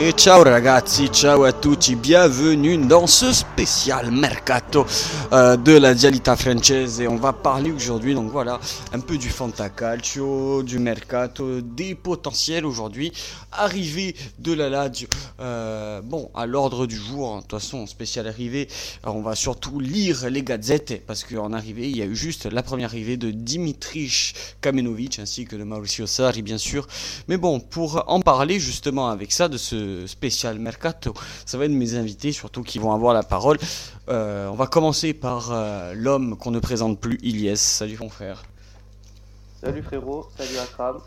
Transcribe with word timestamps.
Et 0.00 0.12
ciao 0.12 0.44
ragazzi, 0.44 1.08
ciao 1.08 1.42
à 1.42 1.52
tutti, 1.52 1.96
bienvenue 1.96 2.78
dans 2.78 3.08
ce 3.08 3.32
spécial 3.32 4.12
mercato 4.12 4.86
euh, 5.32 5.56
de 5.56 5.72
la 5.72 5.92
Dialita 5.92 6.36
Française. 6.36 7.00
Et 7.00 7.08
on 7.08 7.16
va 7.16 7.32
parler 7.32 7.72
aujourd'hui, 7.72 8.14
donc 8.14 8.30
voilà, 8.30 8.60
un 8.92 9.00
peu 9.00 9.18
du 9.18 9.28
Fantacalcio, 9.28 10.62
du 10.62 10.78
mercato, 10.78 11.60
des 11.62 11.96
potentiels 11.96 12.64
aujourd'hui, 12.64 13.12
arrivée 13.50 14.14
de 14.38 14.52
la 14.52 14.68
Lazio. 14.68 15.08
Euh, 15.40 16.00
bon, 16.00 16.30
à 16.32 16.46
l'ordre 16.46 16.86
du 16.86 16.94
jour, 16.94 17.32
hein, 17.32 17.36
de 17.38 17.42
toute 17.42 17.58
façon, 17.58 17.84
spécial 17.88 18.28
arrivée, 18.28 18.68
on 19.02 19.20
va 19.20 19.34
surtout 19.34 19.80
lire 19.80 20.30
les 20.30 20.44
gazettes, 20.44 21.04
parce 21.08 21.24
qu'en 21.24 21.52
arrivée, 21.52 21.90
il 21.90 21.96
y 21.96 22.02
a 22.02 22.06
eu 22.06 22.14
juste 22.14 22.46
la 22.46 22.62
première 22.62 22.90
arrivée 22.90 23.16
de 23.16 23.32
Dimitri 23.32 24.32
Kamenovic, 24.60 25.18
ainsi 25.18 25.44
que 25.44 25.56
de 25.56 25.64
Mauricio 25.64 26.06
Sarri, 26.06 26.42
bien 26.42 26.58
sûr. 26.58 26.86
Mais 27.26 27.36
bon, 27.36 27.58
pour 27.58 28.04
en 28.06 28.20
parler 28.20 28.60
justement 28.60 29.08
avec 29.08 29.32
ça, 29.32 29.48
de 29.48 29.56
ce 29.56 29.87
spécial 30.06 30.58
mercato. 30.58 31.14
Ça 31.46 31.58
va 31.58 31.64
être 31.64 31.72
mes 31.72 31.94
invités 31.94 32.32
surtout 32.32 32.62
qui 32.62 32.78
vont 32.78 32.92
avoir 32.92 33.14
la 33.14 33.22
parole. 33.22 33.58
Euh, 34.08 34.48
on 34.48 34.54
va 34.54 34.66
commencer 34.66 35.14
par 35.14 35.52
euh, 35.52 35.92
l'homme 35.94 36.36
qu'on 36.36 36.50
ne 36.50 36.60
présente 36.60 37.00
plus, 37.00 37.18
Ilyes. 37.22 37.56
Salut 37.56 37.98
mon 38.00 38.08
frère. 38.08 38.42
Salut 39.60 39.82
frérot, 39.82 40.28
salut 40.36 40.56
Akram. 40.58 41.00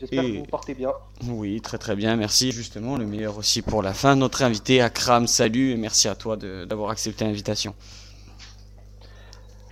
J'espère 0.00 0.22
que 0.22 0.28
vous 0.28 0.38
vous 0.38 0.44
portez 0.44 0.74
bien. 0.74 0.92
Oui, 1.26 1.60
très 1.60 1.76
très 1.76 1.94
bien, 1.94 2.16
merci. 2.16 2.52
Justement, 2.52 2.96
le 2.96 3.04
meilleur 3.04 3.36
aussi 3.36 3.60
pour 3.60 3.82
la 3.82 3.92
fin. 3.92 4.16
Notre 4.16 4.42
invité 4.42 4.80
Akram, 4.80 5.26
salut 5.26 5.72
et 5.72 5.76
merci 5.76 6.08
à 6.08 6.14
toi 6.14 6.36
d'avoir 6.36 6.90
accepté 6.90 7.26
l'invitation. 7.26 7.74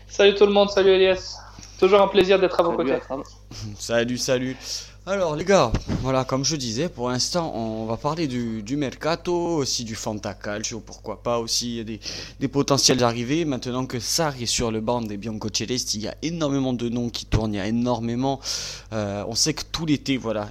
Salut 0.07 0.35
tout 0.35 0.45
le 0.45 0.53
monde, 0.53 0.69
salut 0.71 0.91
Elias. 0.91 1.39
Toujours 1.79 2.01
un 2.01 2.09
plaisir 2.09 2.39
d'être 2.39 2.59
à 2.59 2.63
vos 2.63 2.73
côtés. 2.73 2.99
Salut, 3.79 4.19
salut. 4.19 4.57
Alors 5.09 5.37
les 5.37 5.45
gars, 5.45 5.71
voilà, 6.01 6.25
comme 6.25 6.45
je 6.45 6.57
disais, 6.57 6.89
pour 6.89 7.11
l'instant, 7.11 7.55
on 7.55 7.87
va 7.87 7.97
parler 7.97 8.27
du, 8.27 8.77
mercato, 8.77 9.33
aussi 9.33 9.85
du 9.85 9.95
fantacalcio, 9.95 10.81
pourquoi 10.81 11.23
pas 11.23 11.39
aussi 11.39 11.85
des, 11.85 12.01
des 12.41 12.49
potentiels 12.49 13.05
arrivées. 13.05 13.45
Maintenant 13.45 13.87
que 13.87 14.01
Sarri 14.01 14.43
est 14.43 14.47
sur 14.47 14.73
le 14.73 14.81
banc 14.81 15.03
des 15.03 15.17
Biancocelesti, 15.17 15.99
il 15.99 16.03
y 16.03 16.09
a 16.09 16.17
énormément 16.23 16.73
de 16.73 16.89
noms 16.89 17.09
qui 17.09 17.25
tournent, 17.25 17.55
il 17.55 17.59
y 17.59 17.61
a 17.61 17.69
énormément... 17.69 18.41
Euh, 18.93 19.23
on 19.29 19.37
sait 19.37 19.55
que 19.55 19.63
tout 19.71 19.87
l'été, 19.87 20.17
voilà, 20.17 20.49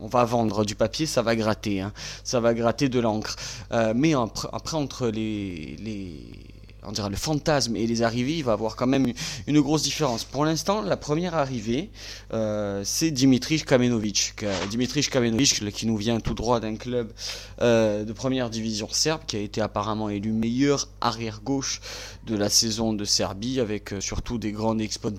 on, 0.00 0.08
va 0.08 0.24
vendre 0.24 0.64
du 0.64 0.74
papier, 0.74 1.06
ça 1.06 1.22
va 1.22 1.36
gratter, 1.36 1.80
hein, 1.80 1.92
ça 2.24 2.40
va 2.40 2.54
gratter 2.54 2.88
de 2.88 2.98
l'encre. 2.98 3.36
Euh, 3.70 3.92
mais 3.94 4.14
après, 4.14 4.76
entre 4.76 5.06
les, 5.06 5.76
les 5.78 6.51
on 6.84 6.92
dirait 6.92 7.10
le 7.10 7.16
fantasme 7.16 7.76
et 7.76 7.86
les 7.86 8.02
arrivées, 8.02 8.38
il 8.38 8.44
va 8.44 8.52
avoir 8.52 8.74
quand 8.74 8.86
même 8.86 9.12
une 9.46 9.60
grosse 9.60 9.82
différence. 9.82 10.24
Pour 10.24 10.44
l'instant, 10.44 10.82
la 10.82 10.96
première 10.96 11.34
arrivée, 11.34 11.90
euh, 12.32 12.82
c'est 12.84 13.12
Dimitri 13.12 13.60
Kamenovic. 13.60 14.44
Dimitri 14.68 15.02
Kamenovic, 15.02 15.70
qui 15.70 15.86
nous 15.86 15.96
vient 15.96 16.18
tout 16.18 16.34
droit 16.34 16.58
d'un 16.58 16.74
club 16.74 17.12
euh, 17.60 18.04
de 18.04 18.12
première 18.12 18.50
division 18.50 18.88
serbe, 18.90 19.22
qui 19.26 19.36
a 19.36 19.40
été 19.40 19.60
apparemment 19.60 20.08
élu 20.08 20.32
meilleur 20.32 20.88
arrière-gauche 21.00 21.80
de 22.26 22.36
la 22.36 22.48
saison 22.48 22.92
de 22.92 23.04
Serbie, 23.04 23.60
avec 23.60 23.92
euh, 23.92 24.00
surtout 24.00 24.38
des 24.38 24.50
grandes 24.50 24.80
expontables, 24.80 25.12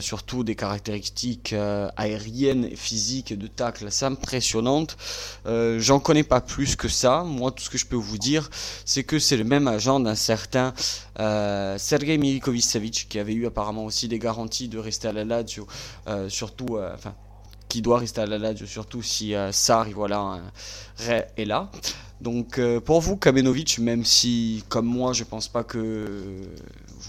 surtout 0.00 0.44
des 0.44 0.54
caractéristiques 0.54 1.54
aériennes, 1.96 2.70
physiques 2.76 3.32
et 3.32 3.36
de 3.36 3.46
tacle 3.46 3.86
assez 3.86 4.04
impressionnantes. 4.04 4.96
J'en 5.46 6.00
connais 6.00 6.22
pas 6.22 6.40
plus 6.40 6.76
que 6.76 6.88
ça. 6.88 7.24
Moi, 7.24 7.50
tout 7.50 7.64
ce 7.64 7.70
que 7.70 7.78
je 7.78 7.86
peux 7.86 7.96
vous 7.96 8.18
dire, 8.18 8.50
c'est 8.84 9.04
que 9.04 9.18
c'est 9.18 9.36
le 9.36 9.44
même 9.44 9.66
agent 9.66 10.00
d'un 10.00 10.14
certain 10.14 10.37
certain 10.38 10.72
euh, 11.18 11.76
Sergei 11.78 12.16
Milikovic 12.16 13.06
qui 13.08 13.18
avait 13.18 13.34
eu 13.34 13.46
apparemment 13.46 13.84
aussi 13.84 14.06
des 14.06 14.20
garanties 14.20 14.68
de 14.68 14.78
rester 14.78 15.08
à 15.08 15.12
la 15.12 15.24
Lazio, 15.24 15.66
euh, 16.06 16.28
surtout, 16.28 16.76
euh, 16.76 16.94
enfin, 16.94 17.14
qui 17.68 17.82
doit 17.82 17.98
rester 17.98 18.20
à 18.20 18.26
la 18.26 18.38
Lazio, 18.38 18.66
surtout 18.66 19.02
si 19.02 19.34
Sarri 19.50 19.92
voilà, 19.92 20.40
est 21.36 21.44
là. 21.44 21.70
Donc 22.20 22.60
pour 22.84 23.00
vous, 23.00 23.16
Kamenovic, 23.16 23.78
même 23.78 24.04
si 24.04 24.64
comme 24.68 24.86
moi 24.86 25.12
je 25.12 25.24
pense 25.24 25.48
pas 25.48 25.64
que 25.64 26.06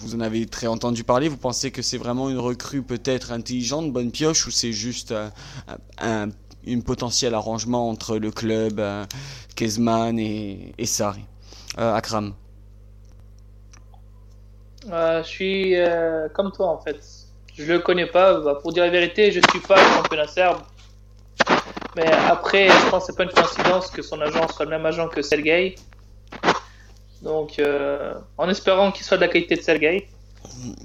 vous 0.01 0.15
en 0.15 0.19
avez 0.19 0.45
très 0.45 0.67
entendu 0.67 1.03
parler, 1.03 1.29
vous 1.29 1.37
pensez 1.37 1.71
que 1.71 1.81
c'est 1.81 1.97
vraiment 1.97 2.29
une 2.29 2.39
recrue 2.39 2.83
peut-être 2.83 3.31
intelligente, 3.31 3.93
bonne 3.93 4.11
pioche, 4.11 4.47
ou 4.47 4.51
c'est 4.51 4.73
juste 4.73 5.13
un, 5.97 6.29
une 6.65 6.83
potentiel 6.83 7.33
arrangement 7.33 7.89
entre 7.89 8.17
le 8.17 8.29
club, 8.29 8.81
Kezman 9.55 10.19
et, 10.19 10.73
et 10.77 10.85
Sarri 10.85 11.23
Akram? 11.77 12.33
Euh, 14.87 15.23
je 15.23 15.27
suis 15.27 15.75
euh, 15.75 16.29
comme 16.29 16.51
toi 16.51 16.67
en 16.67 16.79
fait. 16.79 16.99
Je 17.55 17.65
le 17.65 17.79
connais 17.79 18.05
pas. 18.05 18.39
Bah, 18.39 18.57
pour 18.61 18.71
dire 18.71 18.83
la 18.83 18.89
vérité, 18.89 19.31
je 19.31 19.41
suis 19.49 19.59
pas 19.59 19.75
le 19.75 19.89
championnat 19.95 20.27
serbe. 20.27 20.59
Mais 21.95 22.09
après, 22.11 22.69
je 22.69 22.89
pense 22.89 23.05
que 23.05 23.11
c'est 23.11 23.17
pas 23.17 23.23
une 23.23 23.31
coïncidence 23.31 23.87
que 23.89 24.01
son 24.01 24.21
agent 24.21 24.47
soit 24.49 24.65
le 24.65 24.71
même 24.71 24.85
agent 24.85 25.09
que 25.09 25.21
Sergei. 25.21 25.75
Donc, 27.21 27.59
euh, 27.59 28.13
en 28.37 28.47
espérant 28.47 28.91
qu'il 28.91 29.05
soit 29.05 29.17
de 29.17 29.21
la 29.21 29.27
qualité 29.27 29.55
de 29.55 29.61
Sergei. 29.61 30.07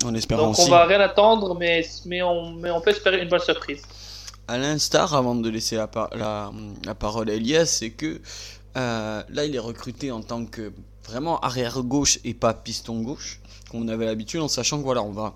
En 0.05 0.15
espérant 0.15 0.49
Donc, 0.49 0.59
on 0.59 0.69
va 0.69 0.87
rien 0.87 1.01
attendre, 1.01 1.55
mais, 1.55 1.87
mais, 2.07 2.23
on, 2.23 2.55
mais 2.55 2.71
on 2.71 2.81
peut 2.81 2.91
espérer 2.91 3.23
une 3.23 3.29
bonne 3.29 3.39
surprise. 3.41 3.83
À 4.49 4.59
l'instar, 4.59 5.15
avant 5.15 5.37
de 5.37 5.49
laisser 5.49 5.77
la, 5.77 5.89
la, 6.17 6.51
la 6.85 6.95
parole 6.95 7.31
à 7.31 7.35
Elias, 7.35 7.67
c'est 7.67 7.91
que 7.91 8.21
là, 8.75 9.45
il 9.45 9.55
est 9.55 9.61
recruté 9.61 10.11
en 10.11 10.23
tant 10.23 10.45
que 10.45 10.73
vraiment 11.07 11.41
arrière 11.41 11.83
gauche 11.83 12.19
et 12.25 12.35
pas 12.35 12.55
piston 12.55 13.03
gauche 13.03 13.41
on 13.75 13.89
avait 13.89 14.07
l'habitude, 14.07 14.41
en 14.41 14.49
sachant 14.49 14.79
que 14.79 14.85
voilà, 14.85 15.03
on 15.03 15.11
va 15.11 15.35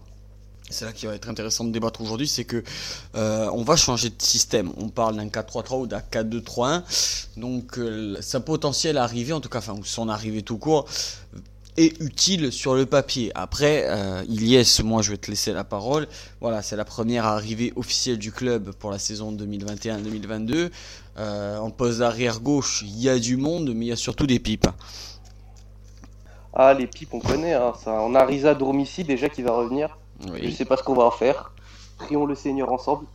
c'est 0.70 0.84
là 0.84 0.92
qui 0.92 1.06
va 1.06 1.14
être 1.14 1.30
intéressant 1.30 1.64
de 1.64 1.70
débattre 1.70 2.02
aujourd'hui, 2.02 2.28
c'est 2.28 2.44
que 2.44 2.62
euh, 3.14 3.48
on 3.54 3.62
va 3.62 3.74
changer 3.74 4.10
de 4.10 4.20
système. 4.20 4.70
On 4.76 4.90
parle 4.90 5.16
d'un 5.16 5.28
4-3-3 5.28 5.80
ou 5.80 5.86
d'un 5.86 6.00
4-2-3-1. 6.00 6.82
Donc 7.38 7.78
euh, 7.78 8.18
sa 8.20 8.40
potentielle 8.40 8.98
arrivée, 8.98 9.32
en 9.32 9.40
tout 9.40 9.48
cas, 9.48 9.60
enfin 9.60 9.76
son 9.82 10.10
arrivée 10.10 10.42
tout 10.42 10.58
court, 10.58 10.84
est 11.78 11.98
utile 12.02 12.52
sur 12.52 12.74
le 12.74 12.84
papier. 12.84 13.32
Après, 13.34 13.84
euh, 13.86 14.22
moi 14.84 15.00
je 15.00 15.12
vais 15.12 15.16
te 15.16 15.30
laisser 15.30 15.54
la 15.54 15.64
parole. 15.64 16.06
Voilà, 16.42 16.60
c'est 16.60 16.76
la 16.76 16.84
première 16.84 17.24
arrivée 17.24 17.72
officielle 17.76 18.18
du 18.18 18.30
club 18.30 18.72
pour 18.72 18.90
la 18.90 18.98
saison 18.98 19.32
2021-2022. 19.32 20.70
Euh, 21.16 21.56
en 21.56 21.70
poste 21.70 22.00
d'arrière 22.00 22.40
gauche, 22.40 22.84
il 22.86 23.00
y 23.00 23.08
a 23.08 23.18
du 23.18 23.38
monde, 23.38 23.72
mais 23.74 23.86
il 23.86 23.88
y 23.88 23.92
a 23.92 23.96
surtout 23.96 24.26
des 24.26 24.38
pipes. 24.38 24.68
Ah, 26.60 26.74
les 26.74 26.88
pipes, 26.88 27.14
on 27.14 27.20
connaît. 27.20 27.54
Hein, 27.54 27.72
ça. 27.76 28.02
On 28.02 28.16
a 28.16 28.24
Riza 28.24 28.52
Dormici 28.52 29.04
déjà 29.04 29.28
qui 29.28 29.42
va 29.42 29.52
revenir. 29.52 29.96
Je 30.26 30.42
Je 30.42 30.50
sais 30.50 30.64
pas 30.64 30.76
ce 30.76 30.82
qu'on 30.82 30.94
va 30.94 31.04
en 31.04 31.12
faire. 31.12 31.52
Prions 31.98 32.26
le 32.26 32.34
Seigneur 32.34 32.72
ensemble. 32.72 33.06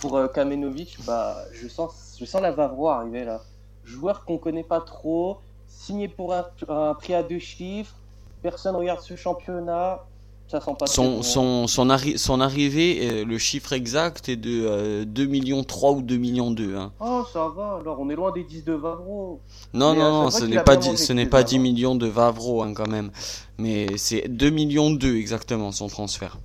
Pour 0.00 0.16
euh, 0.16 0.26
Kamenovic, 0.26 0.98
bah, 1.06 1.36
je, 1.52 1.68
sens, 1.68 2.16
je 2.18 2.24
sens 2.24 2.42
la 2.42 2.50
Vavro 2.50 2.88
arriver 2.88 3.24
là. 3.24 3.42
Joueur 3.84 4.24
qu'on 4.24 4.38
connaît 4.38 4.64
pas 4.64 4.80
trop, 4.80 5.38
signé 5.68 6.08
pour 6.08 6.34
un, 6.34 6.94
prix 6.94 7.14
à 7.14 7.22
deux 7.22 7.38
chiffres. 7.38 7.94
Personne 8.42 8.74
regarde 8.74 9.00
ce 9.02 9.14
championnat 9.14 10.04
son, 10.48 11.22
son, 11.22 11.66
son, 11.66 11.90
son, 12.16 12.40
arrivée, 12.40 13.00
euh, 13.02 13.24
le 13.26 13.36
chiffre 13.36 13.74
exact 13.74 14.30
est 14.30 14.36
de 14.36 15.04
2 15.04 15.22
euh, 15.22 15.28
millions 15.28 15.62
3 15.62 15.92
ou 15.92 16.02
2 16.02 16.16
millions 16.16 16.50
2. 16.50 16.74
Hein. 16.74 16.92
Oh, 17.00 17.22
ça 17.30 17.48
va, 17.54 17.78
alors 17.80 18.00
on 18.00 18.08
est 18.08 18.14
loin 18.14 18.32
des 18.32 18.44
10 18.44 18.64
de 18.64 18.72
Vavro. 18.72 19.40
Non, 19.74 19.94
non, 19.94 20.22
non, 20.22 20.30
ce 20.30 20.46
n'est 20.46 20.62
pas, 20.62 20.76
10, 20.76 20.96
ce 20.96 21.12
n'est 21.12 21.26
pas 21.26 21.42
10 21.42 21.58
millions 21.58 21.96
de 21.96 22.06
Vavro 22.06 22.62
hein, 22.62 22.72
quand 22.72 22.88
même. 22.88 23.10
Mais 23.58 23.98
c'est 23.98 24.26
2 24.26 24.48
millions 24.48 24.90
2 24.90 25.16
exactement 25.16 25.70
son 25.70 25.88
transfert. 25.88 26.38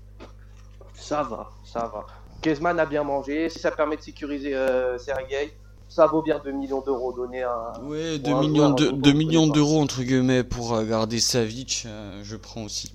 Ça 0.95 1.23
va, 1.23 1.49
ça 1.63 1.89
va. 1.93 2.05
Kezman 2.41 2.77
a 2.79 2.85
bien 2.85 3.03
mangé, 3.05 3.47
si 3.49 3.59
ça 3.59 3.71
permet 3.71 3.95
de 3.95 4.01
sécuriser 4.01 4.53
euh, 4.53 4.97
Sergei, 4.97 5.53
ça 5.87 6.07
vaut 6.07 6.21
bien 6.21 6.41
2 6.43 6.51
millions 6.51 6.81
d'euros 6.81 7.13
donnés 7.13 7.43
à. 7.43 7.71
Oui, 7.83 8.19
2 8.19 8.33
millions, 8.41 8.71
2 8.71 9.13
millions 9.13 9.47
d'euros 9.47 9.79
entre 9.79 10.03
guillemets 10.03 10.43
pour 10.43 10.83
garder 10.83 11.21
Savic, 11.21 11.87
je 12.21 12.35
prends 12.35 12.63
aussi. 12.63 12.93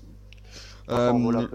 Euh, 0.89 1.47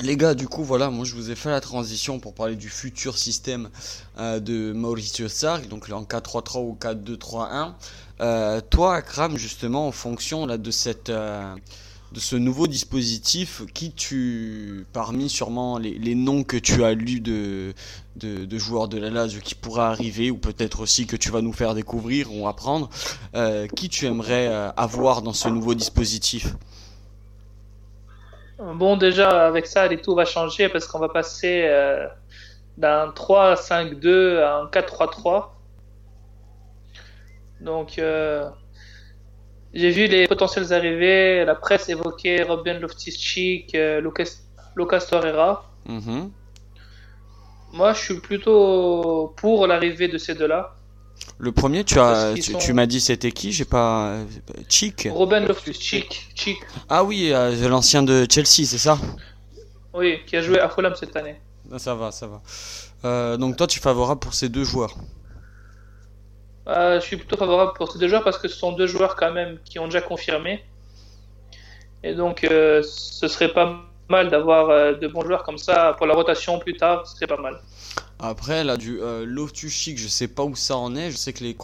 les 0.00 0.16
gars, 0.16 0.34
du 0.34 0.46
coup, 0.46 0.62
voilà, 0.62 0.90
moi 0.90 1.06
je 1.06 1.14
vous 1.14 1.30
ai 1.30 1.34
fait 1.34 1.48
la 1.48 1.60
transition 1.60 2.20
pour 2.20 2.34
parler 2.34 2.54
du 2.54 2.68
futur 2.68 3.16
système 3.16 3.70
euh, 4.18 4.40
de 4.40 4.72
Mauricio 4.72 5.28
Sarri, 5.28 5.68
donc 5.68 5.90
en 5.90 6.02
4-3-3 6.02 6.60
ou 6.60 6.76
4-2-3-1. 6.78 7.72
Euh, 8.20 8.60
toi, 8.68 8.96
Akram, 8.96 9.38
justement, 9.38 9.88
en 9.88 9.92
fonction 9.92 10.44
là, 10.44 10.58
de, 10.58 10.70
cette, 10.70 11.10
de 11.10 12.20
ce 12.20 12.36
nouveau 12.36 12.66
dispositif, 12.66 13.62
qui 13.72 13.92
tu, 13.92 14.84
parmi 14.92 15.30
sûrement 15.30 15.78
les, 15.78 16.14
noms 16.14 16.44
que 16.44 16.58
tu 16.58 16.84
as 16.84 16.92
lus 16.92 17.20
de, 17.20 17.72
de, 18.16 18.58
joueurs 18.58 18.88
de 18.88 18.98
la 18.98 19.08
Lazio 19.08 19.40
qui 19.40 19.54
pourraient 19.54 19.84
arriver, 19.84 20.30
ou 20.30 20.36
peut-être 20.36 20.80
aussi 20.80 21.06
que 21.06 21.16
tu 21.16 21.30
vas 21.30 21.40
nous 21.40 21.54
faire 21.54 21.74
découvrir 21.74 22.34
ou 22.34 22.46
apprendre, 22.48 22.90
qui 23.74 23.88
tu 23.88 24.04
aimerais 24.04 24.48
avoir 24.76 25.22
dans 25.22 25.32
ce 25.32 25.48
nouveau 25.48 25.74
dispositif? 25.74 26.54
Bon, 28.58 28.96
déjà, 28.96 29.46
avec 29.46 29.66
ça, 29.66 29.86
les 29.86 29.98
tout 29.98 30.14
va 30.14 30.24
changer 30.24 30.68
parce 30.68 30.86
qu'on 30.86 30.98
va 30.98 31.10
passer 31.10 31.64
euh, 31.66 32.06
d'un 32.78 33.08
3-5-2 33.08 34.38
à 34.40 34.56
un 34.56 34.66
4-3-3. 34.66 35.48
Donc, 37.60 37.98
euh, 37.98 38.48
j'ai 39.74 39.90
vu 39.90 40.06
les 40.06 40.26
potentiels 40.26 40.72
arriver. 40.72 41.44
La 41.44 41.54
presse 41.54 41.88
évoquait 41.90 42.42
Robin 42.44 42.78
Loftus-Cheek, 42.78 43.74
euh, 43.74 44.00
Lucas, 44.00 44.38
Lucas 44.74 45.06
Torreira. 45.10 45.70
Mm-hmm. 45.86 46.30
Moi, 47.74 47.92
je 47.92 47.98
suis 47.98 48.20
plutôt 48.20 49.34
pour 49.36 49.66
l'arrivée 49.66 50.08
de 50.08 50.16
ces 50.16 50.34
deux-là. 50.34 50.75
Le 51.38 51.52
premier, 51.52 51.84
tu 51.84 51.98
as, 51.98 52.34
tu, 52.34 52.72
m'as 52.72 52.86
dit 52.86 53.00
c'était 53.00 53.30
qui 53.30 53.52
J'ai 53.52 53.66
pas. 53.66 54.18
Chic. 54.68 55.08
Robin 55.10 55.40
Loftus, 55.40 55.78
Chic, 55.78 56.28
Chic. 56.34 56.58
Ah 56.88 57.04
oui, 57.04 57.32
l'ancien 57.68 58.02
de 58.02 58.26
Chelsea, 58.30 58.66
c'est 58.66 58.78
ça? 58.78 58.98
Oui, 59.92 60.20
qui 60.26 60.36
a 60.36 60.42
joué 60.42 60.58
à 60.58 60.68
Fulham 60.68 60.94
cette 60.94 61.14
année. 61.16 61.36
Ah, 61.70 61.78
ça 61.78 61.94
va, 61.94 62.10
ça 62.10 62.26
va. 62.26 63.36
donc 63.36 63.56
toi, 63.56 63.66
tu 63.66 63.78
es 63.78 63.82
favorable 63.82 64.20
pour 64.20 64.34
ces 64.34 64.48
deux 64.48 64.64
joueurs? 64.64 64.94
Je 66.66 67.00
suis 67.00 67.16
plutôt 67.16 67.36
favorable 67.36 67.72
pour 67.76 67.92
ces 67.92 67.98
deux 67.98 68.08
joueurs 68.08 68.24
parce 68.24 68.38
que 68.38 68.48
ce 68.48 68.56
sont 68.56 68.72
deux 68.72 68.86
joueurs 68.86 69.14
quand 69.14 69.32
même 69.32 69.58
qui 69.64 69.78
ont 69.78 69.86
déjà 69.86 70.00
confirmé. 70.00 70.64
Et 72.02 72.14
donc, 72.14 72.46
ce 72.48 73.28
serait 73.28 73.52
pas 73.52 73.82
mal 74.08 74.30
d'avoir 74.30 74.70
euh, 74.70 74.94
de 74.94 75.08
bons 75.08 75.22
joueurs 75.22 75.42
comme 75.42 75.58
ça 75.58 75.94
pour 75.96 76.06
la 76.06 76.14
rotation 76.14 76.58
plus 76.58 76.76
tard, 76.76 77.06
c'est 77.06 77.26
pas 77.26 77.36
mal. 77.36 77.58
Après, 78.18 78.64
là, 78.64 78.76
du 78.76 79.00
euh, 79.00 79.26
je 79.54 80.08
sais 80.08 80.28
pas 80.28 80.44
où 80.44 80.56
ça 80.56 80.76
en 80.76 80.96
est. 80.96 81.10
Je 81.10 81.16
sais 81.16 81.32
que 81.32 81.44
les, 81.44 81.54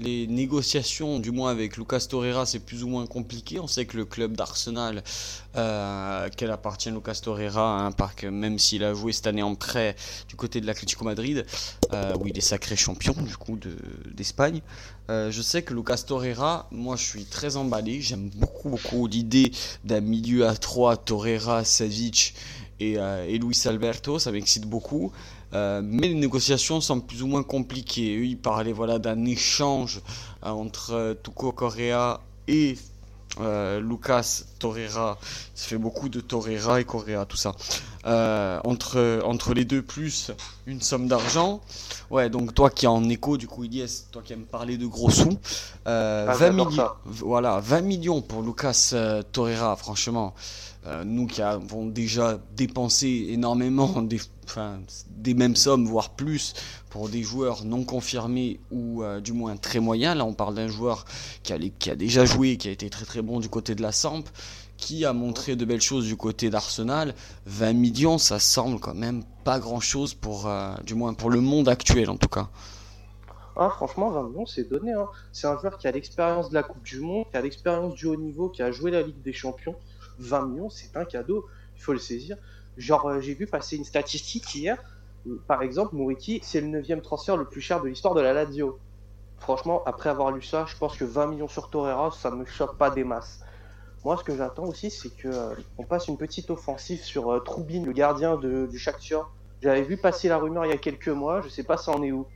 les 0.00 0.26
négociations, 0.26 1.20
du 1.20 1.30
moins 1.30 1.50
avec 1.50 1.76
Lucas 1.76 2.06
Torreira, 2.08 2.46
c'est 2.46 2.58
plus 2.58 2.82
ou 2.82 2.88
moins 2.88 3.06
compliqué. 3.06 3.60
On 3.60 3.66
sait 3.66 3.84
que 3.84 3.96
le 3.96 4.04
club 4.04 4.34
d'Arsenal, 4.34 5.02
euh, 5.56 6.28
qu'elle 6.30 6.50
appartient 6.50 6.90
Lucas 6.90 7.20
Torreira, 7.22 7.80
hein, 7.80 7.92
parce 7.92 8.22
même 8.22 8.58
s'il 8.58 8.82
a 8.82 8.94
joué 8.94 9.12
cette 9.12 9.26
année 9.26 9.42
en 9.42 9.54
prêt 9.54 9.94
du 10.28 10.36
côté 10.36 10.60
de 10.60 10.66
l'Atlético 10.66 11.04
Madrid, 11.04 11.44
euh, 11.92 12.14
où 12.18 12.26
il 12.26 12.36
est 12.36 12.42
sacré 12.42 12.76
champion 12.76 13.12
du 13.12 13.36
coup 13.36 13.58
d'Espagne, 14.10 14.62
euh, 15.10 15.30
je 15.30 15.42
sais 15.42 15.62
que 15.62 15.74
Lucas 15.74 16.04
Torreira, 16.06 16.68
moi 16.70 16.96
je 16.96 17.04
suis 17.04 17.24
très 17.24 17.56
emballé. 17.56 18.00
J'aime 18.00 18.30
beaucoup, 18.30 18.70
beaucoup 18.70 19.06
l'idée 19.06 19.52
d'un 19.84 20.00
milieu 20.00 20.46
à 20.46 20.56
3, 20.56 20.96
Torreira, 20.96 21.64
Savic 21.64 22.34
et, 22.78 22.94
et 22.94 23.38
Luis 23.38 23.60
Alberto, 23.66 24.18
ça 24.18 24.32
m'excite 24.32 24.64
beaucoup. 24.64 25.12
Euh, 25.52 25.80
mais 25.84 26.08
les 26.08 26.14
négociations 26.14 26.80
sont 26.80 27.00
plus 27.00 27.22
ou 27.22 27.26
moins 27.26 27.42
compliquées. 27.42 28.16
Eux, 28.16 28.26
ils 28.26 28.38
parlaient 28.38 28.72
voilà, 28.72 28.98
d'un 28.98 29.24
échange 29.24 30.00
euh, 30.44 30.50
entre 30.50 30.92
euh, 30.92 31.14
Tuco 31.14 31.52
Correa 31.52 32.20
et 32.48 32.76
Lucas 33.80 34.42
Torreira. 34.58 35.16
Ça 35.54 35.68
fait 35.68 35.78
beaucoup 35.78 36.08
de 36.08 36.20
Torreira 36.20 36.80
et 36.80 36.84
Correa, 36.84 37.24
tout 37.24 37.36
ça. 37.36 37.54
entre, 38.64 39.20
entre 39.24 39.54
les 39.54 39.64
deux, 39.64 39.82
plus 39.82 40.32
une 40.66 40.82
somme 40.82 41.06
d'argent. 41.06 41.60
Ouais, 42.10 42.28
donc 42.28 42.54
toi 42.54 42.70
qui 42.70 42.86
es 42.86 42.88
en 42.88 43.08
écho, 43.08 43.36
du 43.36 43.46
coup, 43.46 43.62
Iliès, 43.62 44.08
toi 44.10 44.20
qui 44.24 44.32
aimes 44.32 44.46
parler 44.46 44.76
de 44.76 44.86
gros 44.86 45.10
sous, 45.10 45.38
20, 45.86 46.50
millions, 46.50 46.88
voilà, 47.04 47.60
20 47.60 47.80
millions 47.82 48.20
pour 48.20 48.42
Lucas 48.42 48.94
Torreira, 49.30 49.76
franchement. 49.76 50.34
Euh, 50.86 51.04
nous 51.04 51.26
qui 51.26 51.42
avons 51.42 51.84
déjà 51.86 52.38
dépensé 52.56 53.26
énormément 53.28 54.00
des, 54.00 54.18
enfin, 54.44 54.80
des 55.10 55.34
mêmes 55.34 55.56
sommes, 55.56 55.84
voire 55.84 56.10
plus, 56.10 56.54
pour 56.88 57.10
des 57.10 57.22
joueurs 57.22 57.64
non 57.64 57.84
confirmés 57.84 58.60
ou 58.70 59.02
euh, 59.02 59.20
du 59.20 59.34
moins 59.34 59.56
très 59.56 59.78
moyens. 59.78 60.16
Là, 60.16 60.24
on 60.24 60.32
parle 60.32 60.54
d'un 60.54 60.68
joueur 60.68 61.04
qui 61.42 61.52
a, 61.52 61.58
qui 61.58 61.90
a, 61.90 61.96
déjà 61.96 62.24
joué, 62.24 62.56
qui 62.56 62.68
a 62.68 62.70
été 62.70 62.88
très 62.88 63.04
très 63.04 63.20
bon 63.20 63.40
du 63.40 63.50
côté 63.50 63.74
de 63.74 63.82
la 63.82 63.92
Samp, 63.92 64.24
qui 64.78 65.04
a 65.04 65.12
montré 65.12 65.54
de 65.54 65.66
belles 65.66 65.82
choses 65.82 66.06
du 66.06 66.16
côté 66.16 66.48
d'Arsenal. 66.48 67.14
20 67.44 67.74
millions, 67.74 68.16
ça 68.16 68.38
semble 68.38 68.80
quand 68.80 68.94
même 68.94 69.22
pas 69.44 69.58
grand 69.58 69.80
chose 69.80 70.14
pour, 70.14 70.46
euh, 70.46 70.72
du 70.84 70.94
moins 70.94 71.12
pour 71.12 71.28
le 71.28 71.42
monde 71.42 71.68
actuel 71.68 72.08
en 72.08 72.16
tout 72.16 72.28
cas. 72.28 72.48
Ah, 73.56 73.68
franchement, 73.68 74.10
20 74.10 74.30
millions, 74.30 74.46
c'est 74.46 74.64
donné. 74.64 74.92
Hein. 74.92 75.06
C'est 75.32 75.46
un 75.46 75.58
joueur 75.58 75.76
qui 75.76 75.86
a 75.86 75.90
l'expérience 75.90 76.48
de 76.48 76.54
la 76.54 76.62
Coupe 76.62 76.82
du 76.82 77.00
Monde, 77.00 77.26
qui 77.30 77.36
a 77.36 77.42
l'expérience 77.42 77.94
du 77.94 78.06
haut 78.06 78.16
niveau, 78.16 78.48
qui 78.48 78.62
a 78.62 78.70
joué 78.70 78.90
la 78.90 79.02
Ligue 79.02 79.20
des 79.22 79.34
Champions. 79.34 79.76
20 80.20 80.46
millions, 80.46 80.70
c'est 80.70 80.96
un 80.96 81.04
cadeau, 81.04 81.46
il 81.76 81.82
faut 81.82 81.92
le 81.92 81.98
saisir. 81.98 82.36
Genre, 82.76 83.08
euh, 83.08 83.20
j'ai 83.20 83.34
vu 83.34 83.46
passer 83.46 83.76
une 83.76 83.84
statistique 83.84 84.54
hier, 84.54 84.78
par 85.46 85.62
exemple, 85.62 85.94
Mouriki, 85.94 86.40
c'est 86.42 86.60
le 86.60 86.68
9 86.68 87.02
transfert 87.02 87.36
le 87.36 87.44
plus 87.44 87.60
cher 87.60 87.82
de 87.82 87.88
l'histoire 87.88 88.14
de 88.14 88.20
la 88.20 88.32
Lazio. 88.32 88.78
Franchement, 89.38 89.82
après 89.86 90.10
avoir 90.10 90.30
lu 90.32 90.42
ça, 90.42 90.66
je 90.66 90.76
pense 90.76 90.96
que 90.96 91.04
20 91.04 91.26
millions 91.26 91.48
sur 91.48 91.70
Torreira, 91.70 92.10
ça 92.10 92.30
me 92.30 92.44
choque 92.44 92.76
pas 92.76 92.90
des 92.90 93.04
masses. 93.04 93.40
Moi, 94.04 94.16
ce 94.16 94.24
que 94.24 94.34
j'attends 94.34 94.64
aussi, 94.64 94.90
c'est 94.90 95.14
que 95.14 95.28
euh, 95.28 95.54
on 95.76 95.84
passe 95.84 96.08
une 96.08 96.16
petite 96.16 96.50
offensive 96.50 97.02
sur 97.02 97.30
euh, 97.30 97.40
Troubine, 97.40 97.84
le 97.84 97.92
gardien 97.92 98.36
du 98.36 98.78
Shakhtar. 98.78 99.30
J'avais 99.62 99.82
vu 99.82 99.98
passer 99.98 100.28
la 100.28 100.38
rumeur 100.38 100.64
il 100.64 100.70
y 100.70 100.74
a 100.74 100.78
quelques 100.78 101.08
mois, 101.08 101.42
je 101.42 101.48
sais 101.48 101.64
pas 101.64 101.76
ça 101.76 101.92
en 101.92 102.02
est 102.02 102.12
où. 102.12 102.26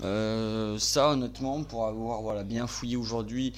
Ça, 0.00 1.10
honnêtement, 1.10 1.62
pour 1.62 1.86
avoir 1.86 2.22
voilà, 2.22 2.42
bien 2.42 2.66
fouillé 2.66 2.96
aujourd'hui, 2.96 3.52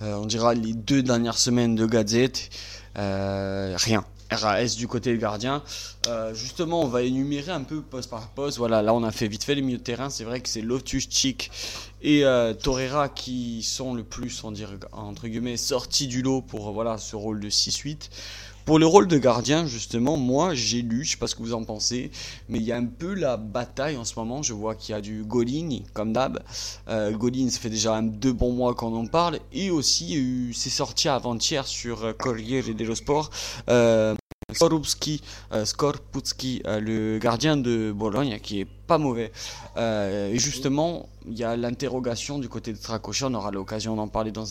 on 0.00 0.26
dira 0.26 0.54
les 0.54 0.72
deux 0.72 1.02
dernières 1.02 1.38
semaines 1.38 1.74
de 1.76 1.86
Gazette, 1.86 2.50
euh, 2.98 3.74
rien. 3.78 4.04
RAS 4.30 4.76
du 4.76 4.88
côté 4.88 5.16
gardien. 5.18 5.62
Euh, 6.08 6.34
justement, 6.34 6.82
on 6.82 6.88
va 6.88 7.02
énumérer 7.02 7.52
un 7.52 7.62
peu 7.62 7.82
poste 7.82 8.10
par 8.10 8.28
poste. 8.28 8.58
Voilà, 8.58 8.82
là 8.82 8.94
on 8.94 9.02
a 9.02 9.10
fait 9.10 9.28
vite 9.28 9.44
fait 9.44 9.54
les 9.54 9.62
milieux 9.62 9.78
de 9.78 9.82
terrain. 9.82 10.10
C'est 10.10 10.24
vrai 10.24 10.40
que 10.40 10.48
c'est 10.48 10.62
Lotus, 10.62 11.06
Chic 11.10 11.50
et 12.02 12.24
euh, 12.24 12.54
Torreira 12.54 13.08
qui 13.08 13.62
sont 13.62 13.94
le 13.94 14.02
plus, 14.02 14.42
on 14.44 14.50
dirait, 14.50 14.78
entre 14.92 15.28
guillemets, 15.28 15.56
sortis 15.56 16.06
du 16.06 16.22
lot 16.22 16.40
pour 16.40 16.72
voilà, 16.72 16.98
ce 16.98 17.14
rôle 17.14 17.40
de 17.40 17.50
6-8. 17.50 18.08
Pour 18.64 18.78
le 18.78 18.86
rôle 18.86 19.08
de 19.08 19.18
gardien, 19.18 19.66
justement, 19.66 20.16
moi 20.16 20.54
j'ai 20.54 20.82
lu, 20.82 21.04
je 21.04 21.12
sais 21.12 21.16
pas 21.16 21.26
ce 21.26 21.34
que 21.34 21.42
vous 21.42 21.52
en 21.52 21.64
pensez, 21.64 22.12
mais 22.48 22.58
il 22.58 22.64
y 22.64 22.70
a 22.70 22.76
un 22.76 22.86
peu 22.86 23.12
la 23.12 23.36
bataille 23.36 23.96
en 23.96 24.04
ce 24.04 24.14
moment. 24.16 24.42
Je 24.42 24.52
vois 24.52 24.76
qu'il 24.76 24.94
y 24.94 24.98
a 24.98 25.00
du 25.00 25.24
Golin, 25.24 25.80
comme 25.92 26.12
d'hab. 26.12 26.38
Euh, 26.88 27.10
Golin, 27.10 27.50
ça 27.50 27.58
fait 27.58 27.70
déjà 27.70 27.96
un, 27.96 28.04
deux 28.04 28.32
bons 28.32 28.52
mois 28.52 28.74
qu'on 28.74 28.94
en 28.94 29.06
parle. 29.06 29.40
Et 29.52 29.70
aussi, 29.70 30.52
c'est 30.54 30.70
sorti 30.70 31.08
avant-hier 31.08 31.66
sur 31.66 32.04
euh, 32.04 32.12
Corriere 32.12 32.72
dello 32.74 32.94
Sport. 32.94 33.30
Euh, 33.68 34.14
Skorupski, 34.54 35.22
euh, 35.52 35.64
euh, 36.66 36.80
le 36.80 37.18
gardien 37.18 37.56
de 37.56 37.92
Bologne, 37.92 38.38
qui 38.42 38.60
est 38.60 38.66
pas 38.86 38.98
mauvais. 38.98 39.32
Euh, 39.76 40.30
et 40.30 40.38
justement, 40.38 41.08
il 41.26 41.38
y 41.38 41.44
a 41.44 41.56
l'interrogation 41.56 42.38
du 42.38 42.48
côté 42.48 42.72
de 42.72 42.78
Strakosha. 42.78 43.28
On 43.28 43.34
aura 43.34 43.50
l'occasion 43.50 43.96
d'en 43.96 44.08
parler 44.08 44.32
dans 44.32 44.44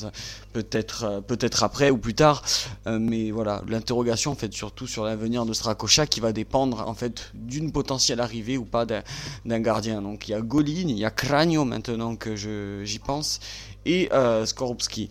peut-être 0.54 1.22
peut-être 1.28 1.64
après 1.64 1.90
ou 1.92 1.98
plus 1.98 2.14
tard. 2.14 2.44
mais 2.86 3.32
voilà, 3.32 3.62
l'interrogation 3.68 4.32
en 4.32 4.36
fait 4.36 4.54
surtout 4.54 4.88
sur 4.88 5.04
l'avenir 5.04 5.46
de 5.46 5.54
Strakosha 5.54 6.08
qui 6.08 6.22
va 6.22 6.32
dépendre 6.32 6.88
en 6.88 6.94
fait 6.94 7.32
d'une 7.34 7.72
potentielle 7.72 8.22
arrivée 8.22 8.58
ou 8.58 8.66
pas 8.66 8.86
d'un 8.86 9.60
gardien. 9.60 10.02
Donc 10.02 10.28
il 10.28 10.32
y 10.32 10.34
a 10.34 10.42
Golin, 10.42 10.88
il 10.88 10.98
y 10.98 11.06
a 11.06 11.12
Cranio 11.12 11.66
maintenant 11.66 12.16
que 12.16 12.36
j'y 12.36 13.00
pense 13.00 13.40
et 13.86 14.10
Skorupski. 14.46 15.10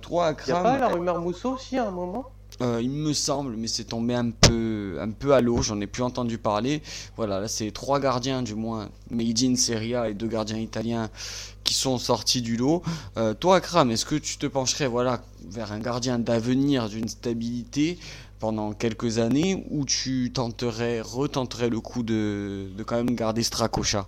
toi, 0.00 0.28
Akram, 0.28 0.46
Il 0.48 0.52
n'y 0.52 0.58
a 0.58 0.62
pas 0.62 0.78
la 0.78 0.88
rumeur 0.88 1.20
Mousso 1.20 1.52
aussi 1.52 1.76
à 1.76 1.86
un 1.86 1.90
moment? 1.90 2.33
Euh, 2.60 2.80
il 2.80 2.90
me 2.90 3.12
semble, 3.12 3.56
mais 3.56 3.66
c'est 3.66 3.84
tombé 3.84 4.14
un 4.14 4.30
peu, 4.30 4.98
un 5.00 5.10
peu 5.10 5.34
à 5.34 5.40
l'eau, 5.40 5.60
j'en 5.62 5.80
ai 5.80 5.86
plus 5.86 6.02
entendu 6.02 6.38
parler. 6.38 6.82
Voilà, 7.16 7.40
là 7.40 7.48
c'est 7.48 7.70
trois 7.72 7.98
gardiens 7.98 8.42
du 8.42 8.54
moins, 8.54 8.88
Made 9.10 9.42
in 9.42 9.56
Serie 9.56 9.94
A 9.94 10.08
et 10.08 10.14
deux 10.14 10.28
gardiens 10.28 10.58
italiens 10.58 11.10
qui 11.64 11.74
sont 11.74 11.98
sortis 11.98 12.42
du 12.42 12.56
lot. 12.56 12.82
Euh, 13.16 13.34
toi, 13.34 13.56
Akram, 13.56 13.90
est-ce 13.90 14.04
que 14.04 14.14
tu 14.14 14.38
te 14.38 14.46
pencherais 14.46 14.86
voilà, 14.86 15.22
vers 15.48 15.72
un 15.72 15.80
gardien 15.80 16.18
d'avenir, 16.18 16.88
d'une 16.88 17.08
stabilité 17.08 17.98
pendant 18.38 18.72
quelques 18.72 19.18
années, 19.18 19.64
ou 19.70 19.84
tu 19.84 20.30
tenterais, 20.32 21.00
retenterais 21.00 21.70
le 21.70 21.80
coup 21.80 22.02
de, 22.02 22.66
de 22.76 22.82
quand 22.82 22.96
même 22.96 23.14
garder 23.14 23.42
Strakosha 23.42 24.06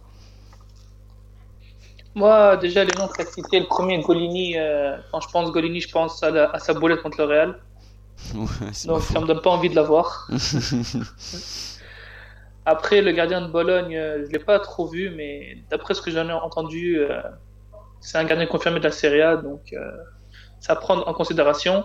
moi, 2.15 2.57
déjà, 2.57 2.83
les 2.83 2.93
noms 2.99 3.09
que 3.09 3.17
tu 3.17 3.29
as 3.29 3.31
cités, 3.31 3.61
le 3.61 3.67
premier, 3.67 4.01
Golini, 4.01 4.57
euh, 4.57 4.97
quand 5.13 5.21
je 5.21 5.29
pense 5.29 5.53
Golini, 5.53 5.83
je 5.83 5.93
pense 5.93 6.23
à, 6.23 6.51
à 6.51 6.59
sa 6.59 6.73
boulette 6.73 7.03
contre 7.03 7.19
le 7.19 7.25
Real. 7.25 7.59
Donc 8.35 9.03
ça 9.03 9.21
me 9.21 9.27
donne 9.27 9.41
pas 9.41 9.51
envie 9.51 9.71
de 9.71 9.77
la 9.77 9.83
voir. 9.83 10.29
Après, 12.69 13.01
le 13.01 13.13
gardien 13.13 13.43
de 13.43 13.47
Bologne, 13.47 13.97
euh, 13.97 14.25
je 14.27 14.33
l'ai 14.33 14.41
pas 14.41 14.59
trop 14.59 14.89
vu, 14.89 15.11
mais 15.11 15.59
d'après 15.71 15.95
ce 15.95 16.03
que 16.03 16.11
j'en 16.11 16.29
ai 16.29 16.33
entendu, 16.33 16.99
euh, 16.99 17.23
c'est 18.01 18.19
un 18.19 18.25
gardien 18.25 18.47
confirmé 18.47 18.81
de 18.81 18.85
la 18.85 18.91
Serie 18.91 19.23
A, 19.23 19.37
donc 19.37 19.73
euh, 19.73 19.79
ça 20.59 20.73
à 20.73 20.77
prendre 20.77 21.07
en 21.07 21.15
considération. 21.15 21.85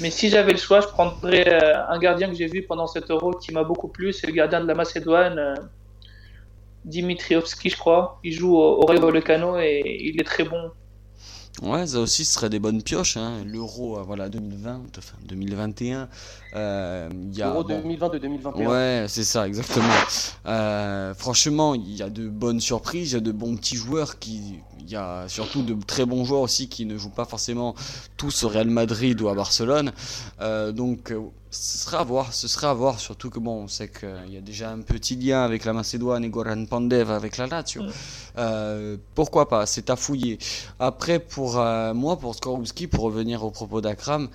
Mais 0.00 0.10
si 0.10 0.30
j'avais 0.30 0.52
le 0.52 0.58
choix, 0.58 0.80
je 0.80 0.86
prendrais 0.86 1.62
un 1.88 1.98
gardien 1.98 2.28
que 2.28 2.34
j'ai 2.34 2.46
vu 2.46 2.62
pendant 2.62 2.86
cet 2.86 3.10
Euro 3.10 3.32
qui 3.32 3.52
m'a 3.52 3.64
beaucoup 3.64 3.88
plu, 3.88 4.14
c'est 4.14 4.26
le 4.26 4.32
gardien 4.32 4.60
de 4.60 4.66
la 4.66 4.74
Macédoine, 4.74 5.54
Dimitriovski, 6.86 7.68
je 7.68 7.76
crois. 7.76 8.18
Il 8.24 8.32
joue 8.32 8.56
au, 8.56 8.80
Rayo 8.86 9.00
Vallecano 9.02 9.58
et 9.58 9.82
il 9.84 10.20
est 10.20 10.24
très 10.24 10.44
bon. 10.44 10.72
Ouais, 11.62 11.86
ça 11.86 12.00
aussi 12.00 12.24
ce 12.24 12.32
serait 12.32 12.50
des 12.50 12.58
bonnes 12.58 12.82
pioches. 12.82 13.16
Hein. 13.16 13.44
L'euro, 13.46 13.98
euh, 13.98 14.02
voilà, 14.02 14.28
2020, 14.28 14.82
enfin 14.98 15.16
2021. 15.26 16.08
Euh, 16.56 17.08
y 17.32 17.42
a, 17.42 17.46
L'euro 17.46 17.64
2020 17.64 18.08
de 18.08 18.18
2021. 18.18 18.66
Ouais, 18.66 19.06
c'est 19.08 19.22
ça, 19.24 19.46
exactement. 19.46 19.86
Euh, 20.46 21.14
franchement, 21.14 21.74
il 21.74 21.94
y 21.94 22.02
a 22.02 22.10
de 22.10 22.28
bonnes 22.28 22.60
surprises, 22.60 23.12
il 23.12 23.14
y 23.14 23.18
a 23.18 23.20
de 23.20 23.32
bons 23.32 23.56
petits 23.56 23.76
joueurs 23.76 24.18
qui, 24.18 24.58
il 24.80 24.90
y 24.90 24.96
a 24.96 25.28
surtout 25.28 25.62
de 25.62 25.76
très 25.84 26.04
bons 26.04 26.24
joueurs 26.24 26.42
aussi 26.42 26.68
qui 26.68 26.86
ne 26.86 26.98
jouent 26.98 27.10
pas 27.10 27.24
forcément 27.24 27.74
tous 28.16 28.44
au 28.44 28.48
Real 28.48 28.68
Madrid 28.68 29.20
ou 29.20 29.28
à 29.28 29.34
Barcelone. 29.34 29.92
Euh, 30.40 30.72
donc 30.72 31.14
ce 31.54 31.78
serait 31.78 31.98
à 31.98 32.02
voir, 32.02 32.34
ce 32.34 32.48
serait 32.48 32.66
à 32.66 32.74
voir, 32.74 32.98
surtout 32.98 33.30
que 33.30 33.38
bon, 33.38 33.62
on 33.62 33.68
sait 33.68 33.88
qu'il 33.88 34.32
y 34.32 34.36
a 34.36 34.40
déjà 34.40 34.70
un 34.70 34.80
petit 34.80 35.14
lien 35.14 35.42
avec 35.42 35.64
la 35.64 35.72
Macédoine 35.72 36.24
et 36.24 36.28
Goran 36.28 36.64
Pandev 36.66 37.10
avec 37.10 37.36
la 37.36 37.46
Lazio. 37.46 37.82
Euh, 38.36 38.96
pourquoi 39.14 39.48
pas, 39.48 39.64
c'est 39.64 39.88
à 39.88 39.96
fouiller. 39.96 40.38
Après, 40.80 41.20
pour 41.20 41.54
moi, 41.94 42.18
pour 42.18 42.34
Skorowski, 42.34 42.88
pour 42.88 43.04
revenir 43.04 43.44
au 43.44 43.50
propos 43.50 43.80
d'Akram, 43.80 44.28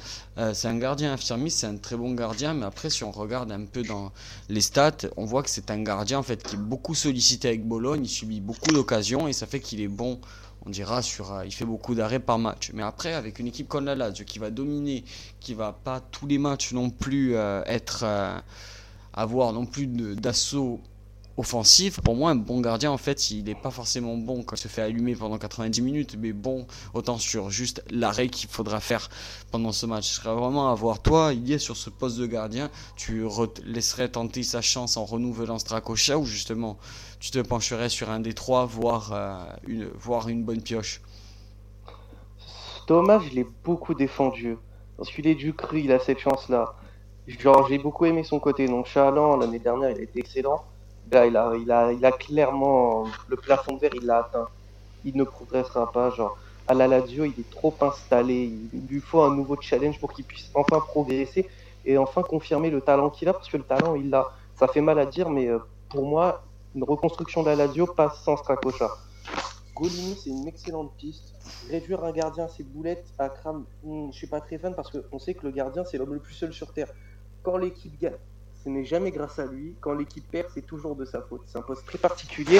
c'est 0.53 0.69
un 0.69 0.77
gardien 0.77 1.11
infirmiste, 1.13 1.59
c'est 1.59 1.67
un 1.67 1.75
très 1.77 1.97
bon 1.97 2.13
gardien, 2.13 2.53
mais 2.53 2.65
après, 2.65 2.89
si 2.89 3.03
on 3.03 3.11
regarde 3.11 3.51
un 3.51 3.65
peu 3.65 3.83
dans 3.83 4.11
les 4.47 4.61
stats, 4.61 5.07
on 5.17 5.25
voit 5.25 5.43
que 5.43 5.49
c'est 5.49 5.71
un 5.71 5.83
gardien 5.83 6.19
en 6.19 6.23
fait 6.23 6.41
qui 6.41 6.55
est 6.55 6.59
beaucoup 6.59 6.95
sollicité 6.95 7.49
avec 7.49 7.67
Bologne, 7.67 8.05
il 8.05 8.09
subit 8.09 8.39
beaucoup 8.39 8.71
d'occasions 8.71 9.27
et 9.27 9.33
ça 9.33 9.45
fait 9.45 9.59
qu'il 9.59 9.81
est 9.81 9.89
bon 9.89 10.19
on 10.65 10.69
dira 10.69 11.01
sur, 11.01 11.41
il 11.45 11.53
fait 11.53 11.65
beaucoup 11.65 11.95
d'arrêts 11.95 12.19
par 12.19 12.37
match. 12.39 12.71
Mais 12.73 12.83
après, 12.83 13.13
avec 13.13 13.39
une 13.39 13.47
équipe 13.47 13.67
comme 13.67 13.85
la 13.85 13.95
Lazio 13.95 14.25
qui 14.25 14.39
va 14.39 14.49
dominer, 14.51 15.03
qui 15.39 15.53
va 15.53 15.73
pas 15.73 15.99
tous 15.99 16.27
les 16.27 16.37
matchs 16.37 16.73
non 16.73 16.89
plus 16.89 17.35
être 17.65 18.05
avoir 19.13 19.53
non 19.53 19.65
plus 19.65 19.87
d'assaut 19.87 20.79
offensif, 21.39 22.01
pour 22.01 22.15
moi, 22.15 22.31
un 22.31 22.35
bon 22.35 22.59
gardien, 22.59 22.91
en 22.91 22.97
fait, 22.97 23.31
il 23.31 23.45
n'est 23.45 23.55
pas 23.55 23.71
forcément 23.71 24.17
bon 24.17 24.43
quand 24.43 24.57
il 24.57 24.59
se 24.59 24.67
fait 24.67 24.81
allumer 24.81 25.15
pendant 25.15 25.37
90 25.37 25.81
minutes, 25.81 26.17
mais 26.19 26.33
bon, 26.33 26.67
autant 26.93 27.17
sur 27.17 27.49
juste 27.49 27.81
l'arrêt 27.89 28.27
qu'il 28.27 28.49
faudra 28.49 28.81
faire 28.81 29.09
pendant 29.49 29.71
ce 29.71 29.85
match. 29.85 30.09
Ce 30.09 30.15
serait 30.15 30.35
vraiment 30.35 30.69
à 30.69 30.75
voir. 30.75 31.01
Toi, 31.01 31.31
il 31.33 31.49
est 31.49 31.57
sur 31.57 31.77
ce 31.77 31.89
poste 31.89 32.17
de 32.17 32.25
gardien, 32.25 32.69
tu 32.97 33.23
laisserais 33.63 34.09
tenter 34.09 34.43
sa 34.43 34.61
chance 34.61 34.97
en 34.97 35.05
renouvelant 35.05 35.59
Stracocha 35.59 36.17
ou 36.17 36.25
justement 36.25 36.77
tu 37.21 37.31
te 37.31 37.39
pencherais 37.39 37.87
sur 37.87 38.09
un 38.09 38.19
des 38.19 38.33
trois, 38.33 38.65
voire, 38.65 39.11
euh, 39.13 39.37
une, 39.65 39.85
voir 39.97 40.27
une 40.27 40.43
bonne 40.43 40.61
pioche? 40.61 41.01
Thomas, 42.85 43.19
je 43.19 43.33
l'ai 43.33 43.47
beaucoup 43.63 43.93
défendu. 43.93 44.57
Parce 44.97 45.09
qu'il 45.09 45.25
est 45.25 45.35
du 45.35 45.53
cru, 45.53 45.79
il 45.79 45.91
a 45.93 45.99
cette 45.99 46.19
chance-là. 46.19 46.75
Genre, 47.27 47.67
j'ai 47.69 47.77
beaucoup 47.77 48.05
aimé 48.05 48.23
son 48.23 48.39
côté 48.39 48.67
nonchalant. 48.67 49.37
L'année 49.37 49.59
dernière, 49.59 49.91
il 49.91 50.01
été 50.01 50.19
excellent. 50.19 50.65
Là, 51.11 51.25
il 51.25 52.05
a, 52.05 52.11
clairement 52.11 53.05
le 53.27 53.35
plafond 53.35 53.77
verre, 53.77 53.91
il 53.95 54.05
l'a 54.05 54.19
atteint. 54.19 54.47
Il 55.05 55.15
ne 55.17 55.23
progressera 55.23 55.91
pas. 55.91 56.11
Genre, 56.11 56.37
à 56.67 56.73
la 56.73 56.87
Lazio, 56.87 57.25
il 57.25 57.33
est 57.39 57.49
trop 57.49 57.73
installé. 57.81 58.53
Il 58.73 58.85
lui 58.87 58.99
faut 58.99 59.21
un 59.21 59.35
nouveau 59.35 59.57
challenge 59.59 59.99
pour 59.99 60.13
qu'il 60.13 60.25
puisse 60.25 60.49
enfin 60.53 60.79
progresser 60.79 61.49
et 61.85 61.97
enfin 61.97 62.21
confirmer 62.21 62.69
le 62.69 62.81
talent 62.81 63.09
qu'il 63.09 63.27
a, 63.29 63.33
parce 63.33 63.49
que 63.49 63.57
le 63.57 63.63
talent, 63.63 63.95
il 63.95 64.09
l'a. 64.09 64.27
Ça 64.55 64.67
fait 64.67 64.81
mal 64.81 64.99
à 64.99 65.05
dire, 65.05 65.29
mais 65.29 65.47
euh, 65.47 65.59
pour 65.89 66.05
moi, 66.05 66.43
une 66.75 66.83
reconstruction 66.83 67.41
de 67.43 67.47
la 67.47 67.55
Lazio 67.55 67.87
passe 67.87 68.21
sans 68.23 68.37
Stracocha. 68.37 68.89
Golini, 69.73 70.15
c'est 70.21 70.29
une 70.29 70.47
excellente 70.47 70.91
piste. 70.97 71.33
Réduire 71.69 72.03
un 72.03 72.11
gardien 72.11 72.45
à 72.45 72.47
ses 72.49 72.63
boulettes 72.63 73.07
à 73.17 73.29
Kram, 73.29 73.65
je 73.83 74.15
suis 74.15 74.27
pas 74.27 74.41
très 74.41 74.57
fan 74.57 74.75
parce 74.75 74.91
qu'on 74.91 75.17
sait 75.17 75.33
que 75.33 75.45
le 75.45 75.51
gardien, 75.51 75.85
c'est 75.85 75.97
l'homme 75.97 76.13
le 76.13 76.19
plus 76.19 76.33
seul 76.33 76.53
sur 76.53 76.73
Terre. 76.73 76.89
Quand 77.41 77.57
l'équipe 77.57 77.97
gagne, 77.99 78.17
ce 78.63 78.69
n'est 78.69 78.83
jamais 78.83 79.11
grâce 79.11 79.39
à 79.39 79.45
lui. 79.45 79.75
Quand 79.79 79.93
l'équipe 79.93 80.29
perd, 80.29 80.47
c'est 80.53 80.65
toujours 80.65 80.95
de 80.95 81.05
sa 81.05 81.21
faute. 81.21 81.41
C'est 81.45 81.57
un 81.57 81.61
poste 81.61 81.85
très 81.85 81.97
particulier. 81.97 82.59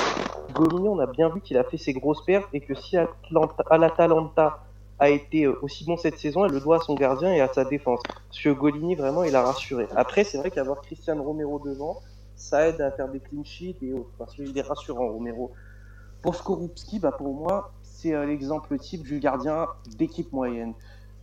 Golini, 0.54 0.88
on 0.88 1.00
a 1.00 1.08
bien 1.08 1.30
vu 1.30 1.42
qu'il 1.42 1.58
a 1.58 1.64
fait 1.64 1.78
ses 1.78 1.94
grosses 1.94 2.24
pertes 2.24 2.48
et 2.54 2.62
que 2.62 2.74
si 2.74 2.98
Atalanta 2.98 4.64
a 5.00 5.10
été 5.10 5.46
euh, 5.46 5.58
aussi 5.62 5.86
bon 5.86 5.98
cette 5.98 6.18
saison, 6.18 6.46
elle 6.46 6.52
le 6.52 6.60
doit 6.60 6.78
à 6.78 6.80
son 6.80 6.96
gardien 6.96 7.34
et 7.34 7.42
à 7.42 7.52
sa 7.52 7.66
défense. 7.66 8.02
Que 8.44 8.50
Golini, 8.50 8.96
vraiment, 8.96 9.24
il 9.24 9.36
a 9.36 9.42
rassuré. 9.42 9.88
Après, 9.96 10.24
c'est 10.24 10.38
vrai 10.38 10.52
qu'avoir 10.52 10.82
Christian 10.82 11.22
Romero 11.22 11.60
devant, 11.60 12.02
ça 12.36 12.68
aide 12.68 12.80
à 12.80 12.92
faire 12.92 13.10
des 13.10 13.20
clean 13.20 13.44
sheets 13.44 13.78
et 13.82 13.94
autres. 13.94 14.12
Parce 14.18 14.36
qu'il 14.36 14.58
est 14.58 14.62
rassurant, 14.62 15.10
Romero. 15.10 15.52
Pour 16.22 16.36
Skorupski, 16.36 17.00
bah 17.00 17.14
pour 17.14 17.34
moi, 17.34 17.72
c'est 17.82 18.14
euh, 18.14 18.26
l'exemple 18.26 18.78
type 18.78 19.04
du 19.04 19.20
gardien 19.20 19.68
d'équipe 19.98 20.32
moyenne. 20.32 20.74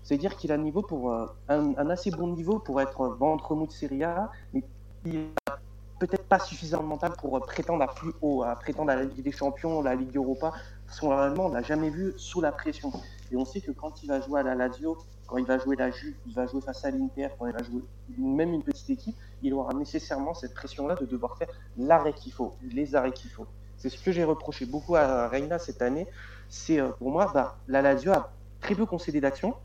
C'est-à-dire 0.07 0.37
qu'il 0.37 0.53
a 0.53 0.57
niveau 0.57 0.83
pour 0.83 1.13
euh, 1.13 1.27
un, 1.49 1.91
assez 1.91 2.13
bon 2.13 2.29
niveau 2.29 2.61
pour 2.61 2.81
être 2.81 3.09
ventre 3.09 3.57
mou 3.57 3.67
de 3.67 3.73
Serie 3.73 4.05
A, 4.05 4.31
mais 4.55 4.63
il 5.05 5.15
n'a 5.15 5.59
peut-être 5.99 6.23
pas 6.29 6.39
suffisamment 6.39 6.85
mental 6.85 7.11
pour 7.19 7.41
prétendre 7.41 7.83
à 7.83 7.93
plus 7.93 8.13
haut, 8.23 8.45
à 8.45 8.55
prétendre 8.55 8.93
à 8.93 8.95
la 8.95 9.03
Ligue 9.03 9.25
des 9.25 9.33
Champions, 9.33 9.83
la 9.83 9.97
Ligue 9.97 10.15
Europa. 10.15 10.53
Parce 10.87 11.01
qu'on 11.01 11.11
on 11.11 11.49
l'a 11.49 11.63
jamais 11.63 11.91
vu 11.91 12.15
sous 12.19 12.41
la 12.41 12.53
pression. 12.53 12.93
Et 13.33 13.37
on 13.37 13.45
sait 13.45 13.61
que 13.61 13.73
quand 13.73 14.05
il 14.05 14.07
va 14.07 14.21
jouer 14.21 14.39
à 14.39 14.43
la 14.45 14.55
Lazio, 14.55 14.97
quand 15.27 15.39
il 15.39 15.45
va 15.45 15.59
jouer 15.59 15.75
la 15.75 15.91
Juve, 15.91 16.15
il 16.29 16.35
va 16.35 16.47
jouer 16.47 16.61
face 16.61 16.85
à 16.85 16.93
l'Inter, 16.93 17.31
quand 17.37 17.49
il 17.49 17.53
va 17.53 17.65
jouer 17.65 17.83
même 18.17 18.53
une 18.53 18.63
petite 18.63 18.89
équipe, 18.89 19.17
il 19.43 19.55
aura 19.55 19.75
nécessairement 19.75 20.35
cette 20.35 20.55
pression-là 20.55 20.95
de 20.95 21.07
devoir 21.07 21.37
faire 21.37 21.49
l'arrêt 21.77 22.13
qu'il 22.13 22.33
faut, 22.33 22.55
les 22.63 22.95
arrêts 22.95 23.11
qu'il 23.11 23.33
faut. 23.33 23.49
C'est 23.77 23.89
ce 23.89 24.01
que 24.01 24.13
j'ai 24.13 24.23
reproché 24.23 24.67
beaucoup 24.67 24.95
à 24.95 25.27
Reina 25.27 25.59
cette 25.59 25.83
année. 25.83 26.07
C'est 26.49 26.79
euh, 26.79 26.91
pour 26.91 27.11
moi, 27.11 27.33
bah, 27.35 27.57
la 27.67 27.83
Lazio 27.83 28.13
a 28.13 28.31
très 28.61 28.77
peu 28.77 28.87
concédé 28.87 29.21
d'action, 29.21 29.57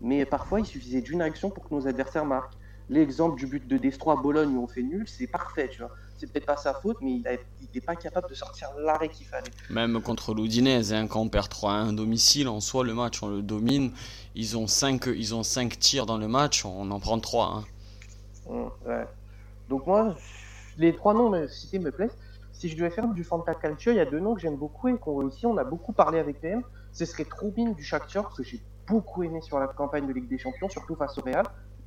mais 0.00 0.24
parfois 0.24 0.60
il 0.60 0.66
suffisait 0.66 1.00
d'une 1.00 1.22
action 1.22 1.50
pour 1.50 1.68
que 1.68 1.74
nos 1.74 1.86
adversaires 1.86 2.24
marquent. 2.24 2.54
L'exemple 2.88 3.38
du 3.38 3.46
but 3.46 3.66
de 3.68 3.76
Destro 3.76 4.10
à 4.10 4.16
Bologne 4.16 4.56
où 4.56 4.64
on 4.64 4.66
fait 4.66 4.82
nul, 4.82 5.06
c'est 5.06 5.28
parfait, 5.28 5.68
tu 5.68 5.78
vois. 5.78 5.92
C'est 6.16 6.30
peut-être 6.30 6.46
pas 6.46 6.56
sa 6.56 6.74
faute, 6.74 6.96
mais 7.00 7.12
il 7.12 7.38
n'était 7.62 7.80
pas 7.80 7.94
capable 7.94 8.28
de 8.28 8.34
sortir 8.34 8.68
l'arrêt 8.78 9.08
qu'il 9.08 9.26
fallait. 9.26 9.50
Même 9.70 10.02
contre 10.02 10.34
l'Udinese, 10.34 10.92
hein, 10.92 11.06
quand 11.06 11.20
on 11.20 11.28
perd 11.28 11.46
3-1 11.46 11.94
domicile, 11.94 12.48
en 12.48 12.58
soi, 12.60 12.84
le 12.84 12.92
match, 12.92 13.22
on 13.22 13.28
le 13.28 13.42
domine. 13.42 13.92
Ils 14.34 14.58
ont 14.58 14.66
5 14.66 15.06
ils 15.06 15.34
ont 15.36 15.44
cinq 15.44 15.78
tirs 15.78 16.04
dans 16.04 16.18
le 16.18 16.26
match, 16.26 16.64
on 16.64 16.90
en 16.90 16.98
prend 16.98 17.20
3. 17.20 17.46
Hein. 17.46 17.64
Mmh, 18.50 18.88
ouais. 18.88 19.06
Donc 19.68 19.86
moi, 19.86 20.16
les 20.76 20.94
trois 20.94 21.14
noms 21.14 21.46
cités 21.48 21.78
me 21.78 21.92
plaisent. 21.92 22.16
Si 22.52 22.68
je 22.68 22.76
devais 22.76 22.90
faire 22.90 23.06
du 23.06 23.22
Fanta 23.24 23.54
Calcio, 23.54 23.92
il 23.92 23.96
y 23.96 24.00
a 24.00 24.04
deux 24.04 24.18
noms 24.20 24.34
que 24.34 24.40
j'aime 24.40 24.56
beaucoup 24.56 24.88
et 24.88 24.98
qu'on 24.98 25.16
réussit. 25.16 25.44
On 25.44 25.56
a 25.56 25.64
beaucoup 25.64 25.92
parlé 25.92 26.18
avec 26.18 26.40
PM. 26.40 26.62
Ce 26.92 27.04
serait 27.04 27.24
Troubin 27.24 27.70
du 27.70 27.84
Shakhtar, 27.84 28.24
parce 28.24 28.36
que 28.36 28.42
j'ai 28.42 28.60
beaucoup 28.90 29.22
aimé 29.22 29.40
sur 29.40 29.58
la 29.58 29.68
campagne 29.68 30.06
de 30.06 30.12
Ligue 30.12 30.28
des 30.28 30.38
Champions, 30.38 30.68
surtout 30.68 30.96
face 30.96 31.16
au 31.18 31.22
Real. 31.22 31.46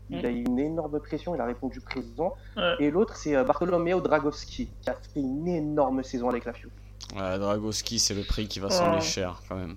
Il 0.10 0.22
mm. 0.22 0.26
a 0.26 0.30
eu 0.30 0.44
une 0.44 0.60
énorme 0.60 1.00
pression, 1.00 1.36
il 1.36 1.42
a 1.42 1.46
répondu 1.46 1.80
présent. 1.82 2.34
Et 2.80 2.90
l'autre, 2.90 3.16
c'est 3.16 3.36
euh, 3.36 3.44
Bartolomeo 3.44 4.02
Dragowski, 4.02 4.70
qui 4.82 4.90
a 4.90 4.94
fait 4.94 5.20
une 5.20 5.48
énorme 5.48 6.04
saison 6.04 6.30
avec 6.30 6.46
la 6.46 6.54
FIO. 6.54 6.70
Ouais, 7.16 7.38
Dragowski, 7.38 8.00
c'est 8.00 8.14
le 8.14 8.24
prix 8.24 8.48
qui 8.48 8.60
va 8.60 8.70
s'en 8.70 9.00
cher 9.00 9.42
quand 9.48 9.56
même. 9.56 9.76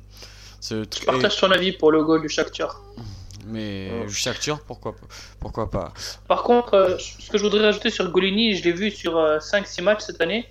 Je 0.62 1.04
partage 1.04 1.38
ton 1.38 1.50
avis 1.50 1.72
pour 1.72 1.92
le 1.92 2.02
goal 2.02 2.22
du 2.22 2.28
Shakhtar. 2.28 2.82
Mais 3.46 4.04
du 4.06 4.14
Shakhtar, 4.14 4.60
pourquoi, 4.60 4.94
pourquoi 5.38 5.70
pas? 5.70 5.92
Par 6.26 6.42
contre, 6.42 6.74
euh, 6.74 6.98
ce 6.98 7.30
que 7.30 7.38
je 7.38 7.42
voudrais 7.44 7.62
rajouter 7.62 7.90
sur 7.90 8.10
Golini, 8.10 8.56
je 8.56 8.64
l'ai 8.64 8.72
vu 8.72 8.90
sur 8.90 9.12
5-6 9.14 9.80
euh, 9.80 9.84
matchs 9.84 10.00
cette 10.00 10.20
année. 10.20 10.48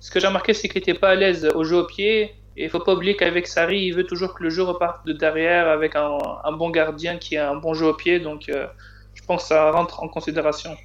Ce 0.00 0.10
que 0.10 0.18
j'ai 0.18 0.26
remarqué, 0.26 0.54
c'est 0.54 0.68
qu'il 0.68 0.80
n'était 0.80 0.98
pas 0.98 1.10
à 1.10 1.14
l'aise 1.14 1.48
au 1.54 1.62
jeu 1.62 1.76
au 1.76 1.86
pied. 1.86 2.34
Et 2.56 2.64
il 2.64 2.70
faut 2.70 2.80
pas 2.80 2.94
oublier 2.94 3.16
qu'avec 3.16 3.46
Sarri, 3.46 3.78
il 3.78 3.94
veut 3.94 4.06
toujours 4.06 4.34
que 4.34 4.42
le 4.42 4.50
jeu 4.50 4.62
reparte 4.62 5.06
de 5.06 5.12
derrière 5.12 5.68
avec 5.68 5.94
un, 5.94 6.18
bon 6.52 6.70
gardien 6.70 7.16
qui 7.16 7.36
a 7.36 7.50
un 7.50 7.56
bon 7.56 7.74
jeu 7.74 7.86
au 7.86 7.94
pied. 7.94 8.18
Donc, 8.20 8.48
euh, 8.48 8.66
je 9.14 9.22
pense 9.22 9.42
que 9.42 9.48
ça 9.48 9.70
rentre 9.70 10.02
en 10.02 10.08
considération. 10.08 10.76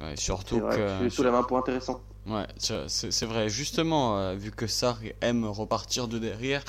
Ouais, 0.00 0.16
surtout 0.16 0.60
que. 0.60 1.08
sous 1.08 1.22
la 1.22 1.30
main 1.30 1.42
pour 1.42 1.58
intéressant. 1.58 2.00
Ouais, 2.24 2.46
c'est 2.56 3.24
vrai. 3.24 3.48
Justement, 3.48 4.16
euh, 4.16 4.34
vu 4.36 4.52
que 4.52 4.68
Sarri 4.68 5.12
aime 5.20 5.44
repartir 5.44 6.06
de 6.06 6.20
derrière, 6.20 6.62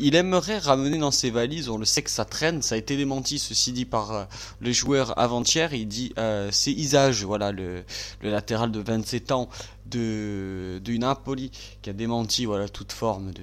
il 0.00 0.16
aimerait 0.16 0.58
ramener 0.58 0.98
dans 0.98 1.12
ses 1.12 1.30
valises. 1.30 1.68
On 1.68 1.78
le 1.78 1.84
sait 1.84 2.02
que 2.02 2.10
ça 2.10 2.24
traîne. 2.24 2.60
Ça 2.60 2.74
a 2.74 2.78
été 2.78 2.96
démenti, 2.96 3.38
ceci 3.38 3.70
dit, 3.70 3.84
par 3.84 4.12
euh, 4.12 4.24
le 4.60 4.72
joueur 4.72 5.16
avant-hier. 5.16 5.72
Il 5.74 5.86
dit 5.86 6.12
c'est 6.50 6.72
Isage, 6.72 7.24
voilà, 7.24 7.52
le, 7.52 7.84
le 8.20 8.30
latéral 8.30 8.72
de 8.72 8.80
27 8.80 9.30
ans 9.30 9.48
de, 9.90 10.80
de 10.82 10.96
Napoli 10.96 11.50
qui 11.82 11.90
a 11.90 11.92
démenti 11.92 12.44
voilà, 12.44 12.68
toute 12.68 12.92
forme 12.92 13.32
de, 13.32 13.42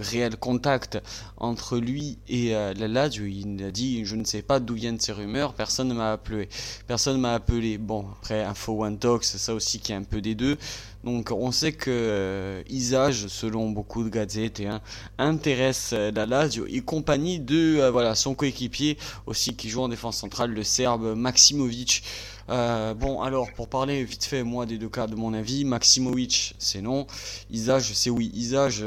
réel 0.00 0.36
contact 0.36 0.98
entre 1.36 1.78
lui 1.78 2.18
et 2.28 2.54
euh, 2.54 2.72
la 2.74 2.86
Lazio. 2.86 3.24
Il 3.24 3.62
a 3.64 3.70
dit 3.70 4.04
Je 4.04 4.14
ne 4.14 4.24
sais 4.24 4.42
pas 4.42 4.60
d'où 4.60 4.74
viennent 4.74 5.00
ces 5.00 5.12
rumeurs, 5.12 5.54
personne 5.54 5.88
ne 5.88 5.94
m'a 5.94 6.12
appelé. 6.12 6.48
Personne 6.86 7.20
m'a 7.20 7.34
appelé. 7.34 7.78
Bon, 7.78 8.06
après, 8.18 8.44
Info 8.44 8.84
One 8.84 8.98
Talk, 8.98 9.24
c'est 9.24 9.38
ça 9.38 9.54
aussi 9.54 9.80
qui 9.80 9.92
est 9.92 9.96
un 9.96 10.04
peu 10.04 10.20
des 10.20 10.34
deux. 10.34 10.56
Donc 11.02 11.32
on 11.32 11.50
sait 11.50 11.72
que 11.72 11.90
euh, 11.90 12.62
Isage, 12.68 13.26
selon 13.26 13.70
beaucoup 13.70 14.04
de 14.04 14.08
gazettes, 14.08 14.60
hein, 14.60 14.80
intéresse 15.18 15.90
euh, 15.94 16.12
la 16.14 16.26
Lazio 16.26 16.64
et 16.68 16.80
compagnie 16.80 17.40
de 17.40 17.88
voilà 17.90 18.14
son 18.14 18.34
coéquipier 18.34 18.96
aussi 19.26 19.56
qui 19.56 19.68
joue 19.68 19.82
en 19.82 19.88
défense 19.88 20.18
centrale, 20.18 20.52
le 20.52 20.62
Serbe 20.62 21.16
Maximovic. 21.16 22.04
Bon 22.48 23.22
alors 23.22 23.52
pour 23.52 23.68
parler 23.68 24.04
vite 24.04 24.24
fait 24.24 24.42
moi 24.42 24.66
des 24.66 24.78
deux 24.78 24.88
cas 24.88 25.06
de 25.06 25.14
mon 25.14 25.34
avis, 25.34 25.64
Maximovic 25.64 26.54
c'est 26.58 26.82
non, 26.82 27.06
Isage 27.50 27.92
c'est 27.94 28.10
oui, 28.10 28.30
Isage 28.34 28.84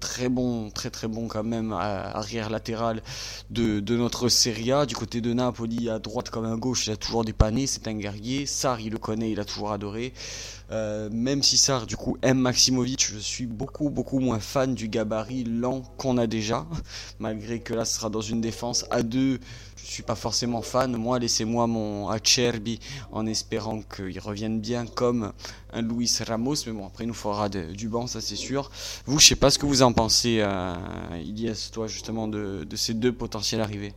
très 0.00 0.28
bon, 0.28 0.70
très 0.70 0.90
très 0.90 1.08
bon 1.08 1.28
quand 1.28 1.44
même 1.44 1.72
arrière 1.72 2.50
latéral 2.50 3.02
de, 3.50 3.80
notre 3.96 4.28
Serie 4.28 4.72
A. 4.72 4.86
Du 4.86 4.94
côté 4.94 5.20
de 5.20 5.32
Napoli 5.32 5.90
à 5.90 5.98
droite 5.98 6.30
comme 6.30 6.46
à 6.46 6.56
gauche 6.56 6.86
il 6.86 6.92
a 6.92 6.96
toujours 6.96 7.24
dépanné, 7.24 7.66
c'est 7.66 7.88
un 7.88 7.94
guerrier, 7.94 8.46
Sarri 8.46 8.90
le 8.90 8.98
connaît, 8.98 9.30
il 9.30 9.40
a 9.40 9.44
toujours 9.44 9.72
adoré. 9.72 10.12
Euh, 10.72 11.08
même 11.10 11.42
si 11.42 11.56
ça, 11.56 11.84
du 11.84 11.96
coup, 11.96 12.16
aime 12.22 12.38
Maximovic, 12.38 13.04
je 13.12 13.18
suis 13.18 13.46
beaucoup, 13.46 13.90
beaucoup 13.90 14.20
moins 14.20 14.38
fan 14.38 14.74
du 14.74 14.88
gabarit 14.88 15.42
lent 15.42 15.82
qu'on 15.96 16.16
a 16.16 16.26
déjà. 16.28 16.66
Malgré 17.18 17.60
que 17.60 17.74
là, 17.74 17.84
ce 17.84 17.96
sera 17.96 18.08
dans 18.08 18.20
une 18.20 18.40
défense 18.40 18.86
à 18.90 19.02
deux, 19.02 19.40
je 19.76 19.90
suis 19.90 20.02
pas 20.04 20.14
forcément 20.14 20.62
fan. 20.62 20.96
Moi, 20.96 21.18
laissez-moi 21.18 21.66
mon 21.66 22.08
Acerbi 22.08 22.78
en 23.10 23.26
espérant 23.26 23.82
qu'il 23.82 24.20
revienne 24.20 24.60
bien 24.60 24.86
comme 24.86 25.32
un 25.72 25.82
Luis 25.82 26.18
Ramos. 26.24 26.54
Mais 26.66 26.72
bon, 26.72 26.86
après, 26.86 27.02
il 27.02 27.08
nous 27.08 27.14
faudra 27.14 27.48
du 27.48 27.88
banc, 27.88 28.06
ça 28.06 28.20
c'est 28.20 28.36
sûr. 28.36 28.70
Vous, 29.06 29.18
je 29.18 29.26
sais 29.26 29.36
pas 29.36 29.50
ce 29.50 29.58
que 29.58 29.66
vous 29.66 29.82
en 29.82 29.92
pensez, 29.92 30.38
euh, 30.40 30.74
Ilias, 31.20 31.70
toi, 31.72 31.88
justement, 31.88 32.28
de, 32.28 32.64
ces 32.76 32.94
deux 32.94 33.12
potentiels 33.12 33.60
arrivées. 33.60 33.92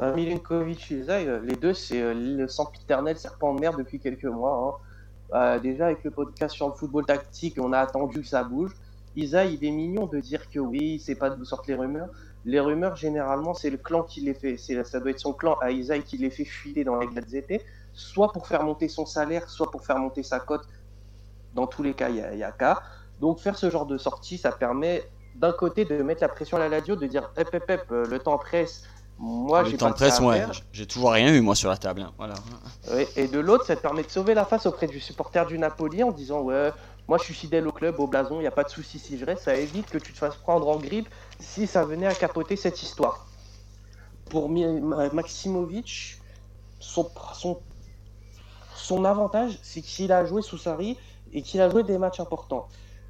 Euh, 0.00 0.14
Milenkovic 0.14 0.90
et 0.90 1.04
Zay, 1.04 1.28
les 1.44 1.56
deux, 1.56 1.74
c'est 1.74 2.00
euh, 2.00 2.14
le 2.14 2.48
sempiternel 2.48 3.16
serpent 3.16 3.54
de 3.54 3.60
mer 3.60 3.76
depuis 3.76 4.00
quelques 4.00 4.24
mois. 4.24 4.80
Hein. 4.80 4.89
Euh, 5.32 5.58
déjà, 5.60 5.86
avec 5.86 6.02
le 6.04 6.10
podcast 6.10 6.54
sur 6.54 6.68
le 6.68 6.74
football 6.74 7.06
tactique, 7.06 7.56
on 7.60 7.72
a 7.72 7.78
attendu 7.78 8.20
que 8.20 8.26
ça 8.26 8.42
bouge. 8.42 8.72
Isa, 9.16 9.44
il 9.44 9.64
est 9.64 9.70
mignon 9.70 10.06
de 10.06 10.18
dire 10.20 10.48
que 10.50 10.58
oui, 10.58 11.00
c'est 11.04 11.14
pas 11.14 11.30
d'où 11.30 11.44
sortent 11.44 11.66
les 11.66 11.74
rumeurs. 11.74 12.08
Les 12.44 12.60
rumeurs, 12.60 12.96
généralement, 12.96 13.54
c'est 13.54 13.70
le 13.70 13.76
clan 13.76 14.02
qui 14.02 14.20
les 14.22 14.34
fait. 14.34 14.56
Ça 14.56 15.00
doit 15.00 15.10
être 15.10 15.20
son 15.20 15.32
clan 15.32 15.56
à 15.60 15.70
Isaïe 15.70 16.02
qui 16.02 16.16
les 16.16 16.30
fait 16.30 16.44
fuiter 16.44 16.84
dans 16.84 16.98
les 16.98 17.06
Gazzette, 17.08 17.64
soit 17.92 18.32
pour 18.32 18.46
faire 18.46 18.62
monter 18.62 18.88
son 18.88 19.04
salaire, 19.06 19.48
soit 19.50 19.70
pour 19.70 19.84
faire 19.84 19.98
monter 19.98 20.22
sa 20.22 20.40
cote. 20.40 20.66
Dans 21.54 21.66
tous 21.66 21.82
les 21.82 21.94
cas, 21.94 22.08
il 22.08 22.16
y 22.16 22.42
a 22.42 22.52
cas. 22.52 22.80
Donc, 23.20 23.40
faire 23.40 23.58
ce 23.58 23.68
genre 23.68 23.86
de 23.86 23.98
sortie, 23.98 24.38
ça 24.38 24.52
permet 24.52 25.04
d'un 25.34 25.52
côté 25.52 25.84
de 25.84 26.02
mettre 26.02 26.22
la 26.22 26.28
pression 26.28 26.56
à 26.56 26.60
la 26.60 26.68
radio, 26.68 26.96
de 26.96 27.06
dire 27.06 27.30
hep 27.36 27.52
hep 27.52 27.68
hep, 27.68 27.90
le 27.90 28.18
temps 28.18 28.38
presse. 28.38 28.84
Moi, 29.22 29.64
j'ai 29.64 29.76
pas 29.76 29.92
presse, 29.92 30.18
ouais. 30.20 30.46
J'ai 30.72 30.86
toujours 30.86 31.12
rien 31.12 31.34
eu 31.34 31.42
moi 31.42 31.54
sur 31.54 31.68
la 31.68 31.76
table. 31.76 32.00
Hein. 32.00 32.12
Voilà. 32.16 32.34
et 33.16 33.28
de 33.28 33.38
l'autre, 33.38 33.66
ça 33.66 33.76
te 33.76 33.82
permet 33.82 34.02
de 34.02 34.08
sauver 34.08 34.32
la 34.32 34.46
face 34.46 34.64
auprès 34.64 34.86
du 34.86 34.98
supporter 34.98 35.44
du 35.46 35.58
Napoli 35.58 36.02
en 36.02 36.10
disant 36.10 36.40
ouais, 36.40 36.72
moi 37.06 37.18
je 37.18 37.24
suis 37.24 37.34
fidèle 37.34 37.68
au 37.68 37.72
club, 37.72 38.00
au 38.00 38.06
blason, 38.06 38.36
il 38.36 38.40
n'y 38.40 38.46
a 38.46 38.50
pas 38.50 38.64
de 38.64 38.70
souci 38.70 38.98
si 38.98 39.18
je 39.18 39.26
reste. 39.26 39.42
Ça 39.42 39.54
évite 39.54 39.90
que 39.90 39.98
tu 39.98 40.14
te 40.14 40.18
fasses 40.18 40.36
prendre 40.36 40.66
en 40.68 40.78
grippe 40.78 41.06
si 41.38 41.66
ça 41.66 41.84
venait 41.84 42.06
à 42.06 42.14
capoter 42.14 42.56
cette 42.56 42.82
histoire. 42.82 43.26
Pour 44.30 44.48
Maximovic, 44.48 46.18
son, 46.78 47.10
son, 47.34 47.60
son 48.74 49.04
avantage, 49.04 49.58
c'est 49.62 49.82
qu'il 49.82 50.12
a 50.12 50.24
joué 50.24 50.40
sous 50.40 50.56
Sarri 50.56 50.96
et 51.34 51.42
qu'il 51.42 51.60
a 51.60 51.68
joué 51.68 51.82
des 51.82 51.98
matchs 51.98 52.20
importants. 52.20 52.68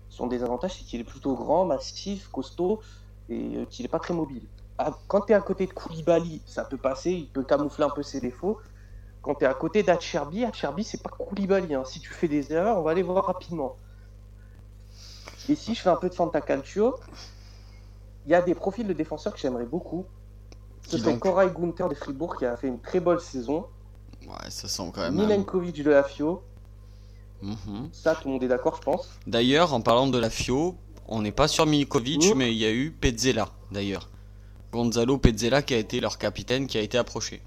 Son 0.08 0.26
désavantage, 0.26 0.72
c'est 0.76 0.84
qu'il 0.84 1.00
est 1.00 1.04
plutôt 1.04 1.36
grand, 1.36 1.66
massif, 1.66 2.28
costaud 2.32 2.80
et 3.28 3.58
euh, 3.58 3.64
qu'il 3.66 3.84
n'est 3.84 3.88
pas 3.88 4.00
très 4.00 4.12
mobile. 4.12 4.42
Ah, 4.82 4.96
quand 5.08 5.20
tu 5.20 5.32
es 5.32 5.34
à 5.34 5.42
côté 5.42 5.66
de 5.66 5.74
Koulibaly, 5.74 6.40
ça 6.46 6.64
peut 6.64 6.78
passer, 6.78 7.10
il 7.10 7.28
peut 7.28 7.42
camoufler 7.42 7.84
un 7.84 7.90
peu 7.90 8.02
ses 8.02 8.18
défauts. 8.18 8.58
Quand 9.20 9.34
tu 9.34 9.44
es 9.44 9.46
à 9.46 9.52
côté 9.52 9.82
d'Acherbi, 9.82 10.42
Acherbi, 10.42 10.84
c'est 10.84 11.02
pas 11.02 11.10
Koulibaly. 11.10 11.74
Hein. 11.74 11.82
Si 11.84 12.00
tu 12.00 12.08
fais 12.08 12.28
des 12.28 12.50
erreurs, 12.50 12.78
on 12.78 12.82
va 12.82 12.94
les 12.94 13.02
voir 13.02 13.26
rapidement. 13.26 13.76
Et 15.50 15.54
si 15.54 15.74
je 15.74 15.82
fais 15.82 15.90
un 15.90 15.96
peu 15.96 16.08
de 16.08 16.14
Fantacalcio, 16.14 16.98
il 18.24 18.32
y 18.32 18.34
a 18.34 18.40
des 18.40 18.54
profils 18.54 18.86
de 18.86 18.94
défenseurs 18.94 19.34
que 19.34 19.38
j'aimerais 19.38 19.66
beaucoup. 19.66 20.06
Ce 20.88 20.96
serait 20.96 21.18
Koray 21.18 21.50
Gunther 21.50 21.90
de 21.90 21.94
Fribourg 21.94 22.38
qui 22.38 22.46
a 22.46 22.56
fait 22.56 22.68
une 22.68 22.80
très 22.80 23.00
bonne 23.00 23.20
saison. 23.20 23.66
Ouais, 24.26 24.48
ça 24.48 24.66
sent 24.66 24.90
quand 24.94 25.02
même. 25.02 25.14
Milenkovic 25.14 25.82
de 25.82 25.90
la 25.90 26.04
FIO. 26.04 26.42
Mhm. 27.42 27.90
Ça, 27.92 28.14
tout 28.14 28.28
le 28.28 28.32
monde 28.32 28.42
est 28.44 28.48
d'accord, 28.48 28.76
je 28.76 28.80
pense. 28.80 29.10
D'ailleurs, 29.26 29.74
en 29.74 29.82
parlant 29.82 30.06
de 30.06 30.16
la 30.16 30.30
FIO, 30.30 30.74
on 31.06 31.20
n'est 31.20 31.32
pas 31.32 31.48
sur 31.48 31.66
Milinkovic, 31.66 32.34
mais 32.34 32.50
il 32.50 32.58
y 32.58 32.64
a 32.64 32.72
eu 32.72 32.92
Pezzella, 32.92 33.50
d'ailleurs. 33.70 34.08
Gonzalo 34.72 35.18
Pezzella 35.18 35.62
qui 35.62 35.74
a 35.74 35.78
été 35.78 36.00
leur 36.00 36.18
capitaine, 36.18 36.66
qui 36.66 36.78
a 36.78 36.80
été 36.80 36.98
approché. 36.98 37.42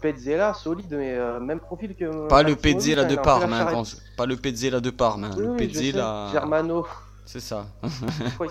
Pezzella, 0.00 0.54
solide, 0.54 0.86
mais 0.90 1.14
euh, 1.14 1.40
même 1.40 1.60
profil 1.60 1.94
que. 1.94 2.28
Pas 2.28 2.42
le 2.42 2.56
Pezzella 2.56 3.04
de 3.04 3.16
Parme, 3.16 3.52
hein, 3.52 3.82
pas 4.16 4.26
le 4.26 4.36
Pezzella 4.36 4.80
de 4.80 4.90
Parme, 4.90 5.24
hein, 5.24 5.30
le 5.36 5.56
Pezzella. 5.56 6.28
Germano. 6.32 6.86
C'est 7.24 7.40
ça. 7.40 7.66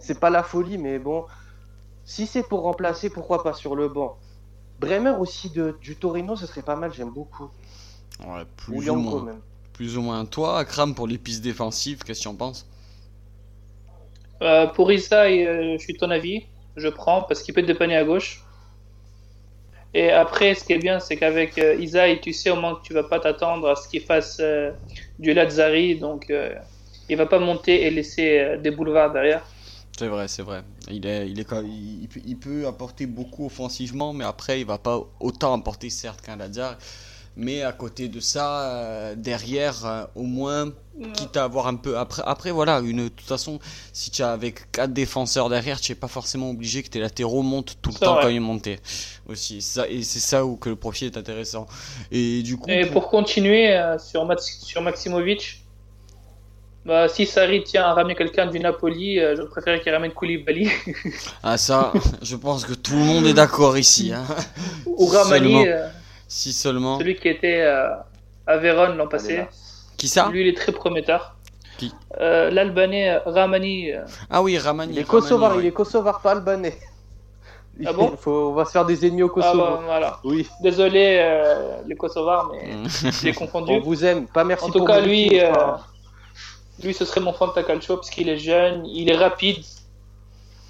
C'est 0.00 0.20
pas 0.20 0.30
la 0.30 0.42
folie, 0.42 0.76
mais 0.76 0.98
bon. 0.98 1.24
Si 2.04 2.26
c'est 2.26 2.42
pour 2.42 2.60
remplacer, 2.60 3.08
pourquoi 3.08 3.42
pas 3.42 3.54
sur 3.54 3.74
le 3.74 3.88
banc? 3.88 4.18
Bremer 4.78 5.14
aussi 5.18 5.48
de, 5.48 5.78
du 5.80 5.96
Torino, 5.96 6.36
ce 6.36 6.46
serait 6.46 6.62
pas 6.62 6.76
mal, 6.76 6.92
j'aime 6.92 7.10
beaucoup. 7.10 7.48
Ouais, 8.26 8.44
plus 8.56 8.90
ou, 8.90 8.94
moins. 8.96 9.38
Plus 9.72 9.96
ou 9.96 10.02
moins. 10.02 10.24
Toi, 10.26 10.58
Akram, 10.58 10.94
pour 10.94 11.06
les 11.06 11.16
pistes 11.16 11.42
défensives, 11.42 12.02
qu'est-ce 12.02 12.18
que 12.18 12.24
tu 12.24 12.28
en 12.28 12.34
penses? 12.34 12.66
Euh, 14.44 14.66
Pour 14.66 14.92
Isaï, 14.92 15.46
euh, 15.46 15.76
je 15.78 15.82
suis 15.82 15.94
ton 15.94 16.10
avis. 16.10 16.44
Je 16.76 16.88
prends 16.88 17.22
parce 17.22 17.42
qu'il 17.42 17.54
peut 17.54 17.62
dépanner 17.62 17.96
à 17.96 18.04
gauche. 18.04 18.42
Et 19.94 20.10
après, 20.10 20.54
ce 20.54 20.64
qui 20.64 20.72
est 20.72 20.78
bien, 20.78 20.98
c'est 20.98 21.16
qu'avec 21.16 21.56
euh, 21.58 21.76
Isaï, 21.76 22.20
tu 22.20 22.32
sais 22.32 22.50
au 22.50 22.56
moins 22.56 22.74
que 22.74 22.82
tu 22.82 22.92
vas 22.92 23.04
pas 23.04 23.20
t'attendre 23.20 23.68
à 23.68 23.76
ce 23.76 23.88
qu'il 23.88 24.02
fasse 24.02 24.40
du 25.18 25.32
Lazari. 25.32 25.96
Donc, 25.96 26.32
il 27.08 27.16
va 27.16 27.26
pas 27.26 27.38
monter 27.38 27.82
et 27.82 27.90
laisser 27.90 28.58
des 28.60 28.70
boulevards 28.72 29.12
derrière. 29.12 29.46
C'est 29.96 30.08
vrai, 30.08 30.26
c'est 30.26 30.42
vrai. 30.42 30.62
Il, 30.90 31.06
est, 31.06 31.30
il, 31.30 31.38
est, 31.38 31.46
il 32.26 32.36
peut 32.36 32.66
apporter 32.66 33.06
beaucoup 33.06 33.46
offensivement, 33.46 34.12
mais 34.12 34.24
après, 34.24 34.60
il 34.60 34.66
va 34.66 34.78
pas 34.78 35.00
autant 35.20 35.54
apporter, 35.54 35.90
certes, 35.90 36.20
qu'un 36.20 36.34
Lazare. 36.34 36.76
Mais 37.36 37.62
à 37.62 37.72
côté 37.72 38.08
de 38.08 38.20
ça, 38.20 38.62
euh, 38.62 39.14
derrière, 39.16 39.84
euh, 39.84 40.04
au 40.14 40.22
moins, 40.22 40.70
quitte 41.14 41.36
à 41.36 41.42
avoir 41.44 41.66
un 41.66 41.74
peu. 41.74 41.98
Après, 41.98 42.22
après 42.24 42.52
voilà, 42.52 42.78
une, 42.78 43.04
de 43.04 43.08
toute 43.08 43.26
façon, 43.26 43.58
si 43.92 44.12
tu 44.12 44.22
as 44.22 44.30
avec 44.30 44.70
quatre 44.70 44.92
défenseurs 44.92 45.48
derrière, 45.48 45.80
tu 45.80 45.90
n'es 45.90 45.96
pas 45.96 46.06
forcément 46.06 46.50
obligé 46.50 46.84
que 46.84 46.88
tes 46.88 47.00
latéraux 47.00 47.42
montent 47.42 47.76
tout 47.82 47.90
le 47.90 47.96
temps 47.96 48.18
quand 48.22 48.28
ils 48.28 48.40
montent. 48.40 48.68
Aussi. 49.26 49.62
Ça, 49.62 49.88
et 49.88 50.02
c'est 50.02 50.20
ça 50.20 50.44
où 50.44 50.56
que 50.56 50.68
le 50.68 50.76
profil 50.76 51.08
est 51.08 51.16
intéressant. 51.16 51.66
Et 52.12 52.42
du 52.42 52.56
coup. 52.56 52.70
Et 52.70 52.86
pour, 52.86 53.08
continuer 53.08 53.74
euh, 53.74 53.98
sur, 53.98 54.24
sur 54.40 54.82
Maximovic. 54.82 55.60
Bah, 56.86 57.08
si 57.08 57.24
Sarri 57.24 57.64
tient 57.64 57.82
à 57.84 57.94
ramener 57.94 58.14
quelqu'un 58.14 58.46
du 58.46 58.60
Napoli, 58.60 59.16
je 59.16 59.40
préfère 59.42 59.82
qu'il 59.82 59.90
ramène 59.90 60.12
Koulibaly. 60.12 60.68
ah 61.42 61.56
ça, 61.56 61.94
je 62.22 62.36
pense 62.36 62.66
que 62.66 62.74
tout 62.74 62.92
le 62.92 63.04
monde 63.04 63.26
est 63.26 63.32
d'accord 63.32 63.78
ici. 63.78 64.12
Hein. 64.12 64.24
Ou 64.86 65.06
Ramani. 65.06 65.64
Si 66.34 66.52
seulement. 66.52 66.98
Celui 66.98 67.14
qui 67.14 67.28
était 67.28 67.60
euh, 67.60 67.90
à 68.48 68.56
Vérone 68.56 68.96
l'an 68.96 69.06
passé. 69.06 69.46
Qui 69.96 70.08
ça? 70.08 70.28
Lui, 70.32 70.40
il 70.40 70.48
est 70.48 70.56
très 70.56 70.72
prometteur. 70.72 71.36
Qui? 71.78 71.94
Euh, 72.20 72.50
L'Albanais 72.50 73.08
euh, 73.08 73.20
Ramani. 73.24 73.92
Ah 74.28 74.42
oui, 74.42 74.58
Ramani. 74.58 74.94
Il 74.94 74.98
est 74.98 75.04
kosovar, 75.04 75.60
il 75.60 75.64
est 75.64 75.70
kosovar, 75.70 76.22
pas 76.22 76.32
albanais. 76.32 76.76
Ah 77.86 77.92
bon? 77.92 78.16
Faut, 78.20 78.48
On 78.50 78.52
va 78.52 78.64
se 78.64 78.72
faire 78.72 78.84
des 78.84 79.06
ennemis 79.06 79.22
au 79.22 79.28
Kosovo. 79.28 79.62
Ah 79.64 79.70
bah, 79.76 79.82
voilà. 79.84 80.18
Oui. 80.24 80.48
Désolé 80.60 81.22
les 81.86 81.94
Kosovars, 81.94 82.50
mais 82.50 82.78
mm. 82.78 82.88
je 82.88 83.24
l'ai 83.26 83.32
confondu. 83.32 83.72
On 83.74 83.80
vous 83.80 84.04
aime, 84.04 84.26
pas 84.26 84.42
merci. 84.42 84.64
En 84.64 84.70
tout 84.70 84.84
cas, 84.84 85.00
lui, 85.00 85.40
lui, 86.82 86.94
ce 86.94 87.04
serait 87.04 87.20
mon 87.20 87.32
Fanta 87.32 87.62
Calcio 87.62 87.94
parce 87.94 88.10
qu'il 88.10 88.28
est 88.28 88.38
jeune, 88.38 88.84
il 88.86 89.08
est 89.08 89.16
rapide, 89.16 89.62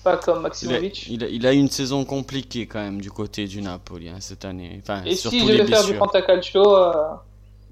pas 0.04 0.18
comme 0.18 0.42
Maximovic. 0.42 1.08
Il 1.08 1.24
a, 1.24 1.28
il, 1.28 1.46
a, 1.46 1.52
une 1.52 1.68
saison 1.68 2.04
compliquée 2.04 2.66
quand 2.66 2.78
même 2.78 3.00
du 3.00 3.10
côté 3.10 3.46
du 3.46 3.62
Napoli 3.62 4.10
hein, 4.10 4.18
cette 4.20 4.44
année. 4.44 4.80
Enfin, 4.82 5.02
Et 5.04 5.16
si 5.16 5.40
je 5.40 5.52
vais 5.52 5.66
faire 5.66 5.84
du 5.84 5.94
Fantacalcio, 5.94 6.76
euh, 6.76 6.92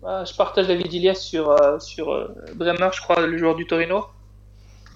bah, 0.01 0.25
je 0.25 0.35
partage 0.35 0.67
l'avis 0.67 0.89
d'Ilias 0.89 1.15
sur, 1.15 1.51
euh, 1.51 1.79
sur 1.79 2.11
euh, 2.11 2.29
Bremer, 2.55 2.89
je 2.93 3.03
crois, 3.03 3.25
le 3.25 3.39
joueur 3.39 3.55
du 3.55 3.67
Torino. 3.67 4.07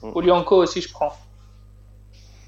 Mm. 0.03 0.11
Olianco 0.15 0.57
aussi, 0.57 0.81
je 0.81 0.91
prends. 0.91 1.13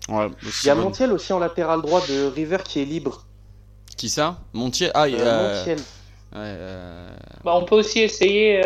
Ouais, 0.09 0.31
il 0.62 0.66
y 0.66 0.70
a 0.70 0.74
Montiel 0.74 1.12
aussi 1.12 1.35
en 1.35 1.38
latéral 1.38 1.83
droit 1.83 2.01
de 2.01 2.27
River 2.35 2.59
qui 2.64 2.81
est 2.81 2.87
libre. 2.87 3.27
Qui 3.96 4.09
ça? 4.09 4.38
Montiel? 4.55 4.90
Ah, 4.94 5.07
Montiel. 5.07 5.79
Bah, 6.33 7.55
on 7.55 7.64
peut 7.64 7.77
aussi 7.77 8.01
essayer 8.01 8.62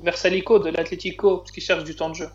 Versalico 0.00 0.60
de 0.60 0.70
l'Atletico, 0.70 1.38
parce 1.38 1.50
qu'il 1.50 1.62
cherche 1.62 1.82
du 1.82 1.96
temps 1.96 2.08
de 2.08 2.14
jeu. 2.14 2.28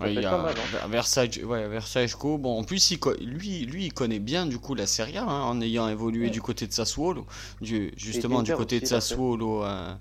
Ouais, 0.00 0.14
il 0.14 0.20
y 0.20 0.24
a 0.24 0.34
hein. 0.34 0.88
Versailles, 0.88 1.42
ouais, 1.44 1.66
Versailles 1.66 2.12
Bon, 2.22 2.60
en 2.60 2.64
plus, 2.64 2.90
il, 2.90 2.98
lui, 3.20 3.64
lui, 3.66 3.86
il 3.86 3.92
connaît 3.92 4.20
bien 4.20 4.46
du 4.46 4.58
coup 4.58 4.74
la 4.74 4.86
Serie 4.86 5.18
A 5.18 5.24
hein, 5.24 5.42
en 5.42 5.60
ayant 5.60 5.88
évolué 5.88 6.30
du 6.30 6.40
côté 6.40 6.66
de 6.66 6.72
Sassuolo, 6.72 7.26
du, 7.60 7.92
justement 7.96 8.42
du 8.42 8.54
côté 8.54 8.80
de 8.80 8.86
Sassuolo 8.86 9.64
euh, 9.64 9.94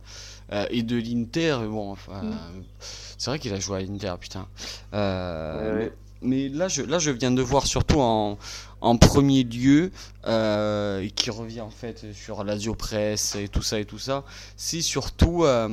euh, 0.51 0.65
et 0.69 0.83
de 0.83 0.97
l'Inter. 0.97 1.57
Bon, 1.67 1.91
enfin, 1.91 2.21
mm. 2.21 2.63
c'est 3.17 3.31
vrai 3.31 3.39
qu'il 3.39 3.53
a 3.53 3.59
joué 3.59 3.77
à 3.77 3.81
l'Inter, 3.81 4.13
putain. 4.19 4.47
Euh, 4.93 5.89
mais 6.21 6.49
là 6.49 6.67
je, 6.67 7.11
viens 7.11 7.31
de 7.31 7.41
voir 7.41 7.67
surtout 7.67 7.99
en, 7.99 8.37
premier 8.97 9.43
lieu, 9.43 9.91
euh, 10.25 11.07
qui 11.15 11.29
revient 11.29 11.61
en 11.61 11.69
fait 11.69 12.05
sur 12.13 12.43
l'Azio 12.43 12.75
Press 12.75 13.35
et 13.35 13.47
tout 13.47 13.61
ça 13.61 13.79
et 13.79 13.85
tout 13.85 13.99
ça, 13.99 14.23
c'est 14.55 14.81
surtout, 14.81 15.45
euh, 15.45 15.67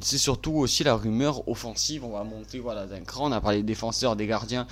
c'est 0.00 0.18
surtout 0.18 0.52
aussi 0.52 0.84
la 0.84 0.94
rumeur 0.94 1.48
offensive. 1.48 2.04
On 2.04 2.12
va 2.12 2.24
monter 2.24 2.58
voilà, 2.58 2.86
d'un 2.86 3.00
cran. 3.00 3.28
On 3.28 3.32
a 3.32 3.40
parlé 3.40 3.58
des 3.58 3.64
défenseurs, 3.64 4.16
des 4.16 4.26
gardiens, 4.26 4.66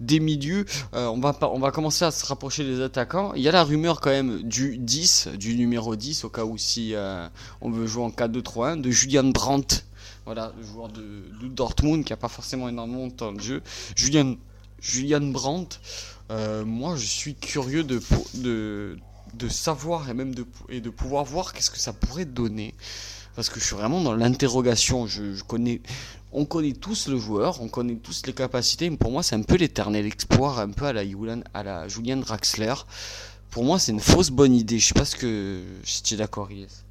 des 0.00 0.20
milieux. 0.20 0.64
Euh, 0.94 1.06
on, 1.06 1.20
va, 1.20 1.36
on 1.42 1.58
va 1.58 1.70
commencer 1.70 2.04
à 2.04 2.10
se 2.10 2.24
rapprocher 2.26 2.64
des 2.64 2.80
attaquants. 2.80 3.32
Il 3.34 3.42
y 3.42 3.48
a 3.48 3.52
la 3.52 3.64
rumeur 3.64 4.00
quand 4.00 4.10
même 4.10 4.42
du 4.42 4.78
10, 4.78 5.28
du 5.38 5.56
numéro 5.56 5.96
10, 5.96 6.24
au 6.24 6.30
cas 6.30 6.44
où 6.44 6.58
si 6.58 6.94
on 7.60 7.70
veut 7.70 7.86
jouer 7.86 8.04
en 8.04 8.10
4-2-3-1, 8.10 8.80
de 8.80 8.90
Julian 8.90 9.24
Brandt 9.24 9.87
voilà, 10.28 10.52
le 10.58 10.62
joueur 10.62 10.90
de, 10.90 11.48
Dortmund 11.48 12.04
qui 12.04 12.12
n'a 12.12 12.18
pas 12.18 12.28
forcément 12.28 12.68
énormément 12.68 13.06
de 13.06 13.12
temps 13.12 13.32
de 13.32 13.40
jeu. 13.40 13.62
Julian, 13.96 14.34
Julian 14.78 15.22
Brandt, 15.22 15.78
euh, 16.30 16.66
moi 16.66 16.96
je 16.96 17.06
suis 17.06 17.34
curieux 17.34 17.82
de, 17.82 17.98
de, 18.34 19.48
savoir 19.48 20.10
et 20.10 20.12
même 20.12 20.34
de, 20.34 20.44
et 20.68 20.82
de 20.82 20.90
pouvoir 20.90 21.24
voir 21.24 21.54
qu'est-ce 21.54 21.70
que 21.70 21.78
ça 21.78 21.94
pourrait 21.94 22.26
donner. 22.26 22.74
Parce 23.36 23.48
que 23.48 23.58
je 23.58 23.64
suis 23.64 23.74
vraiment 23.74 24.02
dans 24.02 24.12
l'interrogation. 24.12 25.06
Je, 25.06 25.42
connais, 25.44 25.80
on 26.30 26.44
connaît 26.44 26.74
tous 26.74 27.08
le 27.08 27.16
joueur, 27.16 27.62
on 27.62 27.68
connaît 27.68 27.96
tous 27.96 28.20
les 28.26 28.34
capacités, 28.34 28.90
mais 28.90 28.98
pour 28.98 29.10
moi 29.10 29.22
c'est 29.22 29.34
un 29.34 29.40
peu 29.40 29.56
l'éternel 29.56 30.04
exploit, 30.04 30.60
un 30.60 30.72
peu 30.72 30.84
à 30.84 30.92
la 30.92 31.06
Julian, 31.06 31.40
à 31.54 31.62
la 31.62 31.88
Julian 31.88 32.18
Draxler. 32.18 32.74
Pour 33.48 33.64
moi 33.64 33.78
c'est 33.78 33.92
une 33.92 34.00
fausse 34.00 34.28
bonne 34.28 34.54
idée. 34.54 34.78
Je 34.78 34.88
sais 34.88 34.94
pas 34.94 35.06
ce 35.06 35.16
que 35.16 35.62
si 35.84 36.02
tu 36.02 36.12
es 36.12 36.16
d'accord, 36.18 36.52
Yes. 36.52 36.84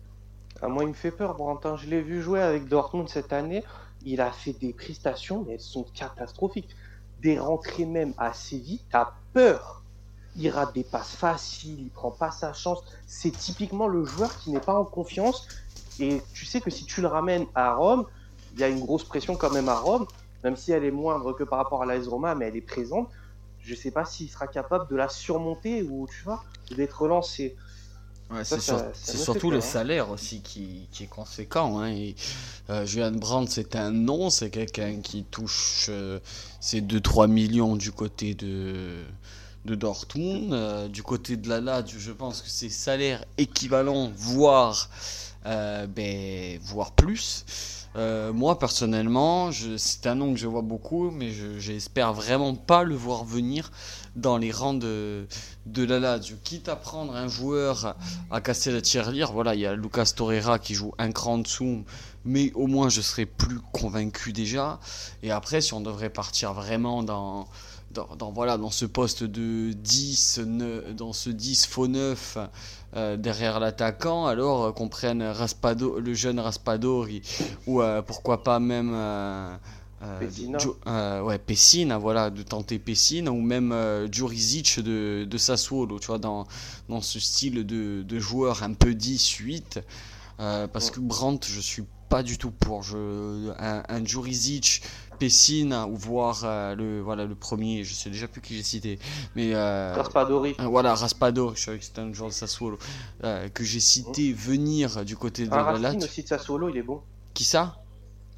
Ah, 0.62 0.68
moi, 0.70 0.84
il 0.84 0.90
me 0.90 0.94
fait 0.94 1.12
peur, 1.12 1.36
Brantin. 1.36 1.78
Je 1.78 1.88
l'ai 1.88 2.02
vu 2.02 2.22
jouer 2.22 2.42
avec 2.42 2.68
Dortmund 2.68 3.08
cette 3.10 3.32
année. 3.32 3.64
Il 4.06 4.22
a 4.22 4.32
fait 4.32 4.54
des 4.54 4.74
prestations, 4.74 5.44
mais 5.46 5.54
elles 5.54 5.60
sont 5.60 5.86
catastrophiques. 5.94 6.76
Des 7.22 7.38
rentrées 7.38 7.86
même 7.86 8.14
assez 8.18 8.58
vite. 8.58 8.84
T'as 8.90 9.12
peur. 9.34 9.84
Il 10.36 10.50
rate 10.50 10.74
des 10.74 10.84
passes 10.84 11.16
faciles, 11.16 11.80
il 11.80 11.90
prend 11.90 12.12
pas 12.12 12.30
sa 12.30 12.54
chance. 12.54 12.84
C'est 13.08 13.32
typiquement 13.32 13.88
le 13.88 14.06
joueur 14.06 14.36
qui 14.38 14.52
n'est 14.52 14.60
pas 14.60 14.76
en 14.76 14.86
confiance. 14.86 15.48
Et 16.00 16.22
tu 16.34 16.46
sais 16.46 16.62
que 16.62 16.70
si 16.70 16.86
tu 16.86 17.02
le 17.02 17.08
ramènes 17.08 17.48
à 17.56 17.74
Rome, 17.74 18.06
il 18.54 18.60
y 18.60 18.64
a 18.64 18.68
une 18.68 18.80
grosse 18.80 19.04
pression 19.04 19.36
quand 19.36 19.50
même 19.52 19.68
à 19.68 19.80
Rome, 19.80 20.06
même 20.44 20.56
si 20.56 20.72
elle 20.72 20.84
est 20.84 20.92
moindre 20.92 21.34
que 21.34 21.44
par 21.44 21.58
rapport 21.58 21.82
à 21.82 21.88
l'AS 21.88 22.08
Roma, 22.08 22.36
mais 22.36 22.48
elle 22.48 22.56
est 22.56 22.62
présente. 22.62 23.10
Je 23.62 23.74
sais 23.74 23.90
pas 23.90 24.06
s'il 24.06 24.30
sera 24.30 24.48
capable 24.48 24.88
de 24.90 24.96
la 24.96 25.10
surmonter 25.10 25.82
ou 25.82 26.08
tu 26.08 26.24
vois, 26.24 26.44
d'être 26.76 27.02
relancé. 27.02 27.56
C'est 28.44 29.18
surtout 29.18 29.52
le 29.52 29.62
salaire 29.62 30.10
aussi 30.12 30.42
qui, 30.42 30.88
est 31.00 31.06
conséquent. 31.06 31.82
Hein. 31.82 32.12
Euh, 32.70 32.86
Julian 32.86 33.12
Brandt, 33.12 33.52
c'est 33.52 33.76
un 33.76 33.92
nom, 33.92 34.30
c'est 34.30 34.50
quelqu'un 34.50 34.98
qui 35.02 35.24
touche 35.24 35.88
euh, 35.90 36.20
ses 36.60 36.82
2-3 36.82 37.30
millions 37.30 37.76
du 37.76 37.92
côté 37.92 38.34
de, 38.34 39.04
de 39.66 39.76
Dortmund. 39.76 40.52
Euh, 40.52 40.88
du 40.88 41.04
côté 41.04 41.38
de 41.38 41.48
la 41.48 41.62
Lazio, 41.62 42.00
je 42.00 42.12
pense 42.12 42.42
que 42.42 42.50
c'est 42.50 42.70
salaire 42.70 43.24
équivalent, 43.38 44.12
voire, 44.16 44.90
ben, 45.46 46.60
voire 46.62 46.92
plus. 46.92 47.46
Moi 47.96 48.60
personnellement, 48.60 49.50
c'est 49.78 50.06
un 50.08 50.16
nom 50.16 50.34
que 50.34 50.40
je 50.40 50.48
vois 50.48 50.62
beaucoup, 50.62 51.10
mais 51.10 51.32
j'espère 51.58 52.14
vraiment 52.14 52.54
pas 52.56 52.84
le 52.84 52.96
voir 52.96 53.24
venir 53.24 53.72
dans 54.16 54.38
les 54.38 54.52
rangs 54.52 54.74
de, 54.74 55.28
de 55.66 55.84
la 55.84 56.00
Lazio. 56.00 56.36
Quitte 56.44 56.70
à 56.70 56.76
prendre 56.76 57.16
un 57.16 57.28
joueur 57.28 57.96
à 58.32 58.42
casser 58.42 58.72
la 58.72 58.82
tirelire, 58.82 59.32
voilà, 59.32 59.56
il 59.56 59.62
y 59.62 59.66
a 59.66 59.76
Lucas 59.76 60.12
Torreira 60.16 60.60
qui 60.60 60.74
joue 60.74 60.94
un 60.98 61.12
cran 61.12 61.34
en 61.34 61.38
dessous, 61.40 61.86
mais 62.26 62.52
au 62.54 62.68
moins 62.68 62.90
je 62.90 63.02
serais 63.02 63.26
plus 63.26 63.60
convaincu 63.72 64.34
déjà. 64.34 64.80
Et 65.24 65.32
après, 65.32 65.62
si 65.62 65.74
on 65.74 65.82
devrait 65.82 66.10
partir 66.10 66.54
vraiment 66.54 67.04
dans, 67.04 67.48
dans, 67.92 68.32
voilà, 68.32 68.58
dans 68.58 68.72
ce 68.72 68.86
poste 68.86 69.24
de 69.24 69.72
10, 69.72 70.42
dans 70.96 71.14
ce 71.14 71.30
10 71.30 71.66
faux 71.68 71.88
9 71.88 72.38
euh, 72.96 73.18
derrière 73.18 73.60
l'attaquant, 73.60 74.28
alors 74.28 74.64
euh, 74.64 74.72
qu'on 74.72 74.88
prenne 74.88 75.22
Raspado, 75.22 76.00
le 76.00 76.14
jeune 76.14 76.40
Raspadori, 76.40 77.22
ou 77.68 77.82
euh, 77.82 78.02
pourquoi 78.02 78.44
pas 78.44 78.60
même 78.60 78.96
Pessina. 80.20 80.58
Ouais, 81.22 81.38
Pessina, 81.38 81.98
voilà, 81.98 82.30
de 82.30 82.44
tenter 82.44 82.80
Pessina, 82.80 83.32
ou 83.32 83.42
même 83.42 83.76
Djurizic 84.10 84.80
de, 84.80 85.26
de 85.30 85.38
Sassuolo, 85.38 86.00
tu 86.00 86.08
vois, 86.08 86.18
dans, 86.18 86.48
dans 86.88 87.02
ce 87.02 87.20
style 87.20 87.66
de, 87.66 88.04
de 88.04 88.20
joueur 88.20 88.64
un 88.64 88.74
peu 88.74 88.92
10-8. 88.92 89.82
parce 90.38 90.90
que 90.90 91.02
Brandt, 91.02 91.46
je 91.52 91.60
suis 91.60 91.84
pas 92.08 92.24
du 92.24 92.38
tout 92.38 92.52
pour. 92.52 92.84
Je, 92.84 93.52
un, 93.60 93.84
un 93.90 94.06
Pessina, 95.18 95.88
ou 95.88 95.96
voir 95.96 96.44
le, 96.76 97.02
voilà, 97.02 97.26
le 97.26 97.36
premier, 97.36 97.84
je 97.84 97.94
sais 97.94 98.10
déjà 98.10 98.28
plus 98.28 98.42
qui 98.42 98.56
j'ai 98.56 98.64
cité, 98.64 99.00
mais. 99.36 99.56
Raspadori. 99.56 100.56
voilà, 100.60 100.96
Raspadori, 100.96 101.56
je 101.56 101.64
savais 101.64 101.80
que 101.80 101.86
c'était 101.86 102.02
un 102.02 102.14
joueur 102.14 102.30
de 102.30 102.34
Sassuolo, 102.34 102.78
que 103.22 103.64
j'ai 103.64 103.80
cité 103.80 104.34
venir 104.34 105.04
du 105.06 105.16
côté 105.16 105.46
de 105.46 105.52
la 105.52 105.96
aussi 105.96 106.24
de 106.24 106.28
Sassuolo, 106.28 106.70
il 106.70 106.78
est 106.78 106.84
bon. 106.84 107.02
Qui 107.34 107.44
ça? 107.44 107.76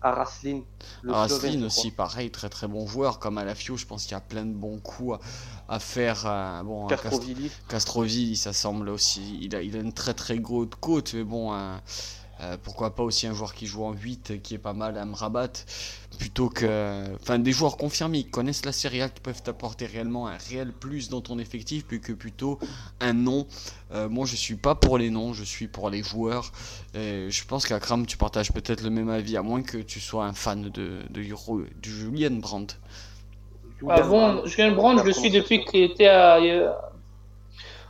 Araslin. 0.01 0.61
Araslin 1.07 1.63
aussi, 1.63 1.91
pareil, 1.91 2.31
très 2.31 2.49
très 2.49 2.67
bon 2.67 2.87
joueur. 2.87 3.19
Comme 3.19 3.37
à 3.37 3.43
la 3.43 3.55
FIO, 3.55 3.77
je 3.77 3.85
pense 3.85 4.03
qu'il 4.03 4.13
y 4.13 4.15
a 4.15 4.21
plein 4.21 4.45
de 4.45 4.53
bons 4.53 4.79
coups 4.79 5.19
à, 5.67 5.79
faire. 5.79 6.23
Euh, 6.25 6.63
bon, 6.63 6.87
Castrovilli. 6.87 7.51
Castrovilli, 7.67 8.37
ça 8.37 8.53
semble 8.53 8.89
aussi. 8.89 9.39
Il 9.41 9.55
a, 9.55 9.61
il 9.61 9.75
a 9.75 9.79
une 9.79 9.93
très 9.93 10.13
très 10.13 10.39
grosse 10.39 10.69
côte, 10.79 11.13
mais 11.13 11.23
bon. 11.23 11.53
Euh, 12.41 12.55
pourquoi 12.63 12.95
pas 12.95 13.03
aussi 13.03 13.27
un 13.27 13.33
joueur 13.33 13.53
qui 13.53 13.67
joue 13.67 13.83
en 13.83 13.91
8 13.91 14.41
qui 14.41 14.55
est 14.55 14.59
pas 14.59 14.71
mal 14.71 14.97
à 14.97 15.03
Mrabat 15.03 15.51
plutôt 16.17 16.47
que 16.47 17.37
des 17.37 17.51
joueurs 17.51 17.75
confirmés 17.75 18.23
qui 18.23 18.29
connaissent 18.29 18.65
la 18.65 18.71
Serie 18.71 19.01
A 19.01 19.09
qui 19.09 19.19
peuvent 19.19 19.41
apporter 19.47 19.85
réellement 19.85 20.27
un 20.27 20.37
réel 20.49 20.71
plus 20.71 21.09
dans 21.09 21.19
ton 21.19 21.37
effectif 21.37 21.85
plus 21.85 21.99
que 21.99 22.13
plutôt 22.13 22.57
un 23.01 23.11
nom 23.11 23.45
euh, 23.91 24.07
moi 24.07 24.25
je 24.25 24.37
suis 24.37 24.55
pas 24.55 24.73
pour 24.73 24.97
les 24.97 25.09
noms 25.09 25.33
je 25.33 25.43
suis 25.43 25.67
pour 25.67 25.89
les 25.89 26.01
joueurs. 26.01 26.53
Et 26.93 27.29
je 27.29 27.45
pense 27.45 27.67
qu'Akram 27.67 28.05
tu 28.05 28.15
partages 28.15 28.53
peut-être 28.53 28.83
le 28.83 28.89
même 28.89 29.09
avis 29.09 29.35
à 29.35 29.41
moins 29.41 29.61
que 29.61 29.77
tu 29.77 29.99
sois 29.99 30.25
un 30.25 30.33
fan 30.33 30.69
de, 30.69 30.99
de, 31.09 32.29
Brandt. 32.39 32.77
Julien 34.45 34.71
Brandt 34.71 35.03
je 35.05 35.11
suis 35.11 35.29
depuis 35.29 35.65
qu'il 35.65 35.83
était 35.83 36.07
à 36.07 36.37
euh, 36.37 36.71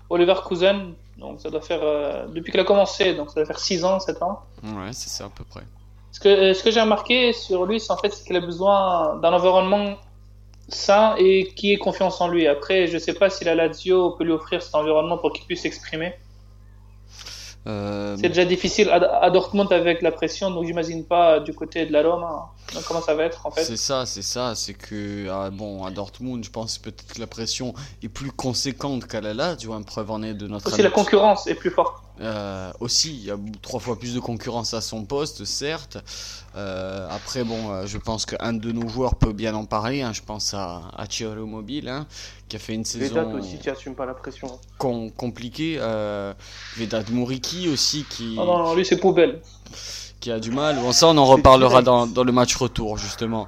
Oliver 0.10 0.36
Cousin 0.44 0.94
donc 1.20 1.42
ça 1.42 1.50
doit 1.50 1.62
faire 1.62 1.82
euh, 1.84 2.28
depuis 2.28 2.52
qu'il 2.52 2.62
a 2.62 2.64
commencé, 2.64 3.14
donc 3.14 3.30
ça 3.30 3.36
doit 3.36 3.46
faire 3.46 3.60
6 3.60 3.84
ans, 3.86 4.00
7 4.00 4.22
ans. 4.24 4.40
Ouais, 4.64 4.92
c'est 4.94 5.10
ça 5.10 5.26
à 5.26 5.30
peu 5.30 5.44
près. 5.44 5.62
Ce 6.12 6.20
que, 6.20 6.54
ce 6.54 6.64
que 6.64 6.72
j'ai 6.72 6.82
remarqué 6.82 7.34
sur 7.34 7.66
lui, 7.66 7.80
c'est 7.80 7.92
en 7.92 7.98
fait 7.98 8.10
qu'il 8.10 8.36
a 8.36 8.40
besoin 8.40 9.18
d'un 9.18 9.34
environnement 9.34 9.96
sain 10.70 11.16
et 11.18 11.54
qui 11.56 11.74
ait 11.74 11.78
confiance 11.78 12.22
en 12.22 12.28
lui. 12.28 12.48
Après, 12.48 12.88
je 12.88 12.98
sais 12.98 13.14
pas 13.14 13.30
si 13.30 13.44
la 13.44 13.56
Lazio 13.56 14.12
peut 14.12 14.24
lui 14.24 14.32
offrir 14.32 14.62
cet 14.62 14.76
environnement 14.76 15.18
pour 15.18 15.34
qu'il 15.34 15.46
puisse 15.46 15.62
s'exprimer. 15.62 16.14
Euh, 17.68 18.16
c'est 18.20 18.30
déjà 18.30 18.46
difficile 18.46 18.90
à, 18.90 19.30
Dortmund 19.30 19.72
avec 19.74 20.02
la 20.02 20.12
pression, 20.12 20.50
donc 20.50 20.66
j'imagine 20.66 21.04
pas 21.04 21.40
du 21.40 21.54
côté 21.54 21.86
de 21.86 21.92
la 21.92 22.02
Roma. 22.02 22.52
comment 22.88 23.02
ça 23.02 23.14
va 23.16 23.26
être 23.26 23.46
en 23.46 23.52
fait 23.52 23.64
C'est 23.64 23.78
ça, 23.78 24.06
c'est 24.06 24.22
ça, 24.22 24.56
c'est 24.56 24.74
que 24.74 25.28
ah, 25.30 25.50
bon 25.52 25.84
à 25.84 25.92
Dortmund, 25.92 26.44
je 26.44 26.50
pense 26.50 26.78
peut-être 26.78 27.14
que 27.14 27.20
la 27.20 27.28
pression 27.28 27.74
est 28.02 28.08
plus 28.08 28.32
conséquente 28.32 29.06
qu'à 29.08 29.20
la 29.20 29.34
Lazio, 29.34 29.74
une 29.74 29.84
preuve 29.84 30.10
en 30.10 30.24
est 30.24 30.34
de 30.34 30.48
notre. 30.48 30.72
Aussi 30.72 30.82
la 30.82 30.90
concurrence 30.90 31.48
est 31.48 31.56
plus 31.56 31.70
forte. 31.70 31.99
Euh, 32.22 32.72
aussi, 32.80 33.16
il 33.16 33.26
y 33.26 33.32
a 33.32 33.38
trois 33.62 33.80
fois 33.80 33.98
plus 33.98 34.14
de 34.14 34.20
concurrence 34.20 34.74
à 34.74 34.82
son 34.82 35.06
poste, 35.06 35.46
certes. 35.46 35.98
Euh, 36.56 37.08
après, 37.10 37.44
bon, 37.44 37.72
euh, 37.72 37.86
je 37.86 37.98
pense 37.98 38.26
qu'un 38.26 38.54
de 38.54 38.72
nos 38.72 38.88
joueurs 38.88 39.16
peut 39.16 39.34
bien 39.34 39.56
en 39.56 39.66
parler. 39.66 40.02
Hein. 40.02 40.14
Je 40.14 40.22
pense 40.22 40.54
à, 40.54 40.82
à 40.98 41.06
Mobile, 41.46 41.88
hein, 41.88 42.08
qui 42.48 42.56
a 42.56 42.60
fait 42.60 42.74
une 42.74 42.86
saison. 42.86 43.14
Vedat 43.14 43.28
aussi 43.28 43.58
qui 43.58 43.70
assume 43.70 43.96
pas 43.96 44.06
la 44.06 44.14
pression. 44.14 44.60
compliquée. 44.78 45.78
Euh, 45.80 46.34
Vedat 46.78 47.04
Mouriki 47.12 47.70
aussi 47.70 48.06
qui. 48.10 48.36
Ah 48.40 48.46
non, 48.46 48.76
lui 48.76 48.86
c'est 48.86 48.98
poubelle. 48.98 49.42
Qui 50.20 50.32
a 50.32 50.40
du 50.40 50.52
mal. 50.52 50.76
Bon, 50.78 50.92
ça, 50.92 51.08
on 51.08 51.18
en 51.18 51.26
reparlera 51.26 51.82
dans, 51.82 52.06
dans, 52.06 52.24
le 52.26 52.32
match 52.32 52.56
retour, 52.56 52.98
justement. 52.98 53.48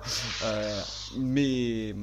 mais. 1.18 1.96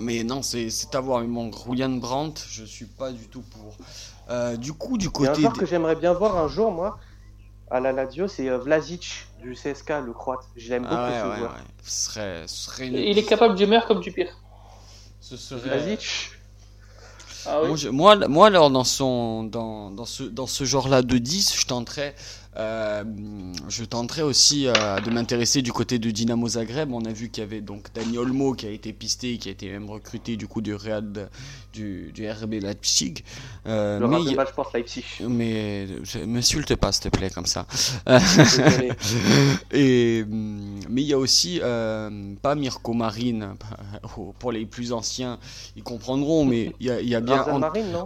Mais 0.00 0.24
non, 0.24 0.42
c'est 0.42 0.68
à 0.92 1.00
voir. 1.00 1.22
Mon 1.22 1.52
Julian 1.52 1.90
Brandt, 1.90 2.42
je 2.50 2.64
suis 2.64 2.86
pas 2.86 3.12
du 3.12 3.28
tout 3.28 3.42
pour. 3.42 3.76
Euh, 4.30 4.56
du 4.56 4.72
coup, 4.72 4.98
du 4.98 5.10
côté. 5.10 5.32
Il 5.36 5.42
y 5.42 5.46
a 5.46 5.48
un 5.48 5.50
joueur 5.50 5.52
que 5.58 5.66
j'aimerais 5.66 5.96
bien 5.96 6.12
voir 6.12 6.36
un 6.36 6.48
jour, 6.48 6.70
moi, 6.70 6.98
à 7.70 7.80
la 7.80 7.92
Lazio, 7.92 8.28
c'est 8.28 8.48
euh, 8.48 8.58
Vlasic 8.58 9.26
du 9.40 9.54
CSK, 9.54 9.90
le 10.04 10.12
croate. 10.12 10.44
Je 10.56 10.70
l'aime 10.70 10.82
beaucoup 10.82 10.94
ah 10.96 11.10
ce 11.10 11.38
joueur. 11.38 11.56
Ce 11.82 12.04
serait, 12.04 12.42
ce 12.46 12.64
serait 12.64 12.88
Il 12.88 13.18
est 13.18 13.24
capable 13.24 13.54
du 13.54 13.66
meilleur 13.66 13.86
comme 13.86 14.00
du 14.00 14.12
pire. 14.12 14.34
Ce 15.20 15.36
serait. 15.36 15.60
Vlasic 15.60 16.30
ah, 17.46 17.60
oui. 17.62 17.88
moi, 17.90 18.16
moi, 18.16 18.28
moi, 18.28 18.46
alors, 18.46 18.70
dans, 18.70 18.84
son, 18.84 19.44
dans, 19.44 19.90
dans 19.90 20.06
ce, 20.06 20.22
dans 20.22 20.46
ce 20.46 20.64
genre-là 20.64 21.02
de 21.02 21.18
10, 21.18 21.54
je 21.58 21.66
tenterais 21.66 22.14
euh, 22.56 23.02
je 23.68 23.84
tenterai 23.84 24.22
aussi 24.22 24.68
euh, 24.68 25.00
de 25.00 25.10
m'intéresser 25.10 25.60
du 25.62 25.72
côté 25.72 25.98
de 25.98 26.10
Dynamo 26.10 26.48
Zagreb. 26.48 26.92
On 26.92 27.04
a 27.04 27.12
vu 27.12 27.28
qu'il 27.28 27.42
y 27.42 27.46
avait 27.46 27.60
donc 27.60 27.92
Dani 27.94 28.16
Olmo 28.16 28.54
qui 28.54 28.66
a 28.66 28.70
été 28.70 28.92
pisté, 28.92 29.38
qui 29.38 29.48
a 29.48 29.52
été 29.52 29.68
même 29.70 29.90
recruté 29.90 30.36
du 30.36 30.46
coup 30.46 30.60
du 30.60 30.74
Real 30.74 31.28
du, 31.72 32.12
du 32.12 32.30
RB 32.30 32.54
Leipzig. 32.62 33.24
Euh, 33.66 33.98
le 33.98 34.06
mais 34.06 34.22
de 34.24 34.36
match 34.36 34.52
pense 34.54 34.72
Leipzig. 34.72 35.04
Mais 35.28 35.86
m'insulte 36.26 36.76
pas 36.76 36.92
s'il 36.92 37.10
te 37.10 37.16
plaît 37.16 37.30
comme 37.30 37.46
ça. 37.46 37.66
Et 39.72 40.24
mais 40.28 41.02
il 41.02 41.08
y 41.08 41.12
a 41.12 41.18
aussi 41.18 41.60
pas 41.60 42.54
Mirko 42.54 42.92
Marine 42.92 43.54
pour 44.38 44.52
les 44.52 44.64
plus 44.64 44.92
anciens, 44.92 45.38
ils 45.74 45.82
comprendront, 45.82 46.44
mais 46.44 46.72
il 46.78 46.86
y 46.86 46.90
a, 46.90 47.00
y 47.00 47.14
a 47.16 47.20
bien 47.20 47.44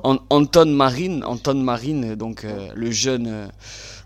Anton 0.04 0.66
Marine, 0.66 1.22
Anton 1.24 1.54
Marine, 1.56 2.14
donc 2.14 2.46
le 2.74 2.90
jeune 2.90 3.50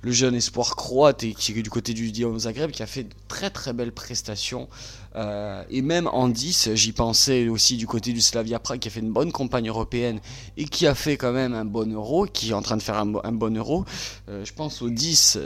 le 0.02 0.10
jeune 0.10 0.31
espoir 0.32 0.76
croate 0.76 1.24
et 1.24 1.34
qui 1.34 1.52
est 1.52 1.62
du 1.62 1.70
côté 1.70 1.94
du 1.94 2.10
Dynamo 2.10 2.38
Zagreb 2.38 2.70
qui 2.70 2.82
a 2.82 2.86
fait 2.86 3.04
de 3.04 3.14
très 3.28 3.50
très 3.50 3.72
belles 3.72 3.92
prestations. 3.92 4.68
Euh, 5.14 5.62
et 5.70 5.82
même 5.82 6.06
en 6.06 6.28
10, 6.28 6.70
j'y 6.74 6.92
pensais 6.92 7.48
aussi 7.48 7.76
du 7.76 7.86
côté 7.86 8.12
du 8.12 8.22
Slavia 8.22 8.58
Prague 8.58 8.80
qui 8.80 8.88
a 8.88 8.90
fait 8.90 9.00
une 9.00 9.12
bonne 9.12 9.32
campagne 9.32 9.68
européenne 9.68 10.20
et 10.56 10.64
qui 10.64 10.86
a 10.86 10.94
fait 10.94 11.16
quand 11.16 11.32
même 11.32 11.54
un 11.54 11.64
bon 11.64 11.92
euro, 11.92 12.26
qui 12.26 12.50
est 12.50 12.54
en 12.54 12.62
train 12.62 12.76
de 12.76 12.82
faire 12.82 12.96
un, 12.96 13.06
bon 13.06 13.56
euro. 13.56 13.84
Euh, 14.28 14.44
je 14.44 14.52
pense 14.52 14.80
au 14.82 14.88
10, 14.88 15.38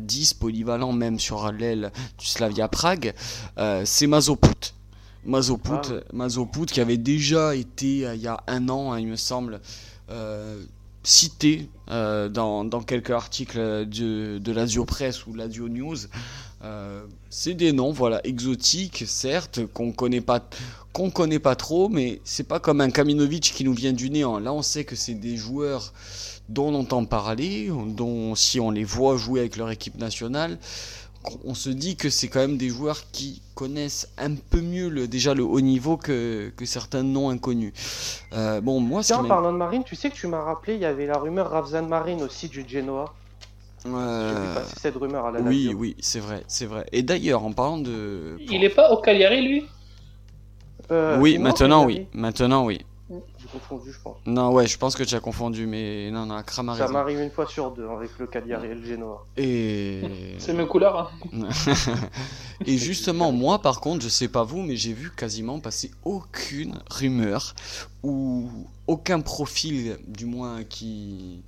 10 0.00 0.34
polyvalent 0.34 0.92
même 0.92 1.18
sur 1.18 1.52
l'aile 1.52 1.92
du 2.18 2.26
Slavia 2.26 2.68
Prague, 2.68 3.14
euh, 3.58 3.82
c'est 3.84 4.06
Mazoput. 4.06 4.74
Mazoput, 5.24 5.72
ah. 5.90 6.02
Mazoput 6.12 6.66
qui 6.66 6.80
avait 6.80 6.98
déjà 6.98 7.54
été 7.54 7.98
il 8.14 8.20
y 8.20 8.28
a 8.28 8.42
un 8.46 8.68
an, 8.68 8.92
hein, 8.92 9.00
il 9.00 9.08
me 9.08 9.16
semble, 9.16 9.60
cité 11.06 11.68
euh, 11.88 12.28
dans, 12.28 12.68
quelques 12.82 13.10
articles 13.10 13.58
de, 13.86 14.38
de 14.38 14.82
Press 14.82 15.26
ou 15.26 15.34
l'Azio 15.34 15.68
News. 15.68 15.96
Euh, 16.64 17.04
c'est 17.30 17.54
des 17.54 17.72
noms, 17.72 17.92
voilà, 17.92 18.20
exotiques, 18.26 19.04
certes, 19.06 19.60
qu'on 19.66 19.92
connaît 19.92 20.20
pas, 20.20 20.44
connaît 21.14 21.38
pas 21.38 21.54
trop, 21.54 21.88
mais 21.88 22.20
c'est 22.24 22.48
pas 22.48 22.58
comme 22.58 22.80
un 22.80 22.90
Kaminovic 22.90 23.52
qui 23.54 23.62
nous 23.62 23.74
vient 23.74 23.92
du 23.92 24.10
néant. 24.10 24.40
Là, 24.40 24.52
on 24.52 24.62
sait 24.62 24.84
que 24.84 24.96
c'est 24.96 25.14
des 25.14 25.36
joueurs 25.36 25.92
dont 26.48 26.74
on 26.74 26.80
entend 26.80 27.04
parler, 27.04 27.70
dont 27.86 28.34
si 28.34 28.58
on 28.58 28.72
les 28.72 28.84
voit 28.84 29.16
jouer 29.16 29.40
avec 29.40 29.56
leur 29.56 29.70
équipe 29.70 29.98
nationale, 29.98 30.58
on 31.44 31.54
se 31.54 31.70
dit 31.70 31.96
que 31.96 32.10
c'est 32.10 32.28
quand 32.28 32.40
même 32.40 32.56
des 32.56 32.68
joueurs 32.68 33.10
qui 33.12 33.42
connaissent 33.54 34.08
un 34.18 34.34
peu 34.34 34.60
mieux 34.60 34.88
le, 34.88 35.08
déjà 35.08 35.34
le 35.34 35.42
haut 35.42 35.60
niveau 35.60 35.96
que, 35.96 36.52
que 36.56 36.64
certains 36.64 37.02
noms 37.02 37.30
inconnus. 37.30 37.72
Euh, 38.32 38.60
bon, 38.60 38.80
moi, 38.80 39.02
Tiens, 39.02 39.18
en 39.18 39.24
parlant 39.24 39.52
de 39.52 39.58
Marine, 39.58 39.82
tu 39.84 39.96
sais 39.96 40.10
que 40.10 40.14
tu 40.14 40.26
m'as 40.26 40.42
rappelé, 40.42 40.74
il 40.74 40.80
y 40.80 40.84
avait 40.84 41.06
la 41.06 41.18
rumeur 41.18 41.50
Ravzan 41.50 41.86
Marine 41.86 42.22
aussi 42.22 42.48
du 42.48 42.64
Genoa. 42.68 43.14
Euh... 43.86 44.56
cette 44.76 44.96
rumeur 44.96 45.26
à 45.26 45.30
la 45.30 45.40
Oui, 45.40 45.72
oui, 45.76 45.96
c'est 46.00 46.18
vrai, 46.18 46.42
c'est 46.48 46.66
vrai. 46.66 46.86
Et 46.92 47.02
d'ailleurs, 47.02 47.44
en 47.44 47.52
parlant 47.52 47.78
de. 47.78 48.36
Il 48.40 48.64
est 48.64 48.74
pas 48.74 48.90
au 48.90 48.96
Cagliari, 49.00 49.46
lui? 49.46 49.64
Euh, 50.90 51.18
Oui, 51.20 51.38
maintenant, 51.38 51.84
oui. 51.84 52.06
Maintenant, 52.12 52.64
oui. 52.64 52.84
J'ai 53.46 53.58
confondu, 53.58 53.92
je 53.92 54.00
pense. 54.00 54.16
Non, 54.26 54.52
ouais, 54.52 54.66
je 54.66 54.76
pense 54.78 54.96
que 54.96 55.02
tu 55.02 55.14
as 55.14 55.20
confondu, 55.20 55.66
mais 55.66 56.10
non, 56.10 56.26
non, 56.26 56.36
Akram 56.36 56.74
Ça 56.76 56.88
m'arrive 56.88 57.20
une 57.20 57.30
fois 57.30 57.46
sur 57.46 57.70
deux 57.70 57.86
avec 57.88 58.18
le 58.18 58.26
Cagliari 58.26 58.68
et 58.68 58.74
le 58.74 58.84
Genoa. 58.84 59.24
Et. 59.36 60.02
C'est 60.38 60.52
mes 60.52 60.66
couleurs. 60.66 61.12
Hein. 61.32 61.48
et 62.66 62.76
justement, 62.78 63.32
moi, 63.32 63.60
par 63.60 63.80
contre, 63.80 64.02
je 64.02 64.08
sais 64.08 64.28
pas 64.28 64.42
vous, 64.42 64.62
mais 64.62 64.76
j'ai 64.76 64.92
vu 64.92 65.10
quasiment 65.10 65.60
passer 65.60 65.90
aucune 66.04 66.74
rumeur 66.90 67.54
ou 68.02 68.48
aucun 68.86 69.20
profil, 69.20 69.98
du 70.06 70.26
moins, 70.26 70.64
qui 70.64 71.42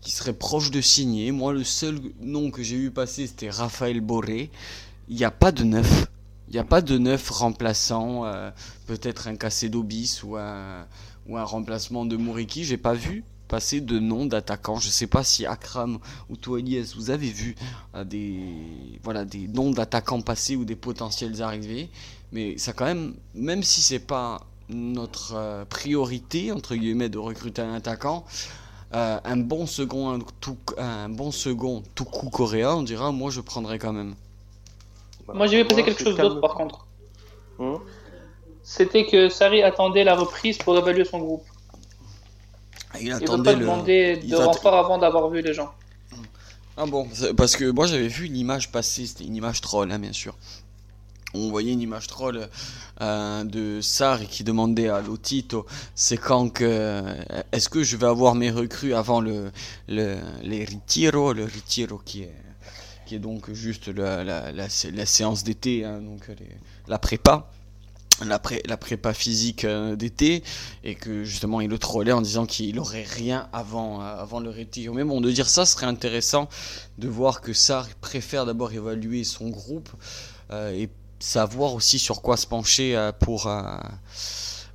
qui 0.00 0.12
serait 0.12 0.32
proche 0.32 0.70
de 0.70 0.80
signer. 0.80 1.30
Moi, 1.30 1.52
le 1.52 1.62
seul 1.62 2.00
nom 2.22 2.50
que 2.50 2.62
j'ai 2.62 2.76
vu 2.76 2.90
passer, 2.90 3.26
c'était 3.26 3.50
Raphaël 3.50 4.00
Boré. 4.00 4.50
Il 5.08 5.16
n'y 5.16 5.24
a 5.24 5.30
pas 5.30 5.52
de 5.52 5.62
neuf. 5.62 6.06
Il 6.48 6.54
n'y 6.54 6.58
a 6.58 6.64
pas 6.64 6.80
de 6.80 6.98
neuf 6.98 7.30
remplaçant, 7.30 8.24
euh, 8.24 8.50
peut-être 8.88 9.28
un 9.28 9.36
Casedo 9.36 9.84
bis 9.84 10.24
ou 10.24 10.36
un, 10.36 10.84
ou 11.30 11.38
un 11.38 11.44
remplacement 11.44 12.04
de 12.04 12.16
Mouriki. 12.16 12.64
J'ai 12.64 12.76
pas 12.76 12.92
vu 12.92 13.24
passer 13.48 13.80
de 13.80 13.98
nom 13.98 14.26
d'attaquant. 14.26 14.76
Je 14.76 14.88
sais 14.88 15.06
pas 15.06 15.24
si 15.24 15.46
Akram 15.46 15.98
ou 16.28 16.36
toi 16.36 16.58
Elias, 16.58 16.92
vous 16.96 17.10
avez 17.10 17.30
vu 17.30 17.54
euh, 17.94 18.04
des, 18.04 18.38
voilà, 19.02 19.24
des 19.24 19.48
noms 19.48 19.70
d'attaquants 19.70 20.20
passés 20.20 20.56
ou 20.56 20.64
des 20.64 20.76
potentiels 20.76 21.40
arrivés. 21.40 21.88
Mais 22.32 22.58
ça 22.58 22.72
quand 22.72 22.84
même, 22.84 23.14
même 23.34 23.62
si 23.62 23.80
c'est 23.80 23.98
pas 24.00 24.40
notre 24.68 25.34
euh, 25.34 25.64
priorité 25.64 26.52
entre 26.52 26.74
guillemets 26.76 27.08
de 27.08 27.18
recruter 27.18 27.62
un 27.62 27.74
attaquant, 27.74 28.24
un 28.92 29.36
bon 29.36 29.66
second, 29.66 30.10
un, 30.10 30.18
tout, 30.40 30.56
un 30.76 31.08
bon 31.08 31.30
second 31.30 31.84
tout 31.94 32.04
coup 32.04 32.28
coréen, 32.28 32.74
on 32.74 32.82
dira, 32.82 33.12
moi 33.12 33.30
je 33.30 33.40
prendrais 33.40 33.78
quand 33.78 33.92
même. 33.92 34.16
Moi, 35.32 35.46
j'ai 35.46 35.62
vu 35.62 35.68
passer 35.68 35.84
quelque 35.84 36.02
chose 36.02 36.16
d'autre 36.16 36.40
par 36.40 36.54
contre. 36.54 36.86
Hmm 37.60 37.76
C'était 38.72 39.04
que 39.04 39.28
Sari 39.28 39.64
attendait 39.64 40.04
la 40.04 40.14
reprise 40.14 40.56
pour 40.56 40.78
évaluer 40.78 41.04
son 41.04 41.18
groupe. 41.18 41.42
Il 43.00 43.10
attendait 43.10 43.36
veut 43.36 43.42
pas 43.42 43.52
le... 43.54 43.58
demander 43.58 44.16
de 44.18 44.36
renfort 44.36 44.76
avant 44.76 44.96
d'avoir 44.96 45.28
vu 45.28 45.42
les 45.42 45.52
gens. 45.52 45.72
Ah 46.76 46.86
bon, 46.86 47.08
parce 47.36 47.56
que 47.56 47.68
moi 47.68 47.88
j'avais 47.88 48.06
vu 48.06 48.26
une 48.26 48.36
image 48.36 48.70
passer, 48.70 49.06
c'était 49.08 49.24
une 49.24 49.34
image 49.34 49.60
troll, 49.60 49.90
hein, 49.90 49.98
bien 49.98 50.12
sûr. 50.12 50.36
On 51.34 51.50
voyait 51.50 51.72
une 51.72 51.80
image 51.80 52.06
troll 52.06 52.48
euh, 53.00 53.42
de 53.42 53.80
Sari 53.80 54.28
qui 54.28 54.44
demandait 54.44 54.88
à 54.88 55.00
Lotito 55.00 55.66
c'est 55.96 56.16
quand 56.16 56.50
que 56.50 56.64
euh, 56.64 57.42
est-ce 57.50 57.68
que 57.68 57.82
je 57.82 57.96
vais 57.96 58.06
avoir 58.06 58.36
mes 58.36 58.52
recrues 58.52 58.94
avant 58.94 59.20
le, 59.20 59.50
le 59.88 60.16
les 60.44 60.64
retiro 60.64 61.32
le 61.32 61.44
retiro 61.44 61.98
qui 62.04 62.22
est 62.22 62.34
qui 63.04 63.16
est 63.16 63.18
donc 63.18 63.50
juste 63.50 63.88
la, 63.88 64.22
la, 64.22 64.52
la, 64.52 65.06
séance 65.06 65.42
d'été, 65.42 65.84
hein, 65.84 66.00
donc 66.00 66.30
la 66.86 66.98
prépa. 67.00 67.50
La, 68.26 68.38
pré, 68.38 68.62
la 68.66 68.76
prépa 68.76 69.14
physique 69.14 69.64
euh, 69.64 69.96
d'été 69.96 70.42
et 70.84 70.94
que 70.94 71.24
justement 71.24 71.60
il 71.60 71.70
le 71.70 71.78
trollait 71.78 72.12
en 72.12 72.20
disant 72.20 72.44
qu'il 72.44 72.78
aurait 72.78 73.04
rien 73.04 73.48
avant, 73.52 74.02
euh, 74.02 74.04
avant 74.04 74.40
le 74.40 74.50
retiro. 74.50 74.94
Mais 74.94 75.04
bon, 75.04 75.20
de 75.20 75.30
dire 75.30 75.48
ça 75.48 75.64
serait 75.64 75.86
intéressant 75.86 76.48
de 76.98 77.08
voir 77.08 77.40
que 77.40 77.52
ça 77.52 77.86
préfère 78.00 78.46
d'abord 78.46 78.72
évaluer 78.72 79.24
son 79.24 79.48
groupe 79.48 79.88
euh, 80.50 80.72
et 80.72 80.90
savoir 81.18 81.74
aussi 81.74 81.98
sur 81.98 82.22
quoi 82.22 82.36
se 82.36 82.46
pencher 82.46 83.10
pour 83.20 83.42
pour, 83.42 83.46
euh, 83.46 83.78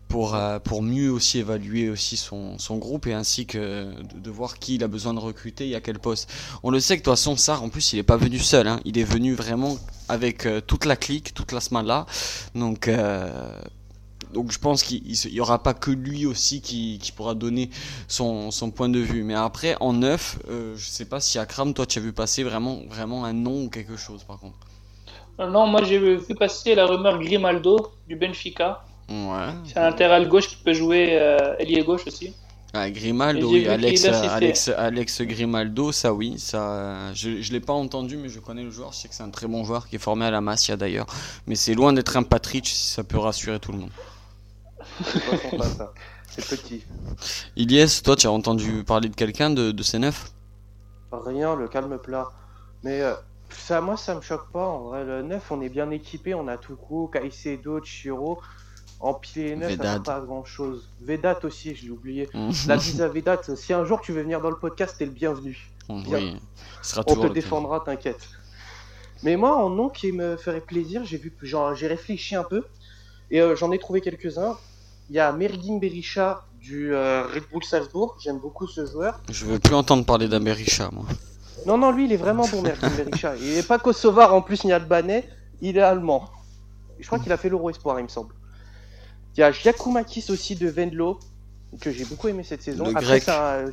pour 0.07 0.81
mieux 0.81 1.11
aussi 1.11 1.39
évaluer 1.39 1.89
aussi 1.89 2.17
son, 2.17 2.57
son 2.57 2.77
groupe 2.77 3.07
et 3.07 3.13
ainsi 3.13 3.45
que 3.45 3.91
de, 4.15 4.29
voir 4.29 4.59
qui 4.59 4.75
il 4.75 4.83
a 4.83 4.87
besoin 4.87 5.13
de 5.13 5.19
recruter 5.19 5.69
et 5.69 5.75
à 5.75 5.81
quel 5.81 5.99
poste. 5.99 6.31
On 6.63 6.71
le 6.71 6.79
sait 6.79 6.97
que 6.97 7.09
de 7.09 7.15
toute 7.15 7.49
en 7.49 7.69
plus, 7.69 7.93
il 7.93 7.97
n'est 7.97 8.03
pas 8.03 8.17
venu 8.17 8.39
seul. 8.39 8.67
Hein. 8.67 8.79
Il 8.85 8.97
est 8.97 9.03
venu 9.03 9.33
vraiment 9.33 9.77
avec 10.07 10.45
euh, 10.45 10.61
toute 10.61 10.85
la 10.85 10.95
clique, 10.95 11.33
toute 11.33 11.51
la 11.51 11.59
semaine 11.59 11.85
là. 11.85 12.05
Donc, 12.53 12.87
euh, 12.87 13.51
donc 14.33 14.51
je 14.51 14.59
pense 14.59 14.83
qu'il 14.83 15.03
n'y 15.31 15.39
aura 15.39 15.61
pas 15.61 15.73
que 15.73 15.91
lui 15.91 16.25
aussi 16.25 16.61
qui, 16.61 16.99
qui 17.01 17.11
pourra 17.11 17.35
donner 17.35 17.69
son, 18.07 18.51
son, 18.51 18.71
point 18.71 18.89
de 18.89 18.99
vue. 18.99 19.23
Mais 19.23 19.35
après, 19.35 19.75
en 19.79 19.93
neuf, 19.93 20.39
je 20.49 20.85
sais 20.85 21.05
pas 21.05 21.19
si 21.19 21.39
Akram, 21.39 21.73
toi, 21.73 21.85
tu 21.85 21.99
as 21.99 22.01
vu 22.01 22.13
passer 22.13 22.43
vraiment, 22.43 22.81
vraiment 22.89 23.25
un 23.25 23.33
nom 23.33 23.63
ou 23.63 23.69
quelque 23.69 23.97
chose 23.97 24.23
par 24.23 24.39
contre. 24.39 24.57
Non, 25.37 25.67
moi 25.67 25.83
j'ai 25.83 25.99
vu 25.99 26.19
passer 26.35 26.75
la 26.75 26.85
rumeur 26.85 27.19
Grimaldo 27.19 27.91
du 28.07 28.15
Benfica. 28.15 28.85
Ouais. 29.09 29.53
C'est 29.65 29.77
un 29.77 29.83
latéral 29.89 30.27
gauche 30.27 30.47
qui 30.47 30.55
peut 30.57 30.73
jouer 30.73 31.09
euh, 31.11 31.55
ailier 31.59 31.83
gauche 31.83 32.07
aussi. 32.07 32.33
Ah, 32.77 32.89
Grimaldo, 32.89 33.51
oui, 33.51 33.69
Alex, 33.69 34.03
Alex, 34.03 34.67
Alex, 34.67 35.21
Grimaldo, 35.21 35.93
ça 35.93 36.13
oui, 36.13 36.37
ça, 36.37 37.13
je 37.13 37.29
ne 37.29 37.53
l'ai 37.53 37.61
pas 37.61 37.71
entendu, 37.71 38.17
mais 38.17 38.27
je 38.27 38.41
connais 38.41 38.63
le 38.63 38.69
joueur, 38.69 38.91
je 38.91 38.97
sais 38.97 39.07
que 39.07 39.15
c'est 39.15 39.23
un 39.23 39.29
très 39.29 39.47
bon 39.47 39.63
joueur 39.63 39.87
qui 39.87 39.95
est 39.95 39.99
formé 39.99 40.25
à 40.25 40.31
la 40.31 40.41
Masia 40.41 40.75
d'ailleurs, 40.75 41.05
mais 41.47 41.55
c'est 41.55 41.73
loin 41.73 41.93
d'être 41.93 42.17
un 42.17 42.23
Patrick 42.23 42.67
si 42.67 42.91
ça 42.91 43.05
peut 43.05 43.17
rassurer 43.17 43.61
tout 43.61 43.71
le 43.71 43.77
monde. 43.77 43.91
C'est 46.27 46.49
petit. 46.49 46.83
Iliès, 47.55 48.03
toi 48.03 48.17
tu 48.17 48.27
as 48.27 48.31
entendu 48.31 48.83
parler 48.83 49.07
de 49.07 49.15
quelqu'un 49.15 49.49
de, 49.49 49.71
de 49.71 49.83
ces 49.83 49.99
neufs 49.99 50.33
Rien, 51.13 51.55
le 51.55 51.69
calme 51.69 51.97
plat. 51.97 52.29
Mais 52.83 53.01
euh, 53.01 53.13
ça, 53.49 53.79
moi 53.79 53.95
ça 53.95 54.15
me 54.15 54.21
choque 54.21 54.51
pas, 54.51 54.67
en 54.67 54.79
vrai, 54.79 55.05
le 55.05 55.21
neuf 55.21 55.49
on 55.49 55.61
est 55.61 55.69
bien 55.69 55.89
équipé, 55.91 56.33
on 56.33 56.49
a 56.49 56.57
Tuku, 56.57 57.07
Kaisedo, 57.07 57.79
Chiro. 57.79 58.41
Empiler 58.99 59.55
neuf, 59.55 59.77
ça 59.77 59.83
sert 59.83 60.03
pas 60.03 60.21
grand 60.21 60.45
chose. 60.45 60.89
Vedat 61.01 61.39
aussi, 61.43 61.75
je 61.75 61.85
l'ai 61.85 61.91
oublié. 61.91 62.29
La 62.67 62.77
visa 62.77 63.07
Vedat, 63.07 63.41
si 63.55 63.73
un 63.73 63.85
jour 63.85 64.01
tu 64.01 64.11
veux 64.13 64.21
venir 64.21 64.41
dans 64.41 64.49
le 64.49 64.57
podcast, 64.57 64.95
t'es 64.97 65.05
le 65.05 65.11
bienvenu. 65.11 65.69
Oui, 65.89 66.37
sera 66.81 67.03
On 67.07 67.15
te 67.15 67.27
défendra, 67.27 67.79
t'inquiète. 67.79 68.27
Mais 69.23 69.37
moi, 69.37 69.55
en 69.55 69.69
nom 69.69 69.89
qui 69.89 70.11
me 70.11 70.35
ferait 70.37 70.61
plaisir, 70.61 71.03
j'ai 71.05 71.17
vu, 71.17 71.33
j'ai 71.41 71.87
réfléchi 71.87 72.35
un 72.35 72.43
peu 72.43 72.63
et 73.31 73.41
euh, 73.41 73.55
j'en 73.55 73.71
ai 73.71 73.79
trouvé 73.79 74.01
quelques-uns. 74.01 74.57
Il 75.09 75.15
y 75.15 75.19
a 75.19 75.31
Mergin 75.31 75.77
Berisha 75.77 76.45
du 76.59 76.93
euh, 76.93 77.27
Red 77.27 77.43
Bull 77.51 77.63
Salzbourg. 77.63 78.17
J'aime 78.19 78.39
beaucoup 78.39 78.67
ce 78.67 78.85
joueur. 78.85 79.19
Je 79.29 79.45
veux 79.45 79.59
plus 79.59 79.75
entendre 79.75 80.05
parler 80.05 80.27
d'un 80.27 80.39
Berisha, 80.39 80.89
moi. 80.91 81.05
Non, 81.65 81.77
non, 81.77 81.91
lui, 81.91 82.05
il 82.05 82.11
est 82.11 82.17
vraiment 82.17 82.47
bon, 82.47 82.61
Mergin 82.61 82.89
Berisha. 82.97 83.35
Il 83.35 83.55
n'est 83.55 83.63
pas 83.63 83.79
kosovar 83.79 84.33
en 84.33 84.41
plus 84.41 84.63
ni 84.63 84.73
albanais. 84.73 85.27
Il 85.61 85.77
est 85.77 85.81
allemand. 85.81 86.29
Je 86.99 87.05
crois 87.05 87.19
qu'il 87.19 87.31
a 87.31 87.37
fait 87.37 87.49
l'Euro 87.49 87.69
Espoir, 87.69 87.99
il 87.99 88.03
me 88.03 88.09
semble. 88.09 88.33
Il 89.37 89.41
y 89.41 89.43
a 89.43 89.51
Giacomakis 89.51 90.25
aussi 90.29 90.55
de 90.55 90.69
Venlo, 90.69 91.19
que 91.81 91.91
j'ai 91.91 92.05
beaucoup 92.05 92.29
aimé 92.29 92.43
cette 92.43 92.61
saison. 92.61 92.85
Le 92.85 92.97
après, 92.97 93.21
Un... 93.29 93.65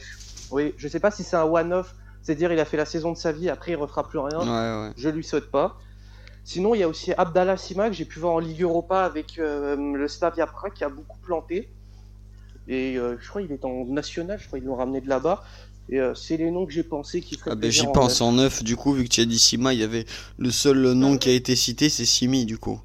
Oui, 0.50 0.74
je 0.76 0.88
sais 0.88 1.00
pas 1.00 1.10
si 1.10 1.22
c'est 1.22 1.36
un 1.36 1.44
one-off, 1.44 1.94
c'est-à-dire 2.22 2.52
il 2.52 2.58
a 2.58 2.64
fait 2.64 2.76
la 2.76 2.84
saison 2.84 3.12
de 3.12 3.16
sa 3.16 3.32
vie, 3.32 3.48
après 3.48 3.72
il 3.72 3.76
refera 3.76 4.08
plus 4.08 4.18
rien. 4.18 4.40
Ouais, 4.40 4.88
ouais. 4.88 4.92
Je 4.96 5.08
lui 5.08 5.24
saute 5.24 5.50
pas. 5.50 5.78
Sinon, 6.44 6.74
il 6.74 6.80
y 6.80 6.82
a 6.82 6.88
aussi 6.88 7.12
Abdallah 7.12 7.56
Sima 7.56 7.88
que 7.88 7.94
j'ai 7.94 8.04
pu 8.04 8.18
voir 8.18 8.34
en 8.34 8.38
Ligue 8.40 8.62
Europa 8.62 9.04
avec 9.04 9.38
euh, 9.38 9.76
le 9.76 10.08
Slavia 10.08 10.46
Prague 10.46 10.72
qui 10.72 10.82
a 10.82 10.88
beaucoup 10.88 11.18
planté. 11.18 11.68
Et 12.66 12.96
euh, 12.98 13.16
je 13.20 13.28
crois 13.28 13.42
qu'il 13.42 13.52
est 13.52 13.64
en 13.64 13.84
national, 13.86 14.40
je 14.40 14.48
crois 14.48 14.58
qu'ils 14.58 14.66
l'ont 14.66 14.76
ramené 14.76 15.00
de 15.00 15.08
là-bas. 15.08 15.44
Et 15.88 16.00
euh, 16.00 16.14
c'est 16.14 16.36
les 16.36 16.50
noms 16.50 16.66
que 16.66 16.72
j'ai 16.72 16.82
pensé 16.82 17.20
qui 17.20 17.36
feraient 17.36 17.52
ah 17.52 17.54
ben 17.54 17.70
J'y 17.70 17.86
pense 17.86 18.20
en 18.20 18.32
neuf, 18.32 18.64
du 18.64 18.76
coup, 18.76 18.92
vu 18.92 19.04
que 19.04 19.08
tu 19.08 19.20
as 19.20 19.24
dit 19.24 19.38
Sima, 19.38 19.72
il 19.72 19.80
y 19.80 19.84
avait 19.84 20.06
le 20.38 20.50
seul 20.50 20.92
nom 20.92 21.16
qui 21.18 21.28
a 21.28 21.32
été 21.32 21.54
cité, 21.54 21.88
c'est 21.88 22.04
Simi, 22.04 22.44
du 22.44 22.58
coup. 22.58 22.80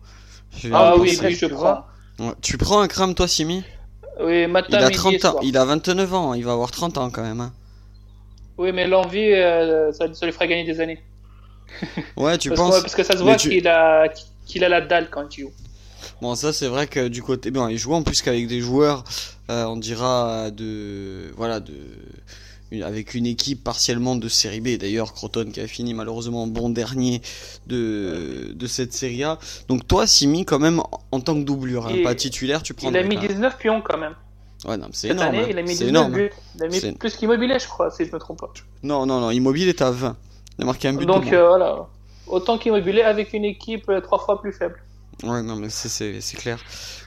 Ah 0.71 0.95
oui, 0.97 1.17
oui, 1.21 1.33
je 1.33 1.47
crois 1.47 1.89
tu 2.41 2.57
prends 2.57 2.81
un 2.81 2.87
crame, 2.87 3.15
toi, 3.15 3.27
Simi? 3.27 3.63
Oui, 4.19 4.47
maintenant. 4.47 4.79
Il 4.79 4.83
a 4.83 4.89
30 4.89 5.25
ans, 5.25 5.39
il 5.43 5.57
a 5.57 5.65
29 5.65 6.13
ans, 6.13 6.33
il 6.33 6.43
va 6.43 6.53
avoir 6.53 6.71
30 6.71 6.97
ans 6.97 7.09
quand 7.09 7.21
même. 7.21 7.41
Hein. 7.41 7.53
Oui, 8.57 8.71
mais 8.71 8.87
l'envie, 8.87 9.31
euh, 9.33 9.91
ça, 9.91 10.07
lui 10.07 10.31
fera 10.31 10.47
gagner 10.47 10.65
des 10.65 10.79
années. 10.81 11.01
Ouais, 12.17 12.37
tu 12.37 12.49
parce 12.49 12.61
penses 12.61 12.81
Parce 12.81 12.95
que 12.95 13.03
ça 13.03 13.15
se 13.15 13.21
voit 13.21 13.35
qu'il 13.35 13.67
a, 13.67 14.07
qu'il 14.45 14.63
a 14.63 14.69
la 14.69 14.81
dalle 14.81 15.09
quand 15.09 15.37
il 15.37 15.41
joue. 15.41 15.51
Bon, 16.21 16.33
ça 16.33 16.53
c'est 16.53 16.67
vrai 16.67 16.87
que 16.87 17.07
du 17.07 17.21
côté, 17.21 17.51
bon, 17.51 17.67
il 17.67 17.77
joue 17.77 17.93
en 17.93 18.01
plus 18.01 18.21
qu'avec 18.21 18.47
des 18.47 18.61
joueurs, 18.61 19.03
euh, 19.51 19.65
on 19.65 19.77
dira 19.77 20.49
de, 20.49 21.31
voilà, 21.35 21.59
de, 21.59 21.73
avec 22.83 23.13
une 23.13 23.25
équipe 23.25 23.63
partiellement 23.63 24.15
de 24.15 24.27
série 24.27 24.61
B. 24.61 24.77
D'ailleurs, 24.77 25.13
Croton 25.13 25.49
qui 25.51 25.59
a 25.59 25.67
fini 25.67 25.93
malheureusement 25.93 26.47
bon 26.47 26.69
dernier 26.69 27.21
de, 27.67 28.53
de 28.53 28.67
cette 28.67 28.93
série 28.93 29.23
A. 29.23 29.39
Donc 29.67 29.87
toi, 29.87 30.07
Simi, 30.07 30.45
quand 30.45 30.59
même, 30.59 30.81
en 31.11 31.19
tant 31.19 31.35
que 31.35 31.43
doublure, 31.43 31.87
hein, 31.87 32.03
pas 32.03 32.15
titulaire, 32.15 32.63
tu 32.63 32.73
prends. 32.73 32.89
Il 32.89 32.97
a 32.97 33.03
mis 33.03 33.17
19 33.17 33.57
pions 33.57 33.81
quand 33.81 33.97
même. 33.97 34.15
Ouais, 34.65 34.77
non, 34.77 34.87
c'est 34.91 35.09
énorme. 35.09 35.29
Année, 35.29 35.43
hein. 35.43 35.47
il 35.49 35.57
a 35.57 35.61
mis 35.61 35.75
19 35.75 36.11
buts. 36.11 36.31
Il 36.55 36.63
a 36.63 36.67
mis 36.67 36.91
plus 36.93 37.15
qu'Immobilier, 37.15 37.59
je 37.59 37.67
crois, 37.67 37.91
si 37.91 38.05
je 38.05 38.11
me 38.11 38.19
trompe 38.19 38.39
pas. 38.39 38.51
Non, 38.83 39.05
non, 39.05 39.21
non, 39.21 39.31
Immobilier 39.31 39.69
est 39.69 39.81
à 39.81 39.91
20. 39.91 40.17
Il 40.57 40.63
a 40.63 40.65
marqué 40.65 40.87
un 40.87 40.93
but. 40.93 41.05
Donc 41.05 41.31
euh, 41.31 41.47
voilà. 41.47 41.87
Autant 42.27 42.57
qu'Immobilier 42.57 43.03
avec 43.03 43.33
une 43.33 43.45
équipe 43.45 43.87
euh, 43.89 44.01
trois 44.01 44.19
fois 44.19 44.41
plus 44.41 44.51
faible. 44.51 44.81
Ouais, 45.23 45.41
non, 45.41 45.55
mais 45.55 45.69
c'est 45.69 46.37
clair. 46.37 46.59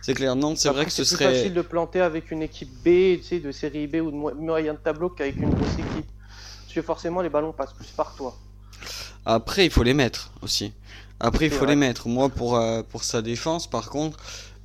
C'est 0.03 0.15
clair. 0.15 0.35
Non, 0.35 0.57
c'est 0.57 0.69
vrai 0.71 0.85
que 0.85 0.91
ce 0.91 1.05
serait. 1.05 1.27
C'est 1.27 1.35
facile 1.35 1.55
de 1.55 1.63
planter 1.63 2.01
avec 2.01 2.31
une 2.31 2.43
équipe 2.43 2.71
B, 2.85 3.19
tu 3.19 3.23
sais, 3.23 3.41
de 3.41 3.53
série 3.53 3.87
B 3.87 3.97
ou 3.97 4.11
de 4.11 4.17
moyen 4.17 4.75
de 4.75 4.79
tableau 4.79 5.11
qu'avec 5.11 5.37
une 5.37 5.51
grosse 5.51 5.75
équipe. 5.75 6.07
Parce 6.63 6.75
que 6.75 6.83
forcément, 6.83 7.21
les 7.23 7.29
ballons 7.29 7.53
passent 7.53 7.73
plus 7.73 7.87
par 7.89 8.15
toi. 8.17 8.37
Après, 9.25 9.65
il 9.67 9.71
faut 9.71 9.83
les 9.83 9.95
mettre 9.95 10.33
aussi. 10.43 10.73
Après, 11.21 11.47
il 11.47 11.53
faut 11.53 11.67
les 11.67 11.77
mettre. 11.77 12.09
Moi, 12.09 12.29
pour, 12.31 12.57
euh, 12.57 12.83
pour 12.83 13.05
sa 13.05 13.23
défense, 13.23 13.69
par 13.69 13.91
contre, 13.91 14.19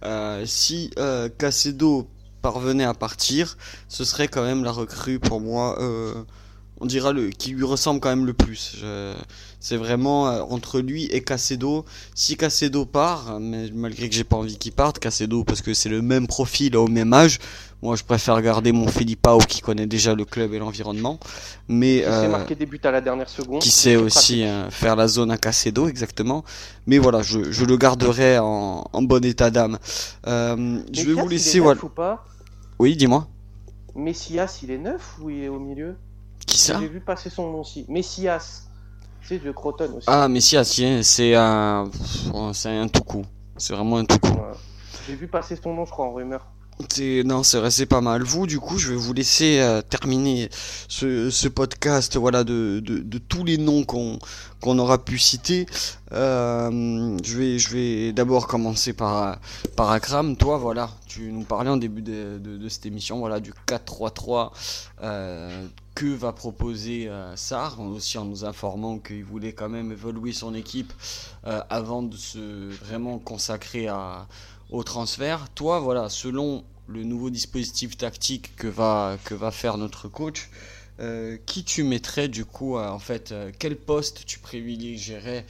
euh, 0.03 0.45
si 0.45 0.91
euh, 0.97 1.29
Casedo 1.29 2.08
parvenait 2.41 2.84
à 2.86 2.93
partir, 2.93 3.58
ce 3.88 4.03
serait 4.03 4.27
quand 4.27 4.43
même 4.43 4.63
la 4.63 4.71
recrue 4.71 5.19
pour 5.19 5.41
moi. 5.41 5.81
Euh, 5.81 6.23
on 6.86 6.88
dira 6.88 7.13
le 7.13 7.30
qui 7.30 7.50
lui 7.50 7.63
ressemble 7.63 8.00
quand 8.00 8.10
même 8.10 8.28
le 8.28 8.34
plus. 8.34 8.84
C'est 9.60 9.78
vraiment 9.78 10.28
euh, 10.28 10.41
entre 10.41 10.80
lui 10.80 11.06
et 11.06 11.21
Cacedo. 11.24 11.84
Si 12.13 12.38
Cacedo 12.38 12.86
part, 12.86 13.39
mais 13.39 13.71
malgré 13.74 14.08
que 14.08 14.13
j'ai 14.13 14.24
pas 14.24 14.36
envie 14.38 14.60
qu'il 14.60 14.71
parte, 14.71 15.00
Cacedo 15.00 15.43
parce 15.43 15.63
que 15.63 15.74
c'est 15.74 15.89
le 15.89 16.04
même 16.04 16.28
profil 16.28 16.78
au 16.78 16.88
même 16.88 17.12
âge. 17.13 17.39
Moi, 17.82 17.95
je 17.95 18.04
préfère 18.04 18.39
garder 18.43 18.71
mon 18.71 18.88
Filipao 18.88 19.39
qui 19.39 19.62
connaît 19.62 19.88
déjà 19.88 20.13
le 20.13 20.26
club 20.26 20.54
et 20.54 20.60
l'environnement, 20.60 21.19
mais 21.67 22.04
qui 22.06 22.12
sait 22.12 22.28
marquer 22.28 22.56
des 22.56 22.67
buts 22.67 22.80
à 22.84 22.91
la 22.91 23.02
dernière 23.02 23.30
seconde. 23.30 23.62
Qui 23.62 23.71
sait 23.71 23.95
aussi 23.95 24.43
faire 24.69 24.95
la 24.95 25.08
zone 25.08 25.32
à 25.32 25.38
Cacedo 25.38 25.88
exactement. 25.88 26.43
Mais 26.86 27.00
voilà, 27.00 27.24
je, 27.24 27.52
je 27.52 27.65
le 27.65 27.78
garderai 27.78 28.38
en, 28.38 28.86
en 28.93 29.02
bon 29.02 29.26
état 29.26 29.50
d'âme. 29.50 29.80
Euh, 30.28 30.80
je 30.93 31.02
vais 31.02 31.13
vous 31.13 31.28
laisser. 31.28 31.60
Voilà. 31.60 31.84
Ou 31.84 31.89
pas? 31.89 32.26
Oui, 32.78 32.95
dis-moi. 32.95 33.28
Messias, 33.95 34.60
il 34.62 34.69
est 34.69 34.78
neuf 34.78 35.15
ou 35.21 35.32
il 35.32 35.43
est 35.43 35.48
au 35.48 35.60
milieu? 35.60 35.95
Qui 36.56 36.62
ça 36.62 36.80
J'ai 36.80 36.88
vu 36.88 37.02
passer 37.02 37.30
son 37.30 37.52
nom 37.52 37.60
aussi. 37.60 37.86
Messias. 37.89 38.70
C'est 39.22 39.39
de 39.39 39.52
Croton 39.52 39.96
aussi. 39.98 40.08
Ah, 40.08 40.30
Messias, 40.30 40.63
c'est 41.02 41.36
un. 41.36 41.89
C'est 42.54 42.78
un 42.78 42.88
tout 42.88 43.04
coup. 43.04 43.26
C'est 43.58 43.74
vraiment 43.74 43.98
un 43.98 44.06
tout 44.06 44.20
coup. 44.20 44.38
J'ai 45.06 45.15
vu 45.15 45.28
passer 45.28 45.58
son 45.62 45.74
nom, 45.74 45.86
je 45.86 45.91
crois, 45.91 46.06
en 46.06 46.13
rumeur. 46.13 46.48
Non, 46.80 47.44
c'est 47.44 47.60
resté 47.60 47.86
pas 47.86 48.02
mal. 48.02 48.24
Vous, 48.24 48.48
du 48.48 48.60
coup, 48.60 48.78
je 48.78 48.90
vais 48.90 48.98
vous 48.98 49.14
laisser 49.14 49.60
euh, 49.60 49.82
terminer 49.82 50.50
ce, 50.90 51.48
podcast, 51.48 52.18
voilà, 52.18 52.44
de, 52.44 52.82
tous 53.30 53.46
les 53.46 53.58
noms 53.58 53.86
qu'on 53.86 54.80
aura 54.80 55.04
pu 55.04 55.18
citer. 55.18 55.68
Euh, 56.12 57.18
je 57.24 57.38
vais, 57.38 57.60
je 57.60 57.70
vais 57.70 58.14
d'abord 58.14 58.48
commencer 58.48 58.92
par 58.92 59.40
par 59.78 59.92
Akram. 59.92 60.36
Toi, 60.36 60.58
voilà, 60.58 60.90
tu 61.08 61.32
nous 61.32 61.44
parlais 61.44 61.70
en 61.70 61.78
début 61.78 62.02
de, 62.02 62.40
de, 62.40 62.70
cette 62.70 62.86
émission, 62.86 63.20
voilà, 63.20 63.40
du 63.40 63.54
4-3-3 63.68 64.52
euh, 65.02 65.68
que 65.96 66.08
va 66.08 66.34
proposer 66.34 67.10
Sarr, 67.36 67.80
aussi 67.80 68.18
en 68.18 68.26
nous 68.26 68.44
informant 68.44 69.00
qu'il 69.00 69.24
voulait 69.24 69.54
quand 69.54 69.70
même 69.70 69.94
évoluer 69.94 70.34
son 70.34 70.54
équipe 70.54 70.92
avant 71.70 72.04
de 72.04 72.18
se 72.18 72.70
vraiment 72.84 73.18
consacrer 73.18 73.88
à 73.88 74.28
au 74.71 74.84
transfert. 74.84 75.47
Toi, 75.56 75.80
voilà, 75.80 76.10
selon 76.10 76.63
le 76.88 77.04
nouveau 77.04 77.30
dispositif 77.30 77.97
tactique 77.97 78.56
que 78.56 78.67
va, 78.67 79.17
que 79.25 79.34
va 79.34 79.51
faire 79.51 79.78
notre 79.78 80.08
coach, 80.08 80.49
euh, 80.99 81.38
qui 81.45 81.63
tu 81.65 81.84
mettrais 81.84 82.28
du 82.28 82.45
coup, 82.45 82.78
en 82.78 82.99
fait, 82.99 83.32
euh, 83.32 83.51
quel 83.60 83.75
poste 83.75 84.25
tu 84.25 84.39
privilégierais 84.39 85.45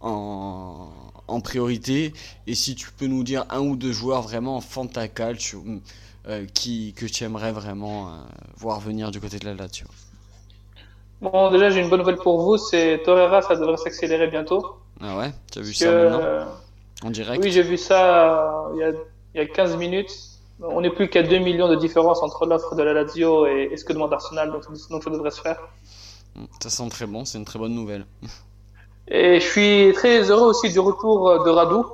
en, 0.00 0.88
en, 1.28 1.40
priorité? 1.40 2.14
Et 2.46 2.54
si 2.54 2.74
tu 2.74 2.90
peux 2.92 3.06
nous 3.06 3.22
dire 3.22 3.44
un 3.50 3.60
ou 3.60 3.76
deux 3.76 3.92
joueurs 3.92 4.22
vraiment 4.22 4.60
fantacal 4.62 5.36
euh, 6.28 6.46
qui, 6.54 6.94
que 6.94 7.04
tu 7.04 7.24
aimerais 7.24 7.52
vraiment 7.52 8.10
voir 8.56 8.80
venir 8.80 9.10
du 9.10 9.20
côté 9.20 9.38
de 9.38 9.44
la 9.44 9.54
Lazio 9.54 9.86
Bon, 11.20 11.50
déjà, 11.50 11.70
j'ai 11.70 11.80
une 11.80 11.88
bonne 11.88 12.00
nouvelle 12.00 12.16
pour 12.16 12.42
vous 12.42 12.56
c'est 12.58 13.02
Torreira, 13.04 13.42
ça 13.42 13.56
devrait 13.56 13.76
s'accélérer 13.76 14.28
bientôt. 14.28 14.76
Ah 15.00 15.18
ouais? 15.18 15.32
Tu 15.52 15.58
as 15.58 15.62
vu 15.62 15.74
ça 15.74 15.90
maintenant? 15.90 16.46
En 17.02 17.10
direct 17.10 17.42
Oui, 17.42 17.50
j'ai 17.50 17.62
vu 17.62 17.76
ça 17.76 18.68
il 18.74 18.78
y, 18.78 18.84
a, 18.84 18.92
y 19.34 19.40
a 19.40 19.46
15 19.46 19.76
minutes. 19.76 20.12
On 20.60 20.80
n'est 20.80 20.90
plus 20.90 21.08
qu'à 21.08 21.22
2 21.22 21.38
millions 21.38 21.68
de 21.68 21.76
différence 21.76 22.22
entre 22.22 22.46
l'offre 22.46 22.74
de 22.74 22.82
la 22.82 22.94
Lazio 22.94 23.46
et, 23.46 23.76
ce 23.76 23.84
que 23.84 23.92
demande 23.92 24.12
Arsenal, 24.12 24.50
donc, 24.50 24.64
donc 24.90 25.04
ça 25.04 25.10
devrait 25.10 25.30
se 25.30 25.40
faire. 25.40 25.60
Ça 26.62 26.70
sent 26.70 26.88
très 26.88 27.06
bon, 27.06 27.24
c'est 27.24 27.38
une 27.38 27.44
très 27.44 27.58
bonne 27.58 27.74
nouvelle. 27.74 28.06
Et 29.08 29.38
je 29.38 29.46
suis 29.46 29.92
très 29.94 30.30
heureux 30.30 30.48
aussi 30.48 30.72
du 30.72 30.80
retour 30.80 31.44
de 31.44 31.50
Radou. 31.50 31.86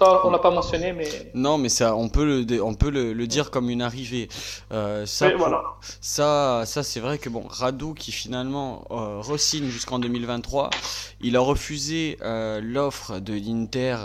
Ça, 0.00 0.22
on 0.24 0.30
n'a 0.30 0.38
pas 0.38 0.50
mentionné, 0.50 0.94
mais. 0.94 1.08
Non, 1.34 1.58
mais 1.58 1.68
ça, 1.68 1.94
on 1.94 2.08
peut 2.08 2.24
le, 2.24 2.62
on 2.62 2.74
peut 2.74 2.88
le, 2.88 3.26
dire 3.26 3.50
comme 3.50 3.68
une 3.68 3.82
arrivée. 3.82 4.30
Euh, 4.72 5.04
ça, 5.04 5.30
voilà. 5.36 5.62
ça, 6.00 6.62
ça 6.64 6.82
c'est 6.82 7.00
vrai 7.00 7.18
que 7.18 7.28
bon, 7.28 7.44
Radou 7.46 7.92
qui 7.92 8.10
finalement 8.10 8.86
euh, 8.90 9.20
re-signe 9.20 9.68
jusqu'en 9.68 9.98
2023, 9.98 10.70
il 11.20 11.36
a 11.36 11.40
refusé 11.40 12.16
euh, 12.22 12.62
l'offre 12.62 13.18
de 13.18 13.34
l'Inter 13.34 13.98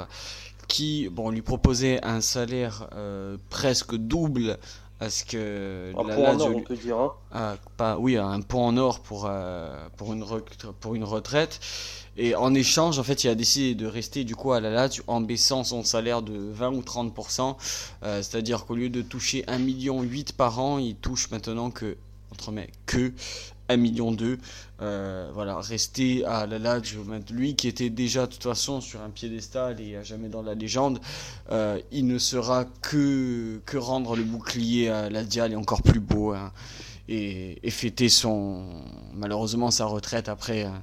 qui, 0.67 1.07
bon, 1.09 1.29
lui 1.29 1.41
proposait 1.41 2.03
un 2.03 2.19
salaire 2.19 2.89
euh, 2.93 3.37
presque 3.49 3.95
double 3.95 4.57
à 4.99 5.09
ce 5.09 5.25
que 5.25 5.93
un 5.97 6.07
la 6.07 6.31
en 6.31 6.39
or, 6.39 6.51
on 6.55 6.61
peut 6.61 6.75
dire. 6.75 6.97
Hein. 6.97 7.13
Ah, 7.31 7.55
pas, 7.77 7.97
oui, 7.97 8.17
un 8.17 8.41
point 8.41 8.63
en 8.63 8.77
or 8.77 8.99
pour 9.01 9.27
euh, 9.27 9.87
pour 9.97 10.13
une 10.13 10.25
pour 10.79 10.95
une 10.95 11.03
retraite. 11.03 11.59
Et 12.17 12.33
en 12.35 12.53
échange, 12.53 12.97
en 12.97 13.03
fait, 13.03 13.23
il 13.25 13.29
a 13.29 13.35
décidé 13.35 13.75
de 13.75 13.85
rester 13.85 14.23
du 14.23 14.35
coup 14.35 14.53
à 14.53 14.61
la 14.61 14.69
Lazio 14.69 15.03
en 15.07 15.19
baissant 15.19 15.63
son 15.63 15.83
salaire 15.83 16.21
de 16.21 16.33
20 16.33 16.73
ou 16.73 16.81
30%. 16.81 17.57
Euh, 18.03 18.21
c'est-à-dire 18.21 18.65
qu'au 18.65 18.75
lieu 18.75 18.89
de 18.89 19.01
toucher 19.01 19.43
1,8 19.47 19.59
million 19.59 20.07
par 20.37 20.59
an, 20.59 20.77
il 20.77 20.95
touche 20.95 21.29
maintenant 21.31 21.71
que, 21.71 21.97
entre 22.31 22.53
que 22.85 23.11
1 23.67 23.77
million 23.77 24.13
2. 24.13 24.37
Euh, 24.81 25.29
voilà, 25.33 25.59
rester 25.59 26.23
à 26.25 26.45
la 26.45 26.57
Lazio, 26.57 27.05
lui 27.31 27.55
qui 27.55 27.67
était 27.67 27.89
déjà 27.89 28.27
de 28.27 28.31
toute 28.31 28.43
façon 28.43 28.79
sur 28.79 29.01
un 29.01 29.09
piédestal 29.09 29.81
et 29.81 29.97
à 29.97 30.03
jamais 30.03 30.29
dans 30.29 30.41
la 30.41 30.53
légende, 30.53 30.99
euh, 31.51 31.79
il 31.91 32.07
ne 32.07 32.17
sera 32.17 32.65
que, 32.81 33.59
que 33.65 33.77
rendre 33.77 34.15
le 34.15 34.23
bouclier 34.23 34.89
à 34.89 35.09
la 35.09 35.23
Dial 35.23 35.51
et 35.51 35.55
encore 35.55 35.81
plus 35.81 35.99
beau. 35.99 36.31
Hein, 36.31 36.53
et, 37.07 37.59
et, 37.61 37.69
fêter 37.69 38.09
son 38.09 38.65
malheureusement 39.13 39.69
sa 39.69 39.85
retraite 39.85 40.27
après 40.27 40.63
hein 40.63 40.81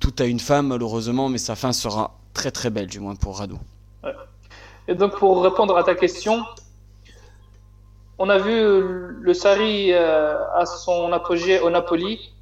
tout 0.00 0.14
a 0.18 0.24
une 0.24 0.40
femme 0.40 0.68
malheureusement, 0.68 1.28
mais 1.28 1.38
sa 1.38 1.56
fin 1.56 1.72
sera 1.72 2.18
très 2.34 2.50
très 2.50 2.70
belle, 2.70 2.86
du 2.86 3.00
moins 3.00 3.14
pour 3.14 3.38
Rado. 3.38 3.58
Et 4.86 4.94
donc 4.94 5.16
pour 5.16 5.42
répondre 5.42 5.76
à 5.76 5.84
ta 5.84 5.94
question, 5.94 6.44
on 8.18 8.28
a 8.28 8.38
vu 8.38 8.52
le 8.52 9.34
Sari 9.34 9.92
euh, 9.92 10.36
à 10.54 10.66
son 10.66 11.12
apogée 11.12 11.58
au 11.60 11.70
Napoli 11.70 12.32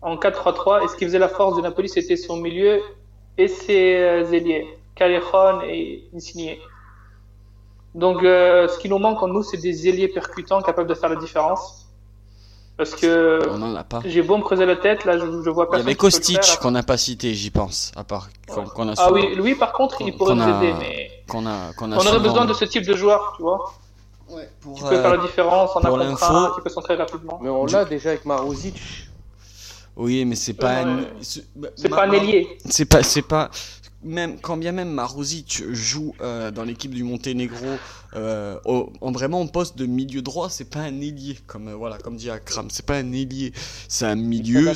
en 0.00 0.16
4-3-3, 0.16 0.84
et 0.84 0.88
ce 0.88 0.96
qui 0.96 1.04
faisait 1.04 1.18
la 1.18 1.28
force 1.28 1.56
du 1.56 1.62
Napoli, 1.62 1.88
c'était 1.88 2.16
son 2.16 2.36
milieu 2.36 2.82
et 3.38 3.48
ses 3.48 3.96
euh, 3.96 4.30
ailiers, 4.32 4.66
Callejon 4.94 5.62
et 5.62 6.08
Insigne. 6.14 6.56
Donc 7.94 8.22
euh, 8.22 8.66
ce 8.68 8.78
qui 8.78 8.88
nous 8.88 8.98
manque 8.98 9.22
en 9.22 9.28
nous, 9.28 9.42
c'est 9.42 9.58
des 9.58 9.88
ailiers 9.88 10.08
percutants 10.08 10.60
capables 10.62 10.88
de 10.88 10.94
faire 10.94 11.10
la 11.10 11.16
différence. 11.16 11.83
Parce 12.76 12.94
que 12.96 13.40
on 13.50 13.62
en 13.62 13.74
a 13.76 13.84
pas. 13.84 14.00
J'ai 14.04 14.22
beau 14.22 14.36
me 14.36 14.42
creuser 14.42 14.66
la 14.66 14.74
tête, 14.76 15.04
là 15.04 15.16
je, 15.16 15.24
je 15.24 15.50
vois 15.50 15.70
pas. 15.70 15.76
Il 15.76 15.80
y 15.80 15.82
avait 15.82 15.94
Kostic 15.94 16.58
qu'on 16.60 16.72
n'a 16.72 16.82
pas 16.82 16.96
cité, 16.96 17.32
j'y 17.32 17.50
pense, 17.50 17.92
à 17.94 18.02
part 18.02 18.28
qu'on 18.48 18.88
a. 18.88 18.94
Ah 18.96 19.12
oui, 19.12 19.34
lui 19.36 19.54
par 19.54 19.72
contre, 19.72 20.02
il 20.02 20.16
pourrait 20.16 20.34
nous 20.34 20.42
aider, 20.42 20.74
mais. 20.78 21.10
Qu'on 21.28 21.46
a, 21.46 21.72
qu'on 21.78 21.92
a 21.92 21.96
on 21.96 22.06
aurait 22.06 22.20
besoin 22.20 22.44
de 22.44 22.52
ce 22.52 22.64
type 22.64 22.84
de 22.84 22.94
joueur, 22.94 23.34
tu 23.36 23.42
vois. 23.42 23.72
Ouais, 24.28 24.48
pour, 24.60 24.74
qui 24.74 24.82
peut 24.82 25.00
faire 25.00 25.16
la 25.16 25.22
différence 25.22 25.76
en 25.76 25.84
un 25.84 26.10
contre 26.10 26.30
un, 26.30 26.52
qui 26.54 26.62
peut 26.62 26.70
s'entrer 26.70 26.96
rapidement. 26.96 27.38
Mais 27.42 27.48
on 27.48 27.66
l'a 27.66 27.84
déjà 27.84 28.10
avec 28.10 28.24
Maruzic. 28.24 29.08
Oui, 29.96 30.24
mais 30.24 30.34
c'est 30.34 30.54
pas. 30.54 30.84
Euh, 30.84 31.04
c'est 31.20 31.88
pas 31.88 32.06
un 32.06 32.12
ailier. 32.12 32.58
C'est 32.68 32.86
pas, 32.86 33.02
c'est 33.02 33.22
pas. 33.22 33.50
Même 34.02 34.38
quand 34.40 34.56
bien 34.58 34.72
même 34.72 34.90
Maruzic 34.90 35.62
joue 35.70 36.14
euh, 36.20 36.50
dans 36.50 36.64
l'équipe 36.64 36.92
du 36.92 37.04
Monténégro 37.04 37.78
euh, 38.16 38.58
en 38.64 39.10
vraiment 39.10 39.40
en 39.40 39.46
poste 39.48 39.76
de 39.76 39.86
milieu 39.86 40.22
droit, 40.22 40.48
c'est 40.48 40.70
pas 40.70 40.80
un 40.80 41.00
ailier 41.00 41.36
comme 41.46 41.68
euh, 41.68 41.74
voilà 41.74 41.98
comme 41.98 42.16
dit 42.16 42.30
Akram, 42.30 42.68
c'est 42.70 42.86
pas 42.86 42.96
un 42.96 43.12
ailier, 43.12 43.52
c'est 43.88 44.06
un 44.06 44.14
milieu. 44.14 44.72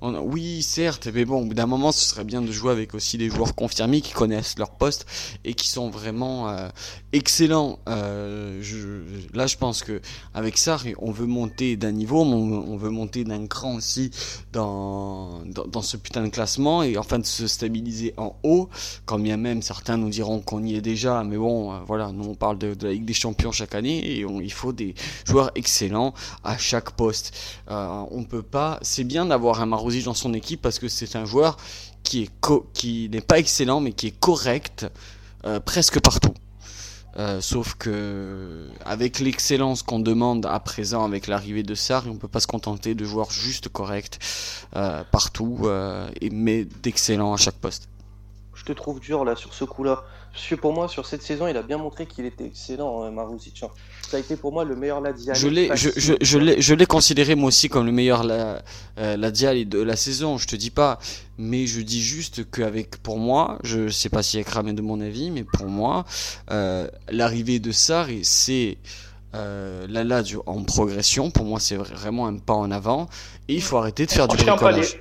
on, 0.00 0.18
oui, 0.20 0.62
certes, 0.62 1.08
mais 1.12 1.24
bon, 1.24 1.42
au 1.42 1.44
bout 1.44 1.54
d'un 1.54 1.66
moment, 1.66 1.92
ce 1.92 2.04
serait 2.04 2.24
bien 2.24 2.42
de 2.42 2.50
jouer 2.50 2.72
avec 2.72 2.94
aussi 2.94 3.18
des 3.18 3.28
joueurs 3.28 3.54
confirmés 3.54 4.00
qui 4.00 4.12
connaissent 4.12 4.58
leur 4.58 4.70
poste 4.70 5.06
et 5.44 5.54
qui 5.54 5.68
sont 5.68 5.90
vraiment 5.90 6.48
euh, 6.48 6.68
excellents. 7.12 7.78
Je, 7.86 9.02
là, 9.34 9.46
je 9.46 9.56
pense 9.56 9.82
que 9.82 10.00
avec 10.34 10.58
ça, 10.58 10.78
on 10.98 11.12
veut 11.12 11.26
monter 11.26 11.76
d'un 11.76 11.92
niveau, 11.92 12.22
on, 12.22 12.76
veut 12.76 12.90
monter 12.90 13.24
d'un 13.24 13.46
cran 13.46 13.76
aussi 13.76 14.10
dans, 14.52 15.42
dans, 15.46 15.66
dans 15.66 15.82
ce 15.82 15.96
putain 15.96 16.22
de 16.22 16.28
classement 16.28 16.82
et 16.82 16.96
enfin 16.96 17.18
de 17.18 17.26
se 17.26 17.46
stabiliser 17.46 18.14
en 18.16 18.34
haut. 18.42 18.68
Quand 19.04 19.18
bien 19.18 19.36
même 19.36 19.62
certains 19.62 19.96
nous 19.96 20.08
diront 20.08 20.40
qu'on 20.40 20.64
y 20.64 20.74
est 20.74 20.80
déjà, 20.80 21.22
mais 21.22 21.36
bon 21.36 21.72
voilà, 21.86 21.91
nous 22.12 22.28
on 22.28 22.34
parle 22.34 22.58
de, 22.58 22.76
la 22.82 22.92
Ligue 22.92 23.04
des 23.04 23.14
Champions 23.14 23.52
chaque 23.52 23.74
année 23.74 23.98
et 23.98 24.20
il 24.20 24.52
faut 24.52 24.72
des 24.72 24.94
joueurs 25.26 25.50
excellents 25.54 26.14
à 26.44 26.58
chaque 26.58 26.92
poste. 26.92 27.34
Euh, 27.70 28.04
on 28.10 28.24
peut 28.24 28.42
pas. 28.42 28.78
C'est 28.82 29.04
bien 29.04 29.26
d'avoir 29.26 29.60
un 29.60 29.66
Marouzi 29.66 30.02
dans 30.02 30.14
son 30.14 30.34
équipe 30.34 30.62
parce 30.62 30.78
que 30.78 30.88
c'est 30.88 31.16
un 31.16 31.24
joueur 31.24 31.56
qui 32.02 32.22
est 32.22 32.30
qui 32.72 33.08
n'est 33.10 33.20
pas 33.20 33.38
excellent 33.38 33.80
mais 33.80 33.92
qui 33.92 34.08
est 34.08 34.18
correct 34.18 34.86
euh, 35.44 35.60
presque 35.60 36.00
partout. 36.00 36.34
Euh, 37.18 37.42
sauf 37.42 37.74
que 37.74 38.68
avec 38.86 39.18
l'excellence 39.18 39.82
qu'on 39.82 39.98
demande 39.98 40.46
à 40.46 40.58
présent 40.60 41.04
avec 41.04 41.26
l'arrivée 41.26 41.62
de 41.62 41.74
Sarr, 41.74 42.04
on 42.08 42.16
peut 42.16 42.28
pas 42.28 42.40
se 42.40 42.46
contenter 42.46 42.94
de 42.94 43.04
joueurs 43.04 43.30
juste 43.30 43.68
corrects 43.68 44.18
partout, 45.10 45.68
et, 46.22 46.30
mais 46.30 46.64
d'excellents 46.64 47.34
à 47.34 47.36
chaque 47.36 47.56
poste. 47.56 47.88
Je 48.54 48.64
te 48.64 48.72
trouve 48.72 49.00
dur 49.00 49.24
là 49.24 49.36
sur 49.36 49.52
ce 49.52 49.64
coup-là. 49.64 50.04
Parce 50.32 50.46
que 50.46 50.54
pour 50.54 50.72
moi, 50.72 50.88
sur 50.88 51.04
cette 51.04 51.22
saison, 51.22 51.46
il 51.46 51.56
a 51.58 51.62
bien 51.62 51.76
montré 51.76 52.06
qu'il 52.06 52.24
était 52.24 52.46
excellent, 52.46 53.02
hein, 53.02 53.10
Maruzic. 53.10 53.62
Hein. 53.62 53.68
Ça 54.08 54.16
a 54.16 54.20
été 54.20 54.36
pour 54.36 54.50
moi 54.50 54.64
le 54.64 54.74
meilleur 54.74 55.02
Ladial. 55.02 55.36
Je 55.36 55.48
l'ai, 55.48 55.70
je, 55.74 55.90
je, 55.96 56.54
je 56.58 56.74
l'ai 56.74 56.86
considéré 56.86 57.34
moi 57.34 57.48
aussi 57.48 57.68
comme 57.68 57.84
le 57.84 57.92
meilleur 57.92 58.24
la, 58.24 58.62
euh, 58.98 59.16
Ladial 59.18 59.68
de 59.68 59.82
la 59.82 59.94
saison. 59.94 60.38
Je 60.38 60.46
te 60.46 60.56
dis 60.56 60.70
pas, 60.70 60.98
mais 61.36 61.66
je 61.66 61.82
dis 61.82 62.02
juste 62.02 62.50
qu'avec, 62.50 62.96
pour 63.02 63.18
moi, 63.18 63.58
je 63.62 63.88
sais 63.88 64.08
pas 64.08 64.22
si 64.22 64.38
est 64.38 64.44
cramé 64.44 64.72
de 64.72 64.80
mon 64.80 65.02
avis, 65.02 65.30
mais 65.30 65.44
pour 65.44 65.66
moi, 65.66 66.06
euh, 66.50 66.88
l'arrivée 67.10 67.58
de 67.58 67.70
Sarr, 67.70 68.08
c'est 68.22 68.78
euh, 69.34 69.86
la 69.88 70.02
Lazio 70.02 70.42
en 70.46 70.62
progression. 70.62 71.30
Pour 71.30 71.44
moi, 71.44 71.60
c'est 71.60 71.76
vraiment 71.76 72.26
un 72.26 72.38
pas 72.38 72.54
en 72.54 72.70
avant. 72.70 73.08
Et 73.48 73.54
il 73.54 73.62
faut 73.62 73.76
arrêter 73.76 74.06
de 74.06 74.10
faire 74.10 74.28
du 74.28 74.36
bricolage. 74.38 74.98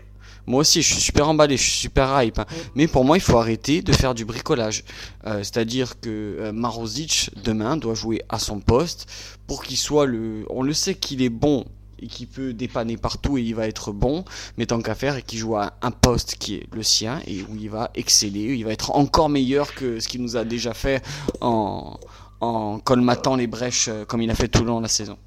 Moi 0.47 0.61
aussi, 0.61 0.81
je 0.81 0.93
suis 0.93 1.01
super 1.01 1.29
emballé, 1.29 1.57
je 1.57 1.63
suis 1.63 1.79
super 1.79 2.21
hype. 2.21 2.39
Hein. 2.39 2.45
Mais 2.75 2.87
pour 2.87 3.05
moi, 3.05 3.17
il 3.17 3.21
faut 3.21 3.37
arrêter 3.37 3.81
de 3.81 3.93
faire 3.93 4.13
du 4.13 4.25
bricolage. 4.25 4.83
Euh, 5.25 5.39
c'est-à-dire 5.39 5.99
que 5.99 6.09
euh, 6.09 6.51
Marozic, 6.51 7.31
demain, 7.43 7.77
doit 7.77 7.93
jouer 7.93 8.21
à 8.29 8.39
son 8.39 8.59
poste 8.59 9.07
pour 9.47 9.63
qu'il 9.63 9.77
soit 9.77 10.05
le. 10.05 10.45
On 10.49 10.63
le 10.63 10.73
sait 10.73 10.95
qu'il 10.95 11.21
est 11.21 11.29
bon 11.29 11.65
et 12.01 12.07
qu'il 12.07 12.27
peut 12.27 12.53
dépanner 12.53 12.97
partout 12.97 13.37
et 13.37 13.41
il 13.41 13.53
va 13.53 13.67
être 13.67 13.91
bon, 13.91 14.25
mais 14.57 14.65
tant 14.65 14.81
qu'à 14.81 14.95
faire, 14.95 15.17
et 15.17 15.21
qu'il 15.21 15.37
joue 15.37 15.55
à 15.55 15.73
un 15.81 15.91
poste 15.91 16.35
qui 16.35 16.55
est 16.55 16.67
le 16.73 16.81
sien 16.83 17.21
et 17.27 17.43
où 17.43 17.55
il 17.55 17.69
va 17.69 17.91
exceller, 17.93 18.55
il 18.55 18.65
va 18.65 18.71
être 18.71 18.95
encore 18.95 19.29
meilleur 19.29 19.73
que 19.75 19.99
ce 19.99 20.07
qu'il 20.07 20.21
nous 20.21 20.35
a 20.35 20.43
déjà 20.43 20.73
fait 20.73 21.03
en, 21.41 21.99
en 22.41 22.79
colmatant 22.79 23.35
les 23.35 23.47
brèches 23.47 23.87
euh, 23.87 24.03
comme 24.05 24.21
il 24.21 24.31
a 24.31 24.35
fait 24.35 24.47
tout 24.47 24.61
le 24.61 24.67
long 24.67 24.77
de 24.77 24.83
la 24.83 24.89
saison. 24.89 25.17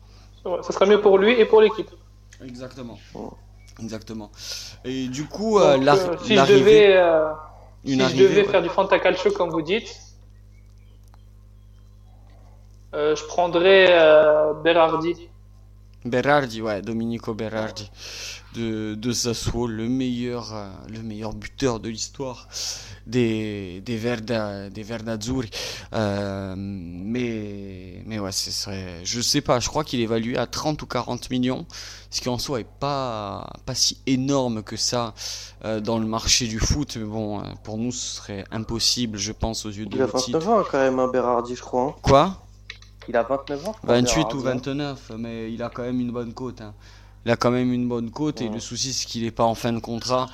ça 0.45 0.73
sera 0.73 0.87
mieux 0.87 1.01
pour 1.01 1.19
lui 1.19 1.33
et 1.33 1.45
pour 1.45 1.61
l'équipe. 1.61 1.91
Exactement. 2.45 2.99
Exactement. 3.81 4.31
Et 4.85 5.09
du 5.09 5.27
coup, 5.27 5.59
euh, 5.59 5.77
euh, 5.79 6.17
si 6.23 6.37
je 6.37 6.45
devais, 6.45 7.03
si 7.85 7.99
je 7.99 8.23
devais 8.23 8.45
faire 8.45 8.63
du 8.63 8.69
fantacalcio 8.69 9.33
comme 9.33 9.51
vous 9.51 9.63
dites, 9.63 9.95
je 12.93 13.27
prendrais 13.27 13.87
Berardi. 14.63 15.29
Berardi, 16.05 16.61
ouais, 16.61 16.83
Domenico 16.83 17.35
Berardi 17.35 17.91
de, 18.55 18.95
de 18.95 19.13
Sassuolo, 19.13 19.67
le 19.67 19.89
meilleur, 19.89 20.55
euh, 20.55 20.69
le 20.89 21.03
meilleur 21.03 21.33
buteur 21.33 21.81
de 21.81 21.89
l'histoire 21.89 22.49
des, 23.07 23.83
des 23.85 23.97
Verda, 23.97 24.71
des 24.71 24.83
Verdazzurri. 24.83 25.51
Euh, 25.93 26.55
mais, 26.57 28.03
mais 28.07 28.19
ouais, 28.19 28.33
ce 28.33 28.51
serait, 28.51 29.01
je 29.05 29.21
sais 29.21 29.41
pas, 29.41 29.61
je 29.61 29.69
crois 29.69 29.85
qu'il 29.85 30.01
est 30.01 30.05
évalué 30.05 30.37
à 30.37 30.47
30 30.47 30.81
ou 30.83 30.87
40 30.87 31.31
millions, 31.31 31.67
ce 32.11 32.21
qui 32.21 32.29
en 32.29 32.39
soi 32.39 32.61
est 32.61 32.67
pas, 32.81 33.51
pas 33.67 33.75
si 33.75 33.99
énorme 34.07 34.63
que 34.63 34.77
ça 34.77 35.15
euh, 35.65 35.81
dans 35.81 35.99
le 35.99 36.07
marché 36.07 36.47
du 36.47 36.61
foot. 36.61 36.97
Mais 36.97 37.05
bon, 37.05 37.43
pour 37.63 37.77
nous, 37.79 37.93
ce 37.93 38.17
serait 38.17 38.45
impossible, 38.51 39.19
je 39.19 39.33
pense, 39.33 39.67
aux 39.67 39.71
yeux 39.71 39.87
de 39.87 39.97
Il 39.97 40.03
a 40.03 40.07
29 40.07 40.49
ans 40.49 40.63
quand 40.71 40.79
même, 40.79 40.99
un 40.99 41.09
Berardi, 41.09 41.57
je 41.57 41.63
crois. 41.63 41.83
Hein. 41.83 41.95
Quoi? 42.03 42.44
Il 43.09 43.17
a 43.17 43.23
29 43.23 43.69
ans 43.69 43.77
28 43.83 44.35
ou 44.35 44.41
29, 44.41 45.13
mais 45.19 45.53
il 45.53 45.63
a 45.63 45.69
quand 45.69 45.83
même 45.83 46.01
une 46.01 46.11
bonne 46.11 46.33
cote. 46.33 46.61
Hein. 46.61 46.75
Il 47.25 47.31
a 47.31 47.37
quand 47.37 47.51
même 47.51 47.73
une 47.73 47.89
bonne 47.89 48.11
cote 48.11 48.43
et 48.43 48.51
le 48.51 48.61
souci 48.61 48.93
c'est 48.93 49.07
qu'il 49.07 49.23
n'est 49.23 49.31
pas 49.31 49.45
en 49.45 49.55
fin 49.55 49.73
de 49.73 49.79
contrat. 49.79 50.29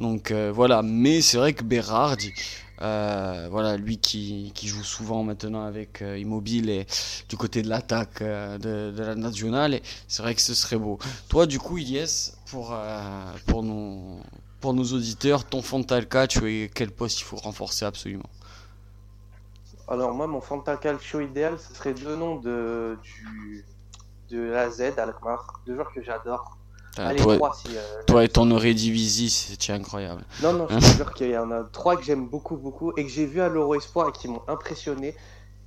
Donc 0.00 0.30
euh, 0.30 0.50
voilà, 0.52 0.82
mais 0.82 1.20
c'est 1.20 1.36
vrai 1.36 1.52
que 1.52 1.62
Berardi, 1.62 2.32
euh, 2.80 3.46
voilà, 3.48 3.76
lui 3.76 3.98
qui, 3.98 4.50
qui, 4.52 4.66
joue 4.66 4.82
souvent 4.82 5.22
maintenant 5.22 5.64
avec 5.64 6.02
euh, 6.02 6.18
Immobile 6.18 6.68
et 6.68 6.86
du 7.28 7.36
côté 7.36 7.62
de 7.62 7.68
l'attaque 7.68 8.20
de, 8.22 8.90
de, 8.90 9.02
la 9.02 9.14
nationale, 9.14 9.80
c'est 10.08 10.22
vrai 10.22 10.34
que 10.34 10.40
ce 10.40 10.54
serait 10.54 10.78
beau. 10.78 10.98
Toi, 11.28 11.46
du 11.46 11.60
coup, 11.60 11.78
Ilyes, 11.78 12.32
pour, 12.46 12.74
pour, 13.46 13.62
nos, 13.62 14.18
pour 14.60 14.74
nos 14.74 14.84
auditeurs, 14.84 15.44
ton 15.44 15.62
Fantal 15.62 16.08
Calcio 16.08 16.44
et 16.46 16.70
quel 16.74 16.90
poste 16.90 17.20
il 17.20 17.24
faut 17.24 17.36
renforcer 17.36 17.84
absolument? 17.84 18.28
Alors 19.92 20.14
moi, 20.14 20.26
mon 20.26 20.40
Fanta 20.40 20.76
Calcio 20.78 21.20
idéal, 21.20 21.58
ce 21.58 21.74
serait 21.74 21.92
deux 21.92 22.16
noms 22.16 22.36
de, 22.36 22.96
du, 23.02 23.66
de 24.30 24.40
la 24.40 24.70
Z, 24.70 24.94
Alkmaar, 24.96 25.60
deux 25.66 25.74
joueurs 25.74 25.92
que 25.92 26.02
j'adore. 26.02 26.56
Ah, 26.96 27.14
toi, 27.14 27.52
euh, 27.70 28.02
toi 28.06 28.24
et 28.24 28.28
ton 28.28 28.46
Divisi, 28.46 29.30
c'est 29.30 29.72
incroyable. 29.72 30.24
Non, 30.42 30.52
non, 30.54 30.66
je 30.68 30.76
te 30.76 30.96
jure 30.96 31.14
qu'il 31.14 31.30
y 31.30 31.38
en 31.38 31.50
a 31.50 31.64
trois 31.64 31.96
que 31.96 32.02
j'aime 32.02 32.26
beaucoup, 32.26 32.56
beaucoup 32.56 32.92
et 32.96 33.04
que 33.04 33.10
j'ai 33.10 33.26
vu 33.26 33.40
à 33.40 33.48
l'Euro 33.48 33.74
Espoir 33.74 34.08
et 34.08 34.12
qui 34.12 34.28
m'ont 34.28 34.42
impressionné. 34.48 35.14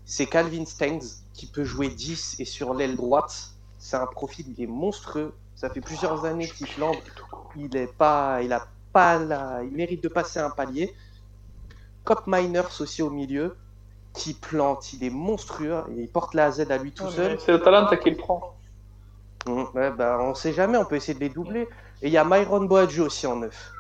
C'est 0.06 0.26
Calvin 0.26 0.66
Stengs 0.66 1.24
qui 1.34 1.48
peut 1.48 1.64
jouer 1.64 1.90
10 1.90 2.38
et 2.40 2.46
sur 2.46 2.74
l'aile 2.74 2.96
droite. 2.96 3.52
C'est 3.78 3.96
un 3.96 4.06
profil, 4.06 4.46
il 4.56 4.64
est 4.64 4.68
monstrueux. 4.68 5.34
Ça 5.56 5.70
fait 5.70 5.82
plusieurs 5.82 6.26
années 6.26 6.48
qu'il 6.48 6.68
flambe. 6.68 6.96
Il 7.56 7.76
est 7.76 7.92
pas, 7.92 8.42
il 8.44 8.54
a 8.54 8.68
pas 8.92 9.18
la, 9.18 9.64
il 9.64 9.72
mérite 9.72 10.04
de 10.04 10.10
passer 10.10 10.40
un 10.40 10.52
palier. 10.52 10.94
Cop 12.04 12.24
Miners 12.28 12.82
aussi 12.82 13.02
au 13.02 13.10
milieu 13.10 13.56
qui 14.16 14.34
plante, 14.34 14.94
il 14.94 15.04
est 15.04 15.10
monstrueux, 15.10 15.84
il 15.98 16.08
porte 16.08 16.34
la 16.34 16.52
Z 16.52 16.72
à 16.72 16.78
lui 16.78 16.92
tout 16.92 17.10
seul. 17.10 17.38
C'est 17.40 17.52
le 17.52 17.62
talent 17.62 17.88
qui 17.98 18.10
le 18.10 18.18
prend. 18.18 18.56
Mmh, 19.48 19.64
ouais, 19.76 19.92
bah, 19.92 20.18
on 20.22 20.34
sait 20.34 20.54
jamais, 20.54 20.78
on 20.78 20.86
peut 20.86 20.96
essayer 20.96 21.14
de 21.14 21.20
les 21.20 21.30
doubler. 21.30 21.68
Et 22.02 22.08
il 22.08 22.12
y 22.12 22.18
a 22.18 22.26
Myron 22.26 22.66
Boadju 22.66 23.02
aussi 23.02 23.28
en 23.28 23.38
neuf. 23.38 23.72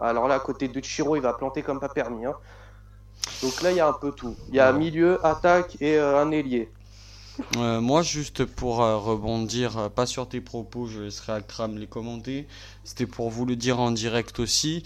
Alors 0.00 0.28
là, 0.28 0.36
à 0.36 0.40
côté 0.40 0.68
de 0.68 0.80
Chiro, 0.80 1.16
il 1.16 1.22
va 1.22 1.32
planter 1.32 1.62
comme 1.62 1.80
pas 1.80 1.88
permis. 1.88 2.24
Hein. 2.24 2.34
Donc 3.42 3.60
là, 3.62 3.70
il 3.70 3.76
y 3.76 3.80
a 3.80 3.88
un 3.88 3.92
peu 3.92 4.12
tout. 4.12 4.36
Il 4.48 4.54
y 4.54 4.60
a 4.60 4.72
milieu, 4.72 5.24
attaque 5.24 5.76
et 5.80 5.96
euh, 5.96 6.20
un 6.20 6.30
ailier. 6.30 6.70
Euh, 7.56 7.80
moi, 7.80 8.02
juste 8.02 8.44
pour 8.44 8.82
euh, 8.82 8.96
rebondir, 8.96 9.90
pas 9.90 10.06
sur 10.06 10.28
tes 10.28 10.40
propos, 10.40 10.86
je 10.86 11.00
laisserai 11.00 11.34
Akram 11.34 11.76
les 11.76 11.86
commenter. 11.86 12.46
C'était 12.84 13.06
pour 13.06 13.30
vous 13.30 13.46
le 13.46 13.56
dire 13.56 13.80
en 13.80 13.90
direct 13.90 14.40
aussi. 14.40 14.82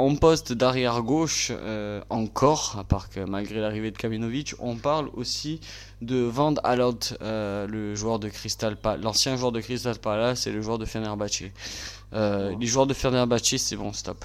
En 0.00 0.16
poste 0.16 0.52
d'arrière 0.52 1.02
gauche, 1.02 1.52
euh, 1.52 2.00
encore, 2.10 2.74
à 2.80 2.82
part 2.82 3.08
que 3.10 3.20
malgré 3.20 3.60
l'arrivée 3.60 3.92
de 3.92 3.96
Kamenovic, 3.96 4.54
on 4.58 4.74
parle 4.74 5.08
aussi 5.14 5.60
de 6.02 6.16
Van 6.16 6.54
Alot, 6.64 6.98
euh, 7.22 7.68
le 7.68 7.94
joueur 7.94 8.18
de 8.18 8.28
Crystal 8.28 8.76
Palace, 8.76 9.04
l'ancien 9.04 9.36
joueur 9.36 9.52
de 9.52 9.60
Crystal 9.60 9.96
Palace 9.96 10.48
et 10.48 10.50
le 10.50 10.62
joueur 10.62 10.78
de 10.78 10.84
Fenerbahce. 10.84 11.44
Euh, 12.12 12.56
Les 12.58 12.66
joueurs 12.66 12.88
de 12.88 12.94
Fenerbahce, 12.94 13.56
c'est 13.56 13.76
bon, 13.76 13.92
stop. 13.92 14.24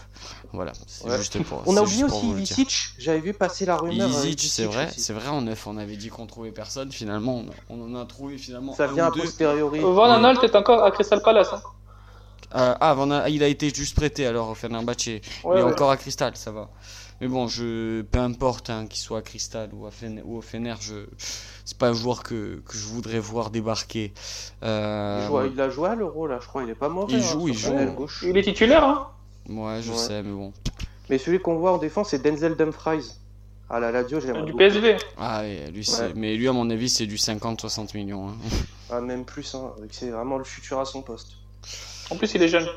Voilà, 0.53 0.71
c'est 0.87 1.17
juste 1.17 1.43
pour. 1.43 1.61
On 1.67 1.77
a 1.77 1.81
oublié 1.83 2.03
aussi 2.03 2.29
Ilicic, 2.29 2.89
j'avais 2.97 3.19
vu 3.19 3.33
passer 3.33 3.67
la 3.67 3.77
rumeur. 3.77 4.09
Euh, 4.09 4.25
Ilicic, 4.25 4.51
c'est 4.51 4.65
vrai, 4.65 4.89
c'est 4.97 5.13
vrai 5.13 5.27
en 5.27 5.41
neuf, 5.41 5.67
on 5.67 5.77
avait 5.77 5.97
dit 5.97 6.09
qu'on 6.09 6.25
trouvait 6.25 6.51
personne, 6.51 6.91
finalement, 6.91 7.43
on, 7.69 7.79
en 7.79 7.93
a 7.93 8.05
trouvé 8.05 8.39
finalement. 8.39 8.73
Ça 8.73 8.87
vient 8.87 9.05
a 9.05 9.11
posteriori. 9.11 9.81
Van 9.81 10.05
Alot 10.05 10.41
est 10.41 10.55
encore 10.55 10.83
à 10.83 10.89
Crystal 10.89 11.21
Palace. 11.21 11.49
Hein. 11.53 11.61
Euh, 12.55 12.73
ah, 12.79 13.25
il 13.29 13.43
a 13.43 13.47
été 13.47 13.69
juste 13.69 13.95
prêté 13.95 14.25
alors 14.25 14.49
au 14.49 14.55
Fenerbahce. 14.55 15.07
il 15.07 15.21
est 15.43 15.61
encore 15.61 15.91
à 15.91 15.97
Cristal, 15.97 16.35
ça 16.35 16.51
va. 16.51 16.69
Mais 17.21 17.27
bon, 17.27 17.47
je, 17.47 18.01
peu 18.01 18.19
importe 18.19 18.69
hein, 18.69 18.87
qu'il 18.87 18.99
soit 18.99 19.19
à 19.19 19.21
Cristal 19.21 19.69
ou, 19.73 19.85
à 19.85 19.89
ou 20.23 20.37
au 20.37 20.41
Fener, 20.41 20.75
je, 20.79 21.05
c'est 21.65 21.77
pas 21.77 21.89
un 21.89 21.93
joueur 21.93 22.23
que, 22.23 22.61
que 22.65 22.77
je 22.77 22.85
voudrais 22.85 23.19
voir 23.19 23.49
débarquer. 23.49 24.13
Euh... 24.63 25.49
Il, 25.51 25.59
a 25.59 25.69
joué 25.69 25.89
à 25.89 25.95
l'Euro 25.95 26.27
là, 26.27 26.39
je 26.41 26.47
crois. 26.47 26.63
Il 26.63 26.69
est 26.69 26.75
pas 26.75 26.87
mauvais. 26.87 27.13
Il 27.13 27.21
joue, 27.21 27.47
hein, 27.47 27.49
il 27.49 27.53
joue. 28.07 28.27
Il 28.27 28.37
est 28.37 28.43
titulaire, 28.43 28.83
hein? 28.83 29.09
Ouais, 29.49 29.81
je 29.81 29.91
sais, 29.91 30.23
mais 30.23 30.31
bon. 30.31 30.53
Mais 31.09 31.17
celui 31.17 31.39
qu'on 31.39 31.57
voit 31.57 31.73
en 31.73 31.77
défense, 31.77 32.09
c'est 32.09 32.21
Denzel 32.21 32.55
Dumfries. 32.55 33.15
Ah 33.69 33.79
la 33.79 33.91
radio, 33.91 34.19
j'aime 34.19 34.45
Du 34.45 34.53
PSV. 34.53 34.97
Ah 35.17 35.41
oui, 35.43 35.71
lui, 35.71 35.87
mais 36.15 36.35
lui, 36.35 36.47
à 36.47 36.53
mon 36.53 36.69
avis, 36.69 36.89
c'est 36.89 37.05
du 37.05 37.17
50-60 37.17 37.95
millions. 37.95 38.29
Hein. 38.29 38.37
Ah, 38.89 39.01
même 39.01 39.25
plus, 39.25 39.53
hein. 39.53 39.73
c'est 39.91 40.09
vraiment 40.09 40.37
le 40.37 40.43
futur 40.43 40.79
à 40.79 40.85
son 40.85 41.03
poste. 41.03 41.33
En 42.09 42.15
plus, 42.15 42.33
il 42.33 42.43
est 42.43 42.47
jeune. 42.47 42.67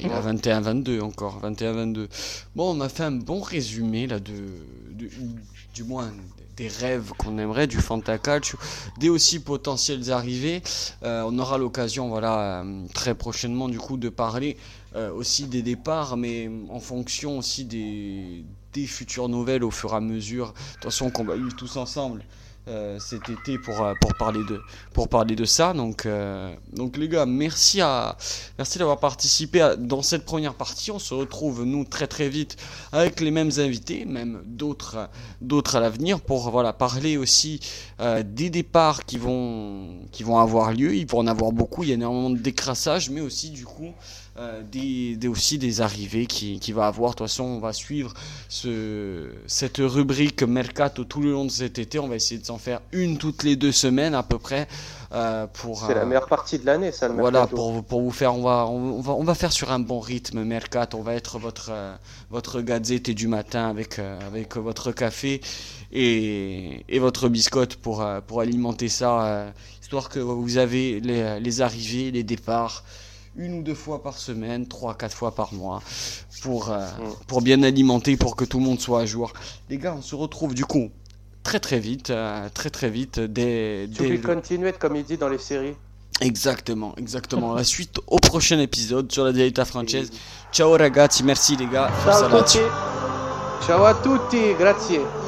Il 0.00 0.10
a 0.10 0.20
21-22 0.20 1.00
encore, 1.00 1.40
21-22. 1.42 2.08
Bon, 2.56 2.76
on 2.76 2.80
a 2.80 2.88
fait 2.88 3.04
un 3.04 3.12
bon 3.12 3.40
résumé 3.40 4.06
là 4.06 4.18
de, 4.18 4.32
du 5.74 5.84
moins 5.84 6.10
des 6.58 6.68
rêves 6.68 7.12
qu'on 7.16 7.38
aimerait 7.38 7.68
du 7.68 7.78
Fantacalcio, 7.78 8.58
des 8.98 9.08
aussi 9.08 9.38
potentielles 9.38 10.10
arrivées. 10.10 10.60
Euh, 11.04 11.22
on 11.24 11.38
aura 11.38 11.56
l'occasion, 11.56 12.08
voilà, 12.08 12.62
euh, 12.62 12.86
très 12.92 13.14
prochainement 13.14 13.68
du 13.68 13.78
coup 13.78 13.96
de 13.96 14.08
parler 14.08 14.56
euh, 14.96 15.12
aussi 15.12 15.46
des 15.46 15.62
départs, 15.62 16.16
mais 16.16 16.50
en 16.70 16.80
fonction 16.80 17.38
aussi 17.38 17.64
des, 17.64 18.44
des 18.72 18.86
futures 18.86 19.28
nouvelles 19.28 19.62
au 19.62 19.70
fur 19.70 19.92
et 19.92 19.96
à 19.96 20.00
mesure. 20.00 20.48
De 20.48 20.72
toute 20.74 20.84
façon, 20.84 21.10
qu'on 21.10 21.24
va 21.24 21.36
vivre 21.36 21.54
tous 21.54 21.76
ensemble. 21.76 22.24
Euh, 22.68 22.98
cet 23.00 23.30
été 23.30 23.56
pour, 23.56 23.80
euh, 23.80 23.94
pour, 23.98 24.14
parler 24.14 24.40
de, 24.46 24.60
pour 24.92 25.08
parler 25.08 25.34
de 25.34 25.46
ça. 25.46 25.72
Donc, 25.72 26.04
euh, 26.04 26.54
donc 26.74 26.98
les 26.98 27.08
gars, 27.08 27.24
merci, 27.24 27.80
à, 27.80 28.18
merci 28.58 28.78
d'avoir 28.78 29.00
participé 29.00 29.74
dans 29.78 30.02
cette 30.02 30.26
première 30.26 30.52
partie. 30.52 30.90
On 30.90 30.98
se 30.98 31.14
retrouve, 31.14 31.64
nous, 31.64 31.86
très 31.86 32.06
très 32.06 32.28
vite 32.28 32.58
avec 32.92 33.20
les 33.20 33.30
mêmes 33.30 33.52
invités, 33.56 34.04
même 34.04 34.42
d'autres, 34.44 35.08
d'autres 35.40 35.76
à 35.76 35.80
l'avenir, 35.80 36.20
pour 36.20 36.50
voilà, 36.50 36.74
parler 36.74 37.16
aussi 37.16 37.60
des 37.98 38.50
départs 38.50 39.06
qui 39.06 39.16
vont, 39.16 40.00
qui 40.12 40.22
vont 40.22 40.38
avoir 40.38 40.72
lieu. 40.72 40.94
Il 40.94 41.06
va 41.06 41.18
en 41.18 41.26
avoir 41.26 41.52
beaucoup, 41.52 41.84
il 41.84 41.88
y 41.88 41.92
a 41.92 41.94
énormément 41.94 42.30
de 42.30 42.38
décrassage, 42.38 43.08
mais 43.08 43.22
aussi 43.22 43.50
du 43.50 43.64
coup... 43.64 43.94
Euh, 44.38 44.62
des, 44.62 45.18
aussi 45.26 45.58
des 45.58 45.80
arrivées 45.80 46.26
qui, 46.26 46.60
qui 46.60 46.70
va 46.70 46.86
avoir. 46.86 47.10
De 47.10 47.16
toute 47.16 47.26
façon, 47.26 47.42
on 47.42 47.58
va 47.58 47.72
suivre 47.72 48.14
ce, 48.48 49.30
cette 49.48 49.78
rubrique 49.78 50.44
Mercato 50.44 51.02
tout 51.02 51.20
le 51.20 51.32
long 51.32 51.44
de 51.44 51.50
cet 51.50 51.80
été. 51.80 51.98
On 51.98 52.06
va 52.06 52.14
essayer 52.14 52.40
de 52.40 52.46
s'en 52.46 52.58
faire 52.58 52.80
une 52.92 53.18
toutes 53.18 53.42
les 53.42 53.56
deux 53.56 53.72
semaines 53.72 54.14
à 54.14 54.22
peu 54.22 54.38
près. 54.38 54.68
Euh, 55.12 55.48
pour 55.52 55.86
c'est 55.86 55.94
la 55.94 56.04
meilleure 56.04 56.28
partie 56.28 56.58
de 56.58 56.66
l'année 56.66 56.92
ça 56.92 57.08
le 57.08 57.14
voilà 57.14 57.46
pour, 57.46 57.82
pour 57.82 58.02
vous 58.02 58.10
faire 58.10 58.34
on 58.34 58.42
va, 58.42 58.66
on, 58.66 59.00
va 59.00 59.14
on 59.14 59.24
va 59.24 59.34
faire 59.34 59.52
sur 59.52 59.72
un 59.72 59.78
bon 59.78 60.00
rythme 60.00 60.44
mercato 60.44 60.98
on 60.98 61.02
va 61.02 61.14
être 61.14 61.38
votre 61.38 61.70
euh, 61.72 61.96
votre 62.28 62.60
gazette 62.60 63.08
du 63.08 63.26
matin 63.26 63.70
avec 63.70 63.98
avec 63.98 64.58
votre 64.58 64.92
café 64.92 65.40
et, 65.92 66.84
et 66.90 66.98
votre 66.98 67.30
biscotte 67.30 67.76
pour 67.76 68.06
pour 68.26 68.42
alimenter 68.42 68.90
ça 68.90 69.46
histoire 69.80 70.10
que 70.10 70.18
vous 70.18 70.58
avez 70.58 71.00
les, 71.00 71.40
les 71.40 71.60
arrivées 71.62 72.10
les 72.10 72.22
départs 72.22 72.84
une 73.38 73.60
ou 73.60 73.62
deux 73.62 73.74
fois 73.74 74.02
par 74.02 74.18
semaine, 74.18 74.66
trois, 74.66 74.94
quatre 74.94 75.14
fois 75.14 75.34
par 75.34 75.54
mois, 75.54 75.80
pour, 76.42 76.70
euh, 76.70 76.80
mm. 76.80 77.24
pour 77.26 77.40
bien 77.40 77.62
alimenter, 77.62 78.16
pour 78.16 78.36
que 78.36 78.44
tout 78.44 78.58
le 78.58 78.64
monde 78.64 78.80
soit 78.80 79.00
à 79.00 79.06
jour. 79.06 79.32
Les 79.70 79.78
gars, 79.78 79.94
on 79.96 80.02
se 80.02 80.14
retrouve 80.14 80.54
du 80.54 80.64
coup 80.64 80.90
très 81.42 81.60
très 81.60 81.78
vite, 81.78 82.12
très 82.52 82.70
très 82.70 82.90
vite. 82.90 83.20
Des, 83.20 83.88
to 83.96 84.04
be 84.04 84.20
continued, 84.20 84.76
comme 84.78 84.96
il 84.96 85.04
dit 85.04 85.16
dans 85.16 85.30
les 85.30 85.38
séries. 85.38 85.74
Exactement, 86.20 86.94
exactement. 86.96 87.54
La 87.54 87.64
suite 87.64 88.00
au 88.08 88.18
prochain 88.18 88.58
épisode 88.58 89.10
sur 89.10 89.24
la 89.24 89.32
Dieta 89.32 89.64
française. 89.64 90.10
Ciao 90.52 90.76
ragazzi, 90.76 91.22
merci 91.22 91.56
les 91.56 91.66
gars. 91.66 91.90
Ciao 92.04 92.28
tutti. 92.28 92.58
Ciao 93.66 93.84
a 93.84 93.94
tutti, 93.94 94.54
grazie. 94.58 95.27